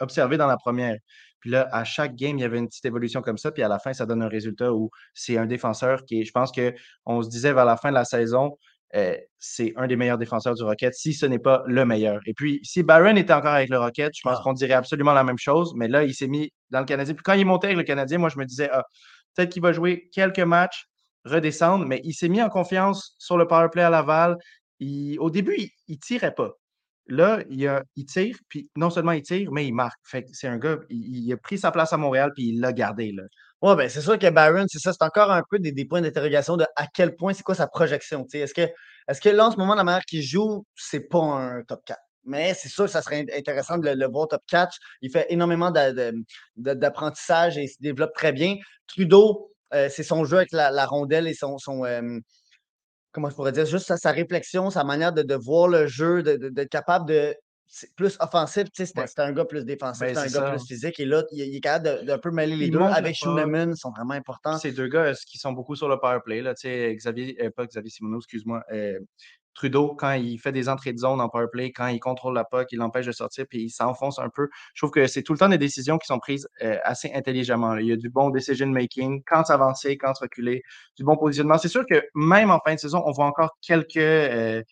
observé 0.00 0.36
dans 0.36 0.46
la 0.46 0.56
première. 0.56 0.96
Puis 1.40 1.50
là, 1.50 1.68
à 1.72 1.84
chaque 1.84 2.14
game, 2.14 2.38
il 2.38 2.42
y 2.42 2.44
avait 2.44 2.58
une 2.58 2.68
petite 2.68 2.84
évolution 2.84 3.20
comme 3.20 3.38
ça. 3.38 3.50
Puis 3.50 3.62
à 3.62 3.68
la 3.68 3.78
fin, 3.78 3.92
ça 3.92 4.06
donne 4.06 4.22
un 4.22 4.28
résultat 4.28 4.72
où 4.72 4.90
c'est 5.14 5.36
un 5.38 5.46
défenseur 5.46 6.04
qui 6.04 6.20
est, 6.20 6.24
je 6.24 6.30
pense 6.32 6.52
qu'on 6.52 7.22
se 7.22 7.28
disait 7.28 7.52
vers 7.52 7.64
la 7.64 7.76
fin 7.76 7.90
de 7.90 7.94
la 7.94 8.04
saison, 8.04 8.56
euh, 8.94 9.16
c'est 9.38 9.72
un 9.76 9.86
des 9.86 9.96
meilleurs 9.96 10.18
défenseurs 10.18 10.54
du 10.54 10.62
Rocket, 10.62 10.94
si 10.94 11.14
ce 11.14 11.24
n'est 11.26 11.38
pas 11.38 11.62
le 11.66 11.84
meilleur. 11.86 12.20
Et 12.26 12.34
puis, 12.34 12.60
si 12.62 12.82
Barron 12.82 13.16
était 13.16 13.32
encore 13.32 13.54
avec 13.54 13.70
le 13.70 13.78
Rocket, 13.78 14.12
je 14.14 14.20
pense 14.22 14.36
Ah. 14.38 14.42
qu'on 14.44 14.52
dirait 14.52 14.74
absolument 14.74 15.14
la 15.14 15.24
même 15.24 15.38
chose. 15.38 15.72
Mais 15.74 15.88
là, 15.88 16.04
il 16.04 16.14
s'est 16.14 16.28
mis 16.28 16.52
dans 16.70 16.80
le 16.80 16.84
Canadien. 16.86 17.14
Puis 17.14 17.22
quand 17.24 17.32
il 17.32 17.46
monté 17.46 17.68
avec 17.68 17.78
le 17.78 17.84
Canadien, 17.84 18.18
moi, 18.18 18.28
je 18.28 18.38
me 18.38 18.44
disais, 18.44 18.68
ah, 18.70 18.84
peut-être 19.34 19.50
qu'il 19.50 19.62
va 19.62 19.72
jouer 19.72 20.10
quelques 20.12 20.38
matchs, 20.40 20.84
redescendre, 21.24 21.86
mais 21.86 22.00
il 22.04 22.12
s'est 22.14 22.28
mis 22.28 22.42
en 22.42 22.48
confiance 22.50 23.14
sur 23.18 23.36
le 23.38 23.46
power 23.46 23.68
play 23.72 23.82
à 23.82 23.90
Laval. 23.90 24.36
Il- 24.78 25.18
au 25.20 25.30
début, 25.30 25.54
il, 25.56 25.70
il 25.88 25.98
tirait 25.98 26.34
pas. 26.34 26.52
Là, 27.08 27.42
il, 27.50 28.06
tire, 28.06 28.36
puis 28.48 28.68
non 28.76 28.90
seulement 28.90 29.12
il 29.12 29.22
tire, 29.22 29.50
mais 29.52 29.66
il 29.66 29.72
marque. 29.72 29.98
Fait 30.04 30.24
c'est 30.32 30.48
un 30.48 30.58
gars, 30.58 30.78
il, 30.88 31.32
a 31.32 31.36
pris 31.36 31.58
sa 31.58 31.70
place 31.72 31.92
à 31.92 31.96
Montréal, 31.96 32.30
puis 32.34 32.50
il 32.50 32.60
l'a 32.60 32.72
gardé. 32.72 33.12
Là. 33.12 33.24
Ouais, 33.60 33.76
ben 33.76 33.88
c'est 33.88 34.00
sûr 34.00 34.18
que 34.18 34.30
Barron, 34.30 34.66
c'est 34.68 34.78
ça, 34.78 34.92
c'est 34.92 35.04
encore 35.04 35.30
un 35.30 35.42
peu 35.48 35.58
des, 35.58 35.84
points 35.84 36.00
d'interrogation 36.00 36.56
de 36.56 36.64
à 36.76 36.86
quel 36.92 37.16
point 37.16 37.32
c'est 37.32 37.42
quoi 37.42 37.54
sa 37.54 37.66
projection. 37.66 38.26
Est-ce 38.32 38.54
que, 38.54 38.68
est-ce 39.08 39.20
que 39.20 39.28
là, 39.28 39.46
en 39.46 39.50
ce 39.52 39.56
moment, 39.56 39.74
la 39.74 39.84
manière 39.84 40.04
qu'il 40.04 40.22
joue, 40.22 40.64
c'est 40.76 41.08
pas 41.08 41.18
un 41.20 41.62
top 41.62 41.80
4? 41.84 42.00
Mais 42.24 42.54
c'est 42.54 42.68
sûr 42.68 42.84
que 42.84 42.90
ça 42.90 43.02
serait 43.02 43.22
int- 43.22 43.36
intéressant 43.36 43.78
de 43.78 43.88
le, 43.90 44.08
voir 44.08 44.28
top 44.28 44.42
4. 44.48 44.76
Il 45.02 45.10
fait 45.10 45.26
énormément 45.30 45.72
d'apprentissage 46.56 47.58
et 47.58 47.64
il 47.64 47.68
se 47.68 47.76
développe 47.80 48.14
très 48.14 48.32
bien. 48.32 48.56
Trudeau, 48.86 49.52
euh, 49.74 49.88
c'est 49.90 50.02
son 50.02 50.24
jeu 50.24 50.38
avec 50.38 50.52
la, 50.52 50.86
rondelle 50.86 51.26
et 51.26 51.34
son. 51.34 51.56
Comment 53.12 53.30
je 53.30 53.34
pourrais 53.34 53.52
dire? 53.52 53.66
Juste 53.66 53.86
sa, 53.86 53.96
sa 53.96 54.10
réflexion, 54.12 54.70
sa 54.70 54.84
manière 54.84 55.12
de, 55.12 55.22
de 55.22 55.34
voir 55.34 55.68
le 55.68 55.86
jeu, 55.86 56.22
de- 56.22 56.36
de- 56.36 56.48
d'être 56.48 56.70
capable 56.70 57.08
de. 57.08 57.34
C'est 57.74 57.94
plus 57.94 58.18
offensif, 58.20 58.64
tu 58.64 58.70
sais, 58.74 58.86
c'était 58.86 59.00
Ouais. 59.00 59.28
un 59.28 59.32
gars 59.32 59.46
plus 59.46 59.64
défensif, 59.64 60.00
Ben, 60.02 60.08
c'était 60.08 60.18
un 60.20 60.28
c'est 60.28 60.38
gars 60.40 60.50
plus 60.50 60.66
physique. 60.66 61.00
Et 61.00 61.06
là, 61.06 61.24
il, 61.32 61.38
il 61.40 61.56
est 61.56 61.60
capable 61.60 62.00
de- 62.00 62.06
d'un 62.06 62.18
peu 62.18 62.30
mêler 62.30 62.54
les 62.54 62.66
Il 62.66 62.70
deux. 62.72 62.80
Avec 62.80 63.12
pas. 63.12 63.24
Schooneman, 63.26 63.70
ils 63.70 63.76
sont 63.78 63.90
vraiment 63.92 64.12
importants. 64.12 64.58
Ces 64.58 64.72
deux 64.72 64.88
gars 64.88 65.14
qui 65.26 65.38
sont 65.38 65.52
beaucoup 65.52 65.74
sur 65.74 65.88
le 65.88 65.98
power 65.98 66.18
play, 66.22 66.42
là, 66.42 66.54
tu 66.54 66.68
sais, 66.68 66.94
Xavier, 66.94 67.42
euh, 67.42 67.50
pas 67.50 67.64
Xavier 67.64 67.88
Simoneau, 67.90 68.18
excuse-moi, 68.18 68.62
euh, 68.72 68.98
Trudeau, 69.54 69.94
quand 69.94 70.12
il 70.12 70.38
fait 70.38 70.52
des 70.52 70.68
entrées 70.68 70.92
de 70.92 70.98
zone 70.98 71.20
en 71.20 71.28
power 71.28 71.46
play, 71.52 71.72
quand 71.72 71.88
il 71.88 72.00
contrôle 72.00 72.34
la 72.34 72.44
puck, 72.44 72.68
il 72.72 72.78
l'empêche 72.78 73.06
de 73.06 73.12
sortir, 73.12 73.44
puis 73.48 73.64
il 73.64 73.70
s'enfonce 73.70 74.18
un 74.18 74.28
peu. 74.28 74.48
Je 74.74 74.80
trouve 74.80 74.90
que 74.90 75.06
c'est 75.06 75.22
tout 75.22 75.32
le 75.32 75.38
temps 75.38 75.48
des 75.48 75.58
décisions 75.58 75.98
qui 75.98 76.06
sont 76.06 76.18
prises 76.18 76.48
euh, 76.62 76.78
assez 76.84 77.12
intelligemment. 77.14 77.76
Il 77.76 77.86
y 77.86 77.92
a 77.92 77.96
du 77.96 78.08
bon 78.08 78.30
decision 78.30 78.66
making, 78.66 79.22
quand 79.26 79.44
s'avancer, 79.44 79.96
quand 79.98 80.14
se 80.14 80.22
reculer, 80.22 80.62
du 80.96 81.04
bon 81.04 81.16
positionnement. 81.16 81.58
C'est 81.58 81.68
sûr 81.68 81.84
que 81.88 82.02
même 82.14 82.50
en 82.50 82.60
fin 82.64 82.74
de 82.74 82.80
saison, 82.80 83.02
on 83.04 83.12
voit 83.12 83.26
encore 83.26 83.56
quelques, 83.60 83.96
euh, 83.96 84.62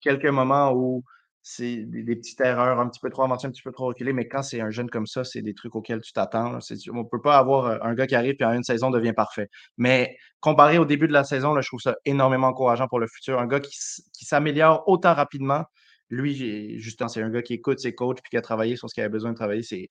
quelques 0.00 0.26
moments 0.26 0.72
où 0.72 1.04
c'est 1.42 1.84
des, 1.84 2.16
petites 2.16 2.40
erreurs 2.40 2.80
un 2.80 2.88
petit 2.88 3.00
peu 3.00 3.08
trop 3.08 3.22
avancées, 3.22 3.46
un 3.46 3.50
petit 3.50 3.62
peu 3.62 3.72
trop 3.72 3.86
reculées, 3.86 4.12
mais 4.12 4.28
quand 4.28 4.42
c'est 4.42 4.60
un 4.60 4.70
jeune 4.70 4.90
comme 4.90 5.06
ça, 5.06 5.24
c'est 5.24 5.40
des 5.40 5.54
trucs 5.54 5.74
auxquels 5.74 6.02
tu 6.02 6.12
t'attends. 6.12 6.58
On 6.92 6.98
ne 6.98 7.08
peut 7.08 7.20
pas 7.20 7.38
avoir 7.38 7.66
euh, 7.66 7.78
un 7.82 7.94
gars 7.94 8.06
qui 8.06 8.14
arrive 8.14 8.36
et 8.38 8.44
en 8.44 8.52
une 8.52 8.62
saison 8.62 8.90
devient 8.90 9.14
parfait. 9.14 9.48
Mais 9.78 10.16
comparé 10.40 10.78
au 10.78 10.84
début 10.84 11.08
de 11.08 11.12
la 11.12 11.24
saison, 11.24 11.54
là, 11.54 11.62
je 11.62 11.68
trouve 11.68 11.80
ça 11.80 11.96
énormément 12.04 12.48
encourageant 12.48 12.88
pour 12.88 12.98
le 12.98 13.06
futur. 13.06 13.38
Un 13.38 13.46
gars 13.46 13.60
qui, 13.60 13.72
s'améliore 14.24 14.84
autant 14.86 15.14
rapidement, 15.14 15.64
lui, 16.10 16.78
justement, 16.78 17.08
c'est 17.08 17.22
un 17.22 17.30
gars 17.30 17.42
qui 17.42 17.54
écoute 17.54 17.80
ses 17.80 17.94
coachs 17.94 18.18
et 18.18 18.28
qui 18.28 18.36
a 18.36 18.42
travaillé 18.42 18.76
sur 18.76 18.90
ce 18.90 18.94
qu'il 18.94 19.02
avait 19.02 19.10
besoin 19.10 19.30
de 19.30 19.36
travailler. 19.36 19.62
C'est, 19.62 19.88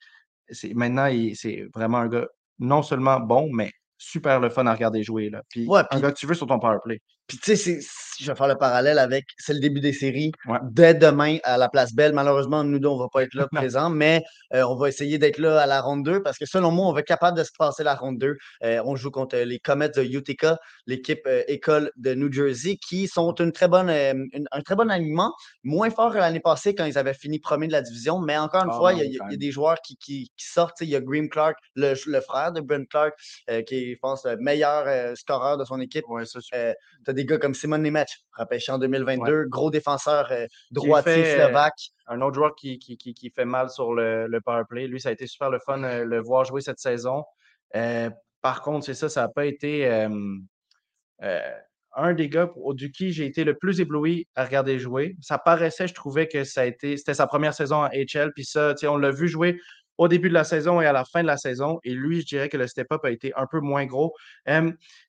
maintenant, 0.75 1.09
c'est 1.33 1.67
vraiment 1.73 1.97
un 1.97 2.07
gars 2.07 2.27
non 2.59 2.83
seulement 2.83 3.19
bon, 3.19 3.49
mais 3.51 3.71
super 3.97 4.39
le 4.39 4.49
fun 4.49 4.67
à 4.67 4.73
regarder 4.73 5.01
jouer. 5.01 5.29
Là. 5.29 5.41
Puis, 5.49 5.67
un 5.69 5.99
gars 5.99 6.11
que 6.11 6.17
tu 6.17 6.27
veux 6.27 6.35
sur 6.35 6.45
ton 6.45 6.59
power 6.59 6.77
play. 6.83 7.01
Puis 7.27 7.37
tu 7.37 7.55
sais, 7.55 7.79
je 8.19 8.31
vais 8.31 8.35
faire 8.35 8.47
le 8.47 8.55
parallèle 8.55 8.99
avec, 8.99 9.25
c'est 9.37 9.53
le 9.53 9.59
début 9.59 9.79
des 9.79 9.93
séries. 9.93 10.31
Dès 10.63 10.93
demain 10.93 11.37
à 11.43 11.57
la 11.57 11.69
Place 11.69 11.93
Belle, 11.93 12.13
malheureusement, 12.13 12.63
nous 12.63 12.79
deux, 12.79 12.87
on 12.87 12.97
ne 12.97 13.03
va 13.03 13.09
pas 13.11 13.23
être 13.23 13.33
là 13.33 13.47
présents, 13.51 13.89
mais 13.89 14.23
euh, 14.53 14.63
on 14.63 14.75
va 14.75 14.89
essayer 14.89 15.17
d'être 15.17 15.37
là 15.37 15.61
à 15.61 15.65
la 15.65 15.81
ronde 15.81 16.03
2 16.03 16.21
parce 16.21 16.37
que 16.37 16.45
selon 16.45 16.71
moi, 16.71 16.87
on 16.87 16.93
va 16.93 16.99
être 16.99 17.07
capable 17.07 17.37
de 17.37 17.43
se 17.43 17.51
passer 17.57 17.83
la 17.83 17.95
ronde 17.95 18.17
2. 18.17 18.37
Euh, 18.63 18.81
on 18.85 18.95
joue 18.95 19.11
contre 19.11 19.37
les 19.37 19.59
Comets 19.59 19.89
de 19.89 20.03
Utica, 20.03 20.57
l'équipe 20.85 21.25
euh, 21.27 21.43
école 21.47 21.91
de 21.97 22.13
New 22.13 22.31
Jersey, 22.31 22.77
qui 22.77 23.07
sont 23.07 23.33
une 23.35 23.51
très 23.51 23.67
bonne, 23.67 23.89
un 23.89 24.61
très 24.61 24.75
bon 24.75 24.89
alignement. 24.89 25.33
Moins 25.63 25.89
fort 25.89 26.11
que 26.11 26.17
l'année 26.17 26.39
passée 26.39 26.75
quand 26.75 26.85
ils 26.85 26.97
avaient 26.97 27.13
fini 27.13 27.39
premier 27.39 27.67
de 27.67 27.71
la 27.71 27.81
division, 27.81 28.19
mais 28.19 28.37
encore 28.37 28.63
une 28.63 28.71
ah 28.73 28.77
fois, 28.77 28.93
il 28.93 29.11
y, 29.11 29.19
a 29.19 29.37
des 29.37 29.51
joueurs 29.51 29.77
qui, 29.81 29.95
qui, 29.97 30.31
sortent. 30.37 30.81
Il 30.81 30.89
y 30.89 30.95
a 30.95 31.01
Graham 31.01 31.29
Clark, 31.29 31.57
le, 31.75 31.95
frère 32.21 32.51
de 32.51 32.61
Brent 32.61 32.87
Clark, 32.89 33.13
qui 33.67 33.75
est, 33.75 33.93
je 33.93 33.99
pense, 33.99 34.25
le 34.25 34.37
meilleur 34.37 35.15
scoreur 35.17 35.57
de 35.57 35.63
son 35.63 35.79
équipe. 35.79 36.05
Ouais, 36.07 36.23
des 37.07 37.25
gars 37.25 37.37
comme 37.37 37.53
Simon 37.53 37.77
Nemec, 38.09 38.43
repêché 38.43 38.71
en 38.71 38.77
2022, 38.77 39.45
gros 39.45 39.69
défenseur 39.69 40.31
euh, 40.31 40.45
droitier 40.71 41.25
euh, 41.25 41.45
slovaque. 41.45 41.91
un 42.07 42.21
autre 42.21 42.35
joueur 42.35 42.55
qui, 42.55 42.79
qui, 42.79 42.97
qui, 42.97 43.29
fait 43.29 43.45
mal 43.45 43.69
sur 43.69 43.93
le, 43.93 44.27
le 44.27 44.41
power 44.41 44.63
play. 44.69 44.87
Lui, 44.87 44.99
ça 44.99 45.09
a 45.09 45.11
été 45.11 45.27
super 45.27 45.49
le 45.49 45.59
fun 45.59 45.79
de 45.79 45.83
euh, 45.85 46.05
le 46.05 46.19
voir 46.19 46.45
jouer 46.45 46.61
cette 46.61 46.79
saison. 46.79 47.23
par 48.41 48.61
contre, 48.61 48.85
c'est 48.85 48.93
ça, 48.93 49.09
ça 49.09 49.21
n'a 49.21 49.29
pas 49.29 49.45
été 49.45 49.85
un 51.95 52.13
des 52.13 52.29
gars 52.29 52.49
du 52.73 52.91
qui 52.91 53.11
j'ai 53.11 53.25
été 53.25 53.43
le 53.43 53.57
plus 53.57 53.81
ébloui 53.81 54.27
à 54.35 54.45
regarder 54.45 54.79
jouer. 54.79 55.15
Ça 55.21 55.37
paraissait, 55.37 55.87
je 55.87 55.93
trouvais 55.93 56.27
que 56.27 56.43
ça 56.43 56.61
a 56.61 56.65
été, 56.65 56.95
c'était 56.97 57.13
sa 57.13 57.27
première 57.27 57.53
saison 57.53 57.83
en 57.83 57.89
HL, 57.89 58.31
puis 58.33 58.45
ça, 58.45 58.73
on 58.83 58.97
l'a 58.97 59.11
vu 59.11 59.27
jouer 59.27 59.59
au 59.97 60.07
début 60.07 60.29
de 60.29 60.33
la 60.33 60.45
saison 60.45 60.79
et 60.79 60.85
à 60.85 60.93
la 60.93 61.03
fin 61.03 61.21
de 61.21 61.27
la 61.27 61.35
saison. 61.35 61.79
Et 61.83 61.93
lui, 61.93 62.21
je 62.21 62.25
dirais 62.25 62.47
que 62.47 62.55
le 62.55 62.67
step-up 62.67 63.03
a 63.03 63.11
été 63.11 63.33
un 63.35 63.47
peu 63.47 63.59
moins 63.59 63.85
gros. 63.85 64.13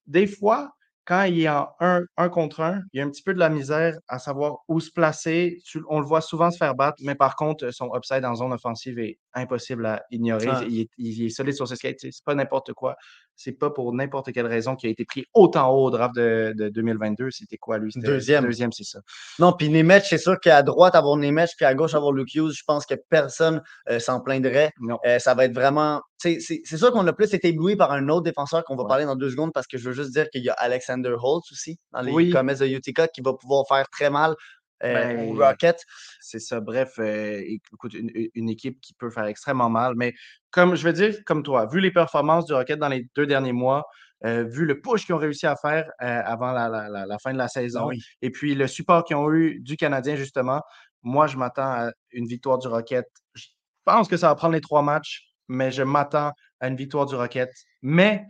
des 0.06 0.26
fois, 0.26 0.72
quand 1.04 1.24
il 1.24 1.40
est 1.40 1.48
en 1.48 1.68
un, 1.80 2.02
un 2.16 2.28
contre 2.28 2.60
un, 2.60 2.82
il 2.92 2.98
y 2.98 3.00
a 3.00 3.04
un 3.04 3.10
petit 3.10 3.22
peu 3.22 3.34
de 3.34 3.38
la 3.38 3.48
misère 3.48 3.96
à 4.08 4.18
savoir 4.18 4.58
où 4.68 4.80
se 4.80 4.90
placer. 4.90 5.58
On 5.88 6.00
le 6.00 6.06
voit 6.06 6.20
souvent 6.20 6.50
se 6.50 6.56
faire 6.56 6.74
battre, 6.74 6.98
mais 7.02 7.14
par 7.14 7.36
contre, 7.36 7.70
son 7.72 7.90
upside 7.96 8.24
en 8.24 8.34
zone 8.34 8.52
offensive 8.52 8.98
est 8.98 9.18
impossible 9.34 9.86
à 9.86 10.02
ignorer. 10.10 10.48
Ah. 10.48 10.62
Il, 10.68 11.24
est, 11.24 11.28
solide 11.30 11.54
sur 11.54 11.66
ses 11.66 11.76
skates. 11.76 11.98
C'est 12.00 12.24
pas 12.24 12.34
n'importe 12.34 12.72
quoi. 12.74 12.96
C'est 13.42 13.52
pas 13.52 13.70
pour 13.70 13.94
n'importe 13.94 14.32
quelle 14.32 14.46
raison 14.46 14.76
qu'il 14.76 14.88
a 14.88 14.92
été 14.92 15.06
pris 15.06 15.24
autant 15.32 15.70
haut 15.70 15.86
au 15.86 15.90
draft 15.90 16.14
de, 16.14 16.52
2022. 16.68 17.30
C'était 17.30 17.56
quoi, 17.56 17.78
lui? 17.78 17.90
Deuxième. 17.96 18.44
Deuxième, 18.44 18.70
c'est 18.70 18.84
ça. 18.84 19.00
Non, 19.38 19.54
puis 19.54 19.70
Nemeth, 19.70 20.04
c'est 20.04 20.18
sûr 20.18 20.38
qu'à 20.38 20.62
droite, 20.62 20.94
avoir 20.94 21.16
Nemeth, 21.16 21.52
puis 21.56 21.64
à 21.64 21.74
gauche, 21.74 21.94
avoir 21.94 22.12
Luke 22.12 22.34
Hughes, 22.34 22.52
je 22.52 22.62
pense 22.66 22.84
que 22.84 22.96
personne 23.08 23.62
euh, 23.88 23.98
s'en 23.98 24.20
plaindrait. 24.20 24.72
Euh, 25.06 25.18
ça 25.18 25.32
va 25.32 25.46
être 25.46 25.54
vraiment 25.54 26.02
c'est 26.20 26.76
sûr 26.76 26.92
qu'on 26.92 27.06
a 27.06 27.12
plus 27.14 27.32
été 27.32 27.48
ébloui 27.48 27.76
par 27.76 27.92
un 27.92 28.08
autre 28.10 28.24
défenseur 28.24 28.62
qu'on 28.64 28.76
va 28.76 28.84
parler 28.84 29.06
dans 29.06 29.16
deux 29.16 29.30
secondes 29.30 29.52
parce 29.54 29.66
que 29.66 29.78
je 29.78 29.88
veux 29.88 29.94
juste 29.94 30.12
dire 30.12 30.28
qu'il 30.28 30.42
y 30.42 30.50
a 30.50 30.52
Alexander 30.52 31.14
Holtz 31.18 31.50
aussi 31.50 31.78
dans 31.92 32.02
les 32.02 32.12
oui. 32.12 32.30
Comets 32.30 32.56
de 32.56 32.66
Utica 32.66 33.08
qui 33.08 33.22
va 33.22 33.32
pouvoir 33.32 33.64
faire 33.66 33.88
très 33.88 34.10
mal 34.10 34.34
euh, 34.84 34.94
ben, 34.94 35.28
aux 35.28 35.34
Rockets. 35.34 35.84
C'est 36.20 36.38
ça. 36.38 36.60
Bref, 36.60 36.94
euh, 36.98 37.42
écoute, 37.46 37.94
une, 37.94 38.48
équipe 38.48 38.80
qui 38.80 38.94
peut 38.94 39.10
faire 39.10 39.24
extrêmement 39.24 39.70
mal. 39.70 39.94
Mais 39.96 40.14
comme 40.50 40.74
je 40.74 40.84
veux 40.84 40.92
dire, 40.92 41.16
comme 41.24 41.42
toi, 41.42 41.66
vu 41.66 41.80
les 41.80 41.90
performances 41.90 42.46
du 42.46 42.54
Rocket 42.54 42.78
dans 42.78 42.88
les 42.88 43.06
deux 43.14 43.26
derniers 43.26 43.52
mois, 43.52 43.86
euh, 44.24 44.44
vu 44.44 44.66
le 44.66 44.80
push 44.80 45.06
qu'ils 45.06 45.14
ont 45.14 45.18
réussi 45.18 45.46
à 45.46 45.56
faire 45.56 45.90
avant 45.98 46.52
la, 46.52 47.18
fin 47.22 47.32
de 47.32 47.38
la 47.38 47.48
saison, 47.48 47.90
et 48.20 48.30
puis 48.30 48.54
le 48.54 48.66
support 48.66 49.04
qu'ils 49.04 49.16
ont 49.16 49.32
eu 49.32 49.60
du 49.60 49.76
Canadien, 49.76 50.16
justement, 50.16 50.60
moi, 51.02 51.26
je 51.26 51.36
m'attends 51.36 51.70
à 51.70 51.92
une 52.10 52.26
victoire 52.26 52.58
du 52.58 52.68
Rocket. 52.68 53.06
Je 53.34 53.46
pense 53.84 54.08
que 54.08 54.16
ça 54.16 54.28
va 54.28 54.34
prendre 54.34 54.54
les 54.54 54.60
trois 54.60 54.82
matchs 54.82 55.30
mais 55.50 55.70
je 55.70 55.82
m'attends 55.82 56.32
à 56.60 56.68
une 56.68 56.76
victoire 56.76 57.06
du 57.06 57.14
Rocket. 57.16 57.50
Mais 57.82 58.26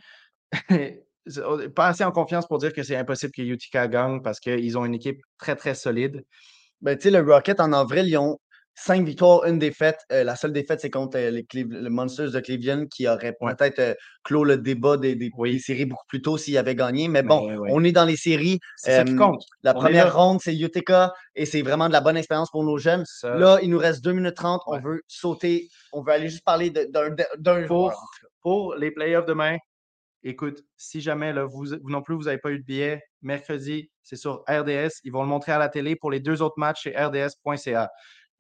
pas 1.74 1.88
assez 1.88 2.04
en 2.04 2.12
confiance 2.12 2.46
pour 2.46 2.59
dire 2.59 2.72
que 2.72 2.83
c'est 2.83 2.96
impossible 2.96 3.33
que 3.33 3.42
Utica 3.42 3.88
gagne 3.88 4.22
parce 4.22 4.40
qu'ils 4.40 4.76
ont 4.78 4.85
une 4.85 4.94
équipe 4.94 5.20
très, 5.38 5.56
très 5.56 5.74
solide. 5.74 6.24
Ben, 6.80 6.96
tu 6.96 7.04
sais, 7.04 7.11
le 7.11 7.20
Rocket, 7.20 7.61
en 7.61 7.72
avril, 7.72 8.06
ils 8.09 8.16
ont 8.16 8.38
cinq 8.74 9.04
victoires, 9.04 9.44
une 9.44 9.59
défaite. 9.59 10.00
Euh, 10.12 10.24
la 10.24 10.37
seule 10.37 10.52
défaite, 10.52 10.80
c'est 10.80 10.90
contre 10.90 11.18
euh, 11.18 11.42
les, 11.52 11.64
Monsters 11.90 12.30
de 12.30 12.40
Cleveland 12.40 12.87
qui 12.87 13.06
auraient 13.06 13.37
peut-être 13.38 13.78
euh, 13.78 13.94
clos 14.24 14.44
le 14.44 14.56
débat 14.56 14.96
des, 14.96 15.18
séries 15.59 15.85
beaucoup 15.85 16.06
plus 16.09 16.22
tôt 16.22 16.38
s'ils 16.38 16.56
avaient 16.56 16.74
gagné. 16.74 17.09
Mais 17.09 17.22
bon, 17.22 17.48
on 17.68 17.85
est 17.85 17.92
dans 17.92 18.04
les 18.04 18.16
séries. 18.16 18.59
C'est 18.76 18.96
ça 18.96 19.04
qui 19.04 19.16
compte. 19.16 19.42
La 19.62 19.74
première 19.74 20.16
ronde, 20.16 20.40
c'est 20.42 20.56
Utica 20.56 21.12
et 21.35 21.46
c'est 21.46 21.62
vraiment 21.62 21.88
de 21.88 21.92
la 21.92 22.00
bonne 22.00 22.16
expérience 22.16 22.50
pour 22.50 22.64
nos 22.64 22.78
jeunes. 22.78 23.04
Là, 23.22 23.59
il 23.62 23.70
nous 23.70 23.78
reste 23.78 24.02
2 24.02 24.12
minutes 24.12 24.37
30. 24.37 24.62
On 24.66 24.78
veut 24.78 25.02
sauter. 25.06 25.68
On 25.92 26.02
veut 26.02 26.12
aller 26.12 26.28
juste 26.28 26.44
parler 26.44 26.70
d'un 26.70 27.66
pour, 27.66 27.92
pour 28.40 28.74
les 28.74 28.90
playoffs 28.90 29.26
demain. 29.26 29.56
Écoute, 30.22 30.62
si 30.76 31.00
jamais 31.00 31.33
vous 31.44 31.66
non 31.85 32.02
plus, 32.02 32.14
vous 32.14 32.24
n'avez 32.24 32.38
pas 32.38 32.50
eu 32.50 32.59
de 32.59 32.64
billet, 32.64 33.02
mercredi, 33.22 33.90
c'est 34.02 34.16
sur 34.16 34.44
RDS. 34.48 35.00
Ils 35.04 35.12
vont 35.12 35.22
le 35.22 35.28
montrer 35.28 35.52
à 35.52 35.59
la 35.59 35.68
télé 35.68 35.96
pour 35.96 36.11
les 36.11 36.20
deux 36.20 36.42
autres 36.42 36.59
matchs 36.59 36.83
chez 36.83 36.90
rds.ca. 36.90 37.90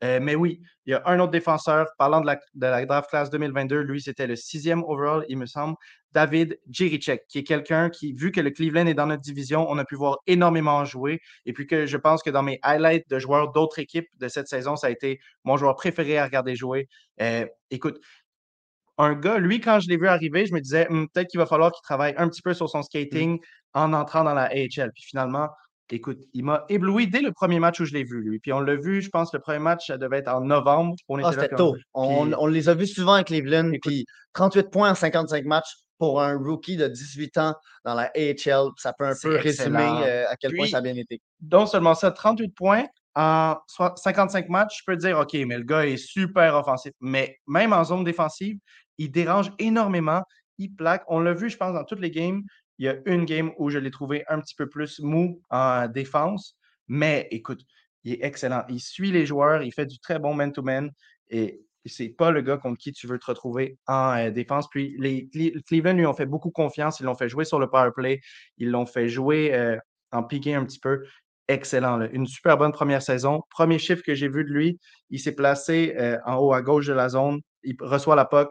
Euh, 0.02 0.18
mais 0.20 0.34
oui, 0.34 0.60
il 0.86 0.92
y 0.92 0.94
a 0.94 1.02
un 1.04 1.20
autre 1.20 1.30
défenseur, 1.30 1.86
parlant 1.98 2.22
de 2.22 2.26
la, 2.26 2.86
draft 2.86 3.10
class 3.10 3.28
2022, 3.28 3.80
lui, 3.80 4.00
c'était 4.00 4.26
le 4.26 4.34
sixième 4.34 4.82
overall, 4.84 5.26
il 5.28 5.36
me 5.36 5.44
semble, 5.44 5.76
David 6.12 6.58
Jiricek, 6.70 7.26
qui 7.28 7.38
est 7.38 7.44
quelqu'un 7.44 7.90
qui, 7.90 8.14
vu 8.14 8.32
que 8.32 8.40
le 8.40 8.50
Cleveland 8.50 8.86
est 8.86 8.94
dans 8.94 9.06
notre 9.06 9.20
division, 9.20 9.70
on 9.70 9.76
a 9.76 9.84
pu 9.84 9.96
voir 9.96 10.16
énormément 10.26 10.84
jouer. 10.84 11.20
Et 11.44 11.52
puis 11.52 11.66
que 11.66 11.86
je 11.86 11.96
pense 11.98 12.22
que 12.22 12.30
dans 12.30 12.42
mes 12.42 12.58
highlights 12.62 13.08
de 13.10 13.18
joueurs 13.18 13.52
d'autres 13.52 13.78
équipes 13.78 14.08
de 14.18 14.28
cette 14.28 14.48
saison, 14.48 14.74
ça 14.74 14.86
a 14.88 14.90
été 14.90 15.20
mon 15.44 15.56
joueur 15.56 15.76
préféré 15.76 16.18
à 16.18 16.24
regarder 16.24 16.56
jouer. 16.56 16.88
Euh, 17.20 17.46
écoute, 17.70 18.00
un 19.00 19.14
gars, 19.14 19.38
lui, 19.38 19.60
quand 19.60 19.80
je 19.80 19.88
l'ai 19.88 19.96
vu 19.96 20.08
arriver, 20.08 20.46
je 20.46 20.54
me 20.54 20.60
disais, 20.60 20.86
hum, 20.88 21.08
peut-être 21.08 21.28
qu'il 21.28 21.40
va 21.40 21.46
falloir 21.46 21.72
qu'il 21.72 21.82
travaille 21.82 22.14
un 22.16 22.28
petit 22.28 22.42
peu 22.42 22.54
sur 22.54 22.68
son 22.68 22.82
skating 22.82 23.38
en 23.74 23.92
entrant 23.92 24.24
dans 24.24 24.34
la 24.34 24.44
AHL. 24.44 24.92
Puis 24.94 25.04
finalement, 25.04 25.48
Écoute, 25.92 26.18
il 26.34 26.44
m'a 26.44 26.64
ébloui 26.68 27.08
dès 27.08 27.20
le 27.20 27.32
premier 27.32 27.58
match 27.58 27.80
où 27.80 27.84
je 27.84 27.92
l'ai 27.92 28.04
vu, 28.04 28.22
lui. 28.22 28.38
Puis 28.38 28.52
on 28.52 28.60
l'a 28.60 28.76
vu, 28.76 29.02
je 29.02 29.08
pense, 29.08 29.32
le 29.32 29.40
premier 29.40 29.58
match, 29.58 29.88
ça 29.88 29.98
devait 29.98 30.18
être 30.18 30.28
en 30.28 30.40
novembre. 30.40 30.94
ah, 31.24 31.32
c'était 31.32 31.48
tôt. 31.48 31.76
On, 31.94 32.46
les 32.46 32.68
a 32.68 32.74
vus 32.74 32.86
souvent 32.86 33.14
avec 33.14 33.26
Cleveland. 33.26 33.72
puis 33.82 34.06
38 34.34 34.70
points 34.70 34.90
en 34.90 34.94
55 34.94 35.44
matchs 35.46 35.74
pour 35.98 36.22
un 36.22 36.36
rookie 36.38 36.76
de 36.76 36.86
18 36.86 37.38
ans 37.38 37.54
dans 37.84 37.94
la 37.94 38.10
AHL, 38.16 38.68
ça 38.76 38.92
peut 38.92 39.04
un 39.04 39.14
peu 39.20 39.36
résumer 39.36 40.02
euh, 40.04 40.24
à 40.28 40.36
quel 40.36 40.54
point 40.54 40.66
ça 40.66 40.78
a 40.78 40.80
bien 40.80 40.96
été. 40.96 41.20
Donc 41.40 41.68
seulement 41.68 41.94
ça, 41.94 42.10
38 42.10 42.54
points 42.54 42.84
en 43.14 43.56
55 43.68 44.48
matchs, 44.48 44.78
je 44.80 44.84
peux 44.86 44.96
dire, 44.96 45.18
OK, 45.18 45.34
mais 45.46 45.58
le 45.58 45.64
gars 45.64 45.86
est 45.86 45.96
super 45.96 46.54
offensif. 46.54 46.92
Mais 47.00 47.38
même 47.46 47.72
en 47.72 47.84
zone 47.84 48.04
défensive, 48.04 48.58
il 48.98 49.10
dérange 49.10 49.50
énormément. 49.58 50.22
Il 50.58 50.74
plaque. 50.74 51.04
On 51.08 51.20
l'a 51.20 51.34
vu, 51.34 51.50
je 51.50 51.56
pense, 51.56 51.74
dans 51.74 51.84
toutes 51.84 52.00
les 52.00 52.10
games. 52.10 52.42
Il 52.78 52.86
y 52.86 52.88
a 52.88 52.96
une 53.06 53.24
game 53.24 53.52
où 53.58 53.70
je 53.70 53.78
l'ai 53.78 53.90
trouvé 53.90 54.24
un 54.28 54.40
petit 54.40 54.54
peu 54.54 54.68
plus 54.68 55.00
mou 55.00 55.42
en 55.50 55.86
défense, 55.88 56.56
mais 56.88 57.28
écoute, 57.30 57.62
il 58.04 58.14
est 58.14 58.24
excellent. 58.24 58.64
Il 58.68 58.80
suit 58.80 59.10
les 59.10 59.26
joueurs, 59.26 59.62
il 59.62 59.72
fait 59.72 59.86
du 59.86 59.98
très 59.98 60.18
bon 60.18 60.34
man-to-man 60.34 60.90
et 61.28 61.60
c'est 61.86 62.08
pas 62.08 62.30
le 62.30 62.42
gars 62.42 62.56
contre 62.56 62.78
qui 62.78 62.92
tu 62.92 63.06
veux 63.06 63.18
te 63.18 63.26
retrouver 63.26 63.78
en 63.86 64.16
euh, 64.16 64.30
défense. 64.30 64.68
Puis 64.68 64.96
les 64.98 65.28
Cleveland 65.66 65.94
lui 65.94 66.06
ont 66.06 66.14
fait 66.14 66.26
beaucoup 66.26 66.50
confiance, 66.50 67.00
ils 67.00 67.04
l'ont 67.04 67.14
fait 67.14 67.28
jouer 67.28 67.44
sur 67.44 67.58
le 67.58 67.68
power 67.68 67.90
play, 67.94 68.20
ils 68.58 68.70
l'ont 68.70 68.86
fait 68.86 69.08
jouer 69.08 69.54
euh, 69.54 69.76
en 70.12 70.22
piqué 70.22 70.54
un 70.54 70.64
petit 70.64 70.78
peu. 70.78 71.04
Excellent. 71.50 72.00
Une 72.12 72.28
super 72.28 72.56
bonne 72.56 72.70
première 72.70 73.02
saison. 73.02 73.42
Premier 73.50 73.80
chiffre 73.80 74.02
que 74.06 74.14
j'ai 74.14 74.28
vu 74.28 74.44
de 74.44 74.50
lui, 74.50 74.78
il 75.10 75.18
s'est 75.18 75.34
placé 75.34 75.94
euh, 75.98 76.16
en 76.24 76.36
haut 76.36 76.52
à 76.52 76.62
gauche 76.62 76.86
de 76.86 76.92
la 76.92 77.08
zone, 77.08 77.40
il 77.64 77.74
reçoit 77.80 78.14
la 78.14 78.24
puck, 78.24 78.50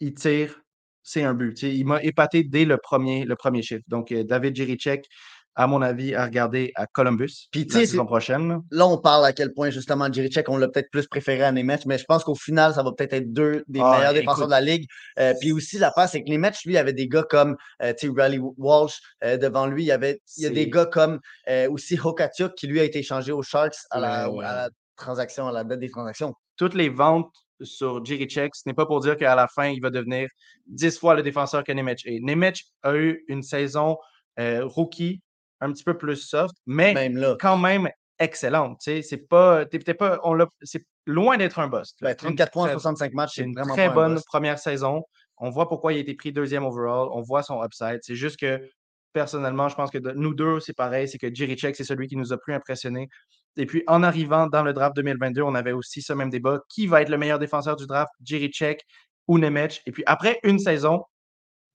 il 0.00 0.12
tire, 0.12 0.60
c'est 1.02 1.22
un 1.22 1.32
but. 1.32 1.62
il 1.62 1.86
m'a 1.86 2.02
épaté 2.02 2.44
dès 2.44 2.66
le 2.66 2.76
premier, 2.76 3.24
le 3.24 3.34
premier 3.34 3.62
chiffre. 3.62 3.84
Donc, 3.88 4.12
euh, 4.12 4.24
David 4.24 4.54
Jiricek, 4.56 5.06
à 5.56 5.66
mon 5.66 5.82
avis, 5.82 6.14
à 6.14 6.24
regarder 6.24 6.72
à 6.74 6.86
Columbus 6.86 7.48
Puis, 7.52 7.64
la 7.64 7.72
sais, 7.80 7.86
saison 7.86 8.06
prochaine. 8.06 8.62
là. 8.70 8.86
On 8.86 8.98
parle 8.98 9.24
à 9.26 9.32
quel 9.32 9.52
point, 9.52 9.70
justement, 9.70 10.12
Jirichek, 10.12 10.48
on 10.48 10.56
l'a 10.56 10.68
peut-être 10.68 10.90
plus 10.90 11.06
préféré 11.06 11.42
à 11.44 11.52
Nemeth, 11.52 11.86
mais 11.86 11.98
je 11.98 12.04
pense 12.04 12.24
qu'au 12.24 12.34
final, 12.34 12.74
ça 12.74 12.82
va 12.82 12.92
peut-être 12.92 13.12
être 13.12 13.32
deux 13.32 13.64
des 13.68 13.80
Ah, 13.82 13.96
meilleurs 13.98 14.14
défenseurs 14.14 14.46
de 14.46 14.50
la 14.50 14.60
ligue. 14.60 14.86
Euh, 15.18 15.32
puis 15.40 15.52
aussi, 15.52 15.78
l'affaire, 15.78 16.08
c'est 16.08 16.22
que 16.24 16.28
Nemeth, 16.30 16.56
lui, 16.64 16.74
il 16.74 16.76
avait 16.78 16.92
des 16.92 17.08
gars 17.08 17.22
comme 17.22 17.56
euh, 17.82 17.92
Riley 18.02 18.40
Walsh 18.58 18.98
euh, 19.22 19.36
devant 19.36 19.66
lui. 19.66 19.84
Il 19.84 19.86
y, 19.86 19.92
avait, 19.92 20.20
il 20.36 20.42
y 20.42 20.46
a 20.46 20.50
des 20.50 20.68
gars 20.68 20.86
comme 20.86 21.20
euh, 21.48 21.70
aussi 21.70 21.98
Hokachuk, 22.02 22.54
qui 22.54 22.66
lui 22.66 22.80
a 22.80 22.84
été 22.84 22.98
échangé 23.00 23.32
aux 23.32 23.42
Sharks 23.42 23.76
à 23.90 24.00
la, 24.00 24.30
Ouais, 24.30 24.38
ouais. 24.38 24.44
à 24.44 24.54
la 24.54 24.70
transaction, 24.96 25.48
à 25.48 25.52
la 25.52 25.64
date 25.64 25.80
des 25.80 25.90
transactions. 25.90 26.34
Toutes 26.56 26.74
les 26.74 26.88
ventes 26.88 27.32
sur 27.60 28.04
Jirichek, 28.04 28.54
ce 28.54 28.62
n'est 28.66 28.74
pas 28.74 28.86
pour 28.86 29.00
dire 29.00 29.16
qu'à 29.16 29.34
la 29.34 29.46
fin, 29.48 29.66
il 29.68 29.80
va 29.80 29.90
devenir 29.90 30.28
10 30.66 30.98
fois 30.98 31.14
le 31.14 31.22
défenseur 31.22 31.62
que 31.64 31.72
Nemec 31.72 32.00
est. 32.04 32.18
Nemec 32.20 32.62
a 32.82 32.94
eu 32.94 33.24
une 33.28 33.42
saison 33.42 33.96
euh, 34.40 34.64
rookie 34.64 35.20
un 35.60 35.72
petit 35.72 35.84
peu 35.84 35.96
plus 35.96 36.16
soft, 36.16 36.54
mais 36.66 36.92
Même 36.94 37.16
là. 37.16 37.36
quand 37.40 37.56
même 37.58 37.88
excellente. 38.18 38.78
C'est 38.80 39.28
pas, 39.28 39.64
pas, 39.98 40.20
on 40.24 40.38
c'est 40.62 40.84
loin 41.06 41.36
d'être 41.36 41.58
un 41.58 41.68
bust. 41.68 41.96
Ben, 42.00 42.14
34 42.14 42.52
points 42.52 42.62
en 42.64 42.66
Très- 42.66 42.72
65 42.74 43.12
matchs, 43.14 43.32
C'est 43.36 43.42
une 43.42 43.54
vraiment 43.54 43.74
très 43.74 43.88
pas 43.88 43.94
bonne 43.94 44.20
première 44.26 44.58
saison. 44.58 45.02
On 45.38 45.50
voit 45.50 45.68
pourquoi 45.68 45.92
il 45.92 45.96
a 45.96 46.00
été 46.00 46.14
pris 46.14 46.32
deuxième 46.32 46.64
overall. 46.64 47.08
On 47.12 47.22
voit 47.22 47.42
son 47.42 47.62
upside. 47.64 47.98
C'est 48.02 48.14
juste 48.14 48.38
que 48.38 48.68
personnellement, 49.12 49.68
je 49.68 49.74
pense 49.74 49.90
que 49.90 49.98
de- 49.98 50.12
nous 50.12 50.34
deux, 50.34 50.60
c'est 50.60 50.72
pareil. 50.74 51.08
C'est 51.08 51.18
que 51.18 51.32
Jirichek, 51.32 51.74
c'est 51.76 51.84
celui 51.84 52.06
qui 52.08 52.16
nous 52.16 52.32
a 52.32 52.38
plus 52.38 52.54
impressionnés. 52.54 53.08
Et 53.56 53.66
puis, 53.66 53.82
en 53.86 54.02
arrivant 54.02 54.46
dans 54.48 54.62
le 54.62 54.72
draft 54.72 54.96
2022, 54.96 55.42
on 55.42 55.54
avait 55.54 55.72
aussi 55.72 56.02
ce 56.02 56.12
même 56.12 56.30
débat. 56.30 56.60
Qui 56.68 56.86
va 56.86 57.02
être 57.02 57.08
le 57.08 57.18
meilleur 57.18 57.38
défenseur 57.38 57.76
du 57.76 57.86
draft, 57.86 58.10
Jirichek 58.24 58.84
ou 59.28 59.38
Nemec? 59.38 59.82
Et 59.86 59.92
puis, 59.92 60.02
après 60.06 60.38
une 60.42 60.58
saison, 60.58 61.04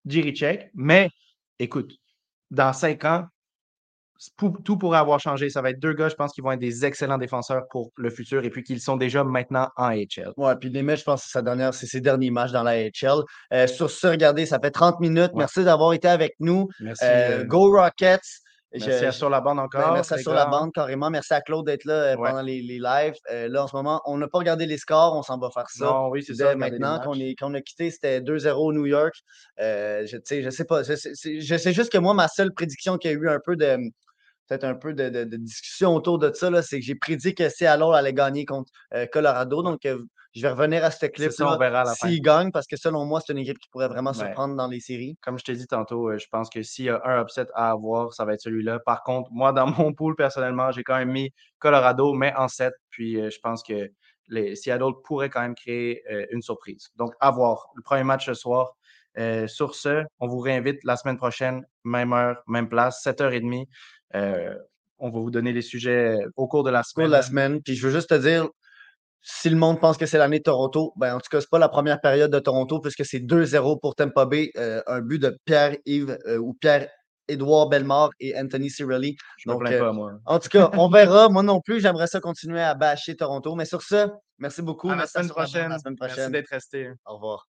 Jirichek. 0.06 0.70
Mais, 0.74 1.10
écoute, 1.60 1.94
dans 2.52 2.74
cinq 2.74 3.06
ans, 3.06 3.26
tout 4.38 4.78
pourrait 4.78 4.98
avoir 5.00 5.20
changé. 5.20 5.50
Ça 5.50 5.62
va 5.62 5.70
être 5.70 5.80
deux 5.80 5.94
gars, 5.94 6.10
je 6.10 6.16
pense, 6.16 6.34
qui 6.34 6.42
vont 6.42 6.52
être 6.52 6.60
des 6.60 6.86
excellents 6.86 7.18
défenseurs 7.18 7.64
pour 7.70 7.92
le 7.96 8.10
futur 8.10 8.44
et 8.44 8.50
puis 8.50 8.64
qu'ils 8.64 8.82
sont 8.82 8.98
déjà 8.98 9.24
maintenant 9.24 9.70
en 9.78 9.90
HL. 9.92 10.34
Ouais, 10.38 10.56
puis 10.60 10.70
Nemeth, 10.72 11.00
je 11.00 11.04
pense 11.06 11.22
que 11.22 11.28
c'est 11.28 11.34
sa 11.34 11.42
dernière, 11.42 11.74
c'est 11.74 11.88
ses 11.88 12.02
derniers 12.02 12.32
matchs 12.32 12.52
dans 12.52 12.64
la 12.64 12.72
AHL. 12.72 13.22
Euh, 13.54 13.68
sur 13.68 13.90
ce, 13.90 14.08
regardez, 14.08 14.46
ça 14.46 14.60
fait 14.60 14.72
30 14.72 15.00
minutes. 15.00 15.32
Ouais. 15.34 15.40
Merci 15.40 15.64
d'avoir 15.64 15.94
été 15.94 16.08
avec 16.08 16.36
nous. 16.40 16.68
Merci. 16.80 17.06
Euh, 17.06 17.40
euh, 17.40 17.44
Go 17.46 17.72
Rockets! 17.72 18.20
merci 18.72 18.88
Je- 19.02 19.06
à 19.06 19.12
Sur 19.12 19.30
la 19.32 19.42
bande 19.42 19.58
Ben, 19.58 19.64
encore. 19.64 19.94
merci 19.94 20.14
à 20.14 20.18
sur 20.20 20.32
la 20.34 20.46
bande, 20.46 20.72
carrément. 20.72 21.10
Merci 21.10 21.34
à 21.34 21.42
Claude 21.42 21.66
d'être 21.66 21.86
là 21.86 21.94
euh, 21.94 22.16
Ouais. 22.18 22.30
pendant 22.30 22.44
les, 22.44 22.62
les 22.62 22.78
lives. 22.78 23.16
Euh, 23.32 23.48
là, 23.48 23.64
en 23.64 23.68
ce 23.68 23.76
moment, 23.76 24.00
on 24.06 24.18
n'a 24.18 24.28
pas 24.28 24.38
regardé 24.38 24.68
les 24.68 24.78
scores, 24.78 25.16
on 25.18 25.24
s'en 25.24 25.40
va 25.40 25.50
faire 25.52 25.68
ça. 25.70 25.86
Non, 25.86 26.10
oui, 26.10 26.24
c'est 26.24 26.36
ça. 26.36 26.56
maintenant, 26.56 27.00
qu'on 27.00 27.16
est- 27.16 27.34
qu'on 27.40 27.54
a 27.56 27.62
quitté, 27.62 27.90
c'était 27.90 28.22
2-0 28.22 28.68
au 28.68 28.74
New 28.74 28.86
York. 28.86 29.16
Euh, 29.60 30.06
je, 30.06 30.18
je 30.42 30.50
sais 30.52 30.66
pas. 30.66 30.84
Je, 30.84 30.94
sais- 30.96 31.14
je 31.42 31.56
sais 31.58 31.74
juste 31.74 31.92
que 31.92 31.98
moi, 31.98 32.14
ma 32.14 32.28
seule 32.28 32.54
prédiction 32.54 32.98
qu'il 32.98 33.10
y 33.12 33.14
a 33.16 33.18
eu 33.18 33.28
un 33.30 33.40
peu 33.44 33.56
de. 33.56 33.78
Peut-être 34.50 34.64
un 34.66 34.76
peu 34.76 34.94
de, 34.94 35.10
de- 35.10 35.24
de 35.26 35.38
discussion 35.38 35.94
autour 35.96 36.18
de 36.20 36.34
ça, 36.34 36.50
c'est 36.64 36.80
que 36.80 36.86
j'ai 36.86 36.96
prédit 36.96 37.36
que 37.36 37.48
Seattle 37.50 37.94
allait 37.94 38.14
gagner 38.14 38.46
contre 38.46 38.72
euh, 38.96 39.06
Colorado. 39.06 39.62
Donc, 39.64 39.86
euh, 39.86 40.00
je 40.36 40.42
vais 40.42 40.50
revenir 40.50 40.84
à 40.84 40.92
ce 40.92 41.06
clip-là 41.06 41.58
fin. 41.86 41.94
s'ils 41.96 42.22
gagnent, 42.22 42.52
parce 42.52 42.68
que 42.68 42.76
selon 42.76 43.06
moi, 43.06 43.22
c'est 43.26 43.32
une 43.34 43.40
équipe 43.40 43.58
qui 43.60 43.70
pourrait 43.70 43.88
vraiment 43.88 44.10
Ouais. 44.12 44.18
surprendre 44.18 44.56
dans 44.56 44.68
les 44.68 44.80
séries. 44.80 45.18
Comme 45.22 45.38
je 45.40 45.44
t'ai 45.44 45.54
dit 45.54 45.68
tantôt, 45.68 46.10
euh, 46.10 46.18
je 46.18 46.26
pense 46.32 46.50
que 46.50 46.62
s'il 46.64 46.86
y 46.86 46.90
a 46.90 47.00
un 47.06 47.22
upset 47.22 47.46
à 47.54 47.72
avoir, 47.72 48.14
ça 48.14 48.26
va 48.26 48.34
être 48.34 48.42
celui-là. 48.42 48.80
Par 48.86 49.04
contre, 49.04 49.30
moi, 49.32 49.54
dans 49.54 49.66
mon 49.92 49.94
pool, 49.94 50.16
personnellement, 50.16 50.72
j'ai 50.72 50.84
quand 50.84 50.98
même 50.98 51.12
mis 51.12 51.32
Colorado, 51.60 52.14
mais 52.14 52.34
en 52.36 52.48
7. 52.48 52.74
Puis 52.90 53.16
je 53.16 53.40
pense 53.42 53.62
que 53.64 53.90
les 54.28 54.56
Seattle 54.56 54.94
pourrait 55.04 55.30
quand 55.30 55.42
même 55.42 55.56
créer 55.56 56.04
une 56.32 56.42
surprise. 56.42 56.90
Donc, 56.96 57.14
à 57.20 57.32
voir. 57.32 57.68
Le 57.76 57.82
premier 57.84 58.04
match 58.04 58.26
ce 58.26 58.34
soir. 58.34 58.74
Euh, 59.18 59.48
sur 59.48 59.74
ce, 59.74 60.04
on 60.20 60.28
vous 60.28 60.38
réinvite 60.40 60.78
la 60.84 60.96
semaine 60.96 61.18
prochaine, 61.18 61.66
même 61.84 62.14
heure, 62.14 62.38
même 62.48 62.70
place, 62.70 63.02
7h30. 63.04 63.66
Euh, 64.16 64.56
on 64.98 65.10
va 65.10 65.20
vous 65.20 65.32
donner 65.32 65.54
les 65.54 65.62
sujets 65.62 66.18
euh, 66.22 66.30
au 66.36 66.48
cours 66.48 66.64
de 66.64 66.70
la 66.72 66.84
cours 66.84 67.04
de 67.04 67.08
semaine. 67.08 67.12
la 67.12 67.22
semaine. 67.22 67.62
Puis 67.62 67.76
je 67.76 67.88
veux 67.88 67.94
juste 67.94 68.10
te 68.10 68.16
dire, 68.16 68.48
si 69.22 69.50
le 69.50 69.56
monde 69.58 69.80
pense 69.80 69.98
que 69.98 70.06
c'est 70.06 70.18
l'année 70.18 70.40
de 70.40 70.44
Toronto, 70.44 70.94
ben 70.98 71.16
en 71.16 71.20
tout 71.20 71.30
cas, 71.30 71.42
c'est 71.42 71.50
pas 71.50 71.60
la 71.60 71.70
première 71.70 72.02
période 72.02 72.32
de 72.32 72.40
Toronto 72.40 72.80
puisque 72.80 73.06
c'est 73.06 73.20
2-0 73.20 73.80
pour 73.82 73.96
Tampa 73.96 74.26
Bay. 74.26 74.52
euh, 74.58 74.82
un 74.88 75.02
but 75.02 75.20
de 75.20 75.38
Pierre-Yves 75.46 76.18
euh, 76.26 76.38
ou 76.38 76.54
Pierre-Édouard 76.54 77.70
Bellemare 77.70 78.10
et 78.20 78.38
Anthony 78.38 78.70
Cirelli. 78.70 79.16
Je 79.38 79.50
me 79.50 79.54
Donc, 79.54 79.62
plains 79.64 79.74
euh, 79.74 79.80
pas, 79.80 79.92
moi. 79.94 80.14
En 80.26 80.40
tout 80.40 80.50
cas, 80.50 80.70
on 80.74 80.90
verra. 80.90 81.30
Moi 81.30 81.44
non 81.44 81.62
plus, 81.62 81.80
j'aimerais 81.82 82.08
ça 82.08 82.20
continuer 82.20 82.62
à 82.62 82.74
bâcher 82.76 83.16
Toronto. 83.16 83.56
Mais 83.56 83.66
sur 83.66 83.82
ce, 83.82 84.08
merci 84.38 84.62
beaucoup. 84.62 84.88
À 84.90 84.92
la 84.92 84.98
Merci 85.00 85.14
semaine 85.14 85.30
prochaine. 85.30 85.66
À 85.66 85.70
la 85.70 85.80
semaine 85.80 85.96
Merci 86.00 86.16
prochaine. 86.16 86.32
d'être 86.32 86.50
resté. 86.50 86.90
Au 87.06 87.16
revoir. 87.16 87.59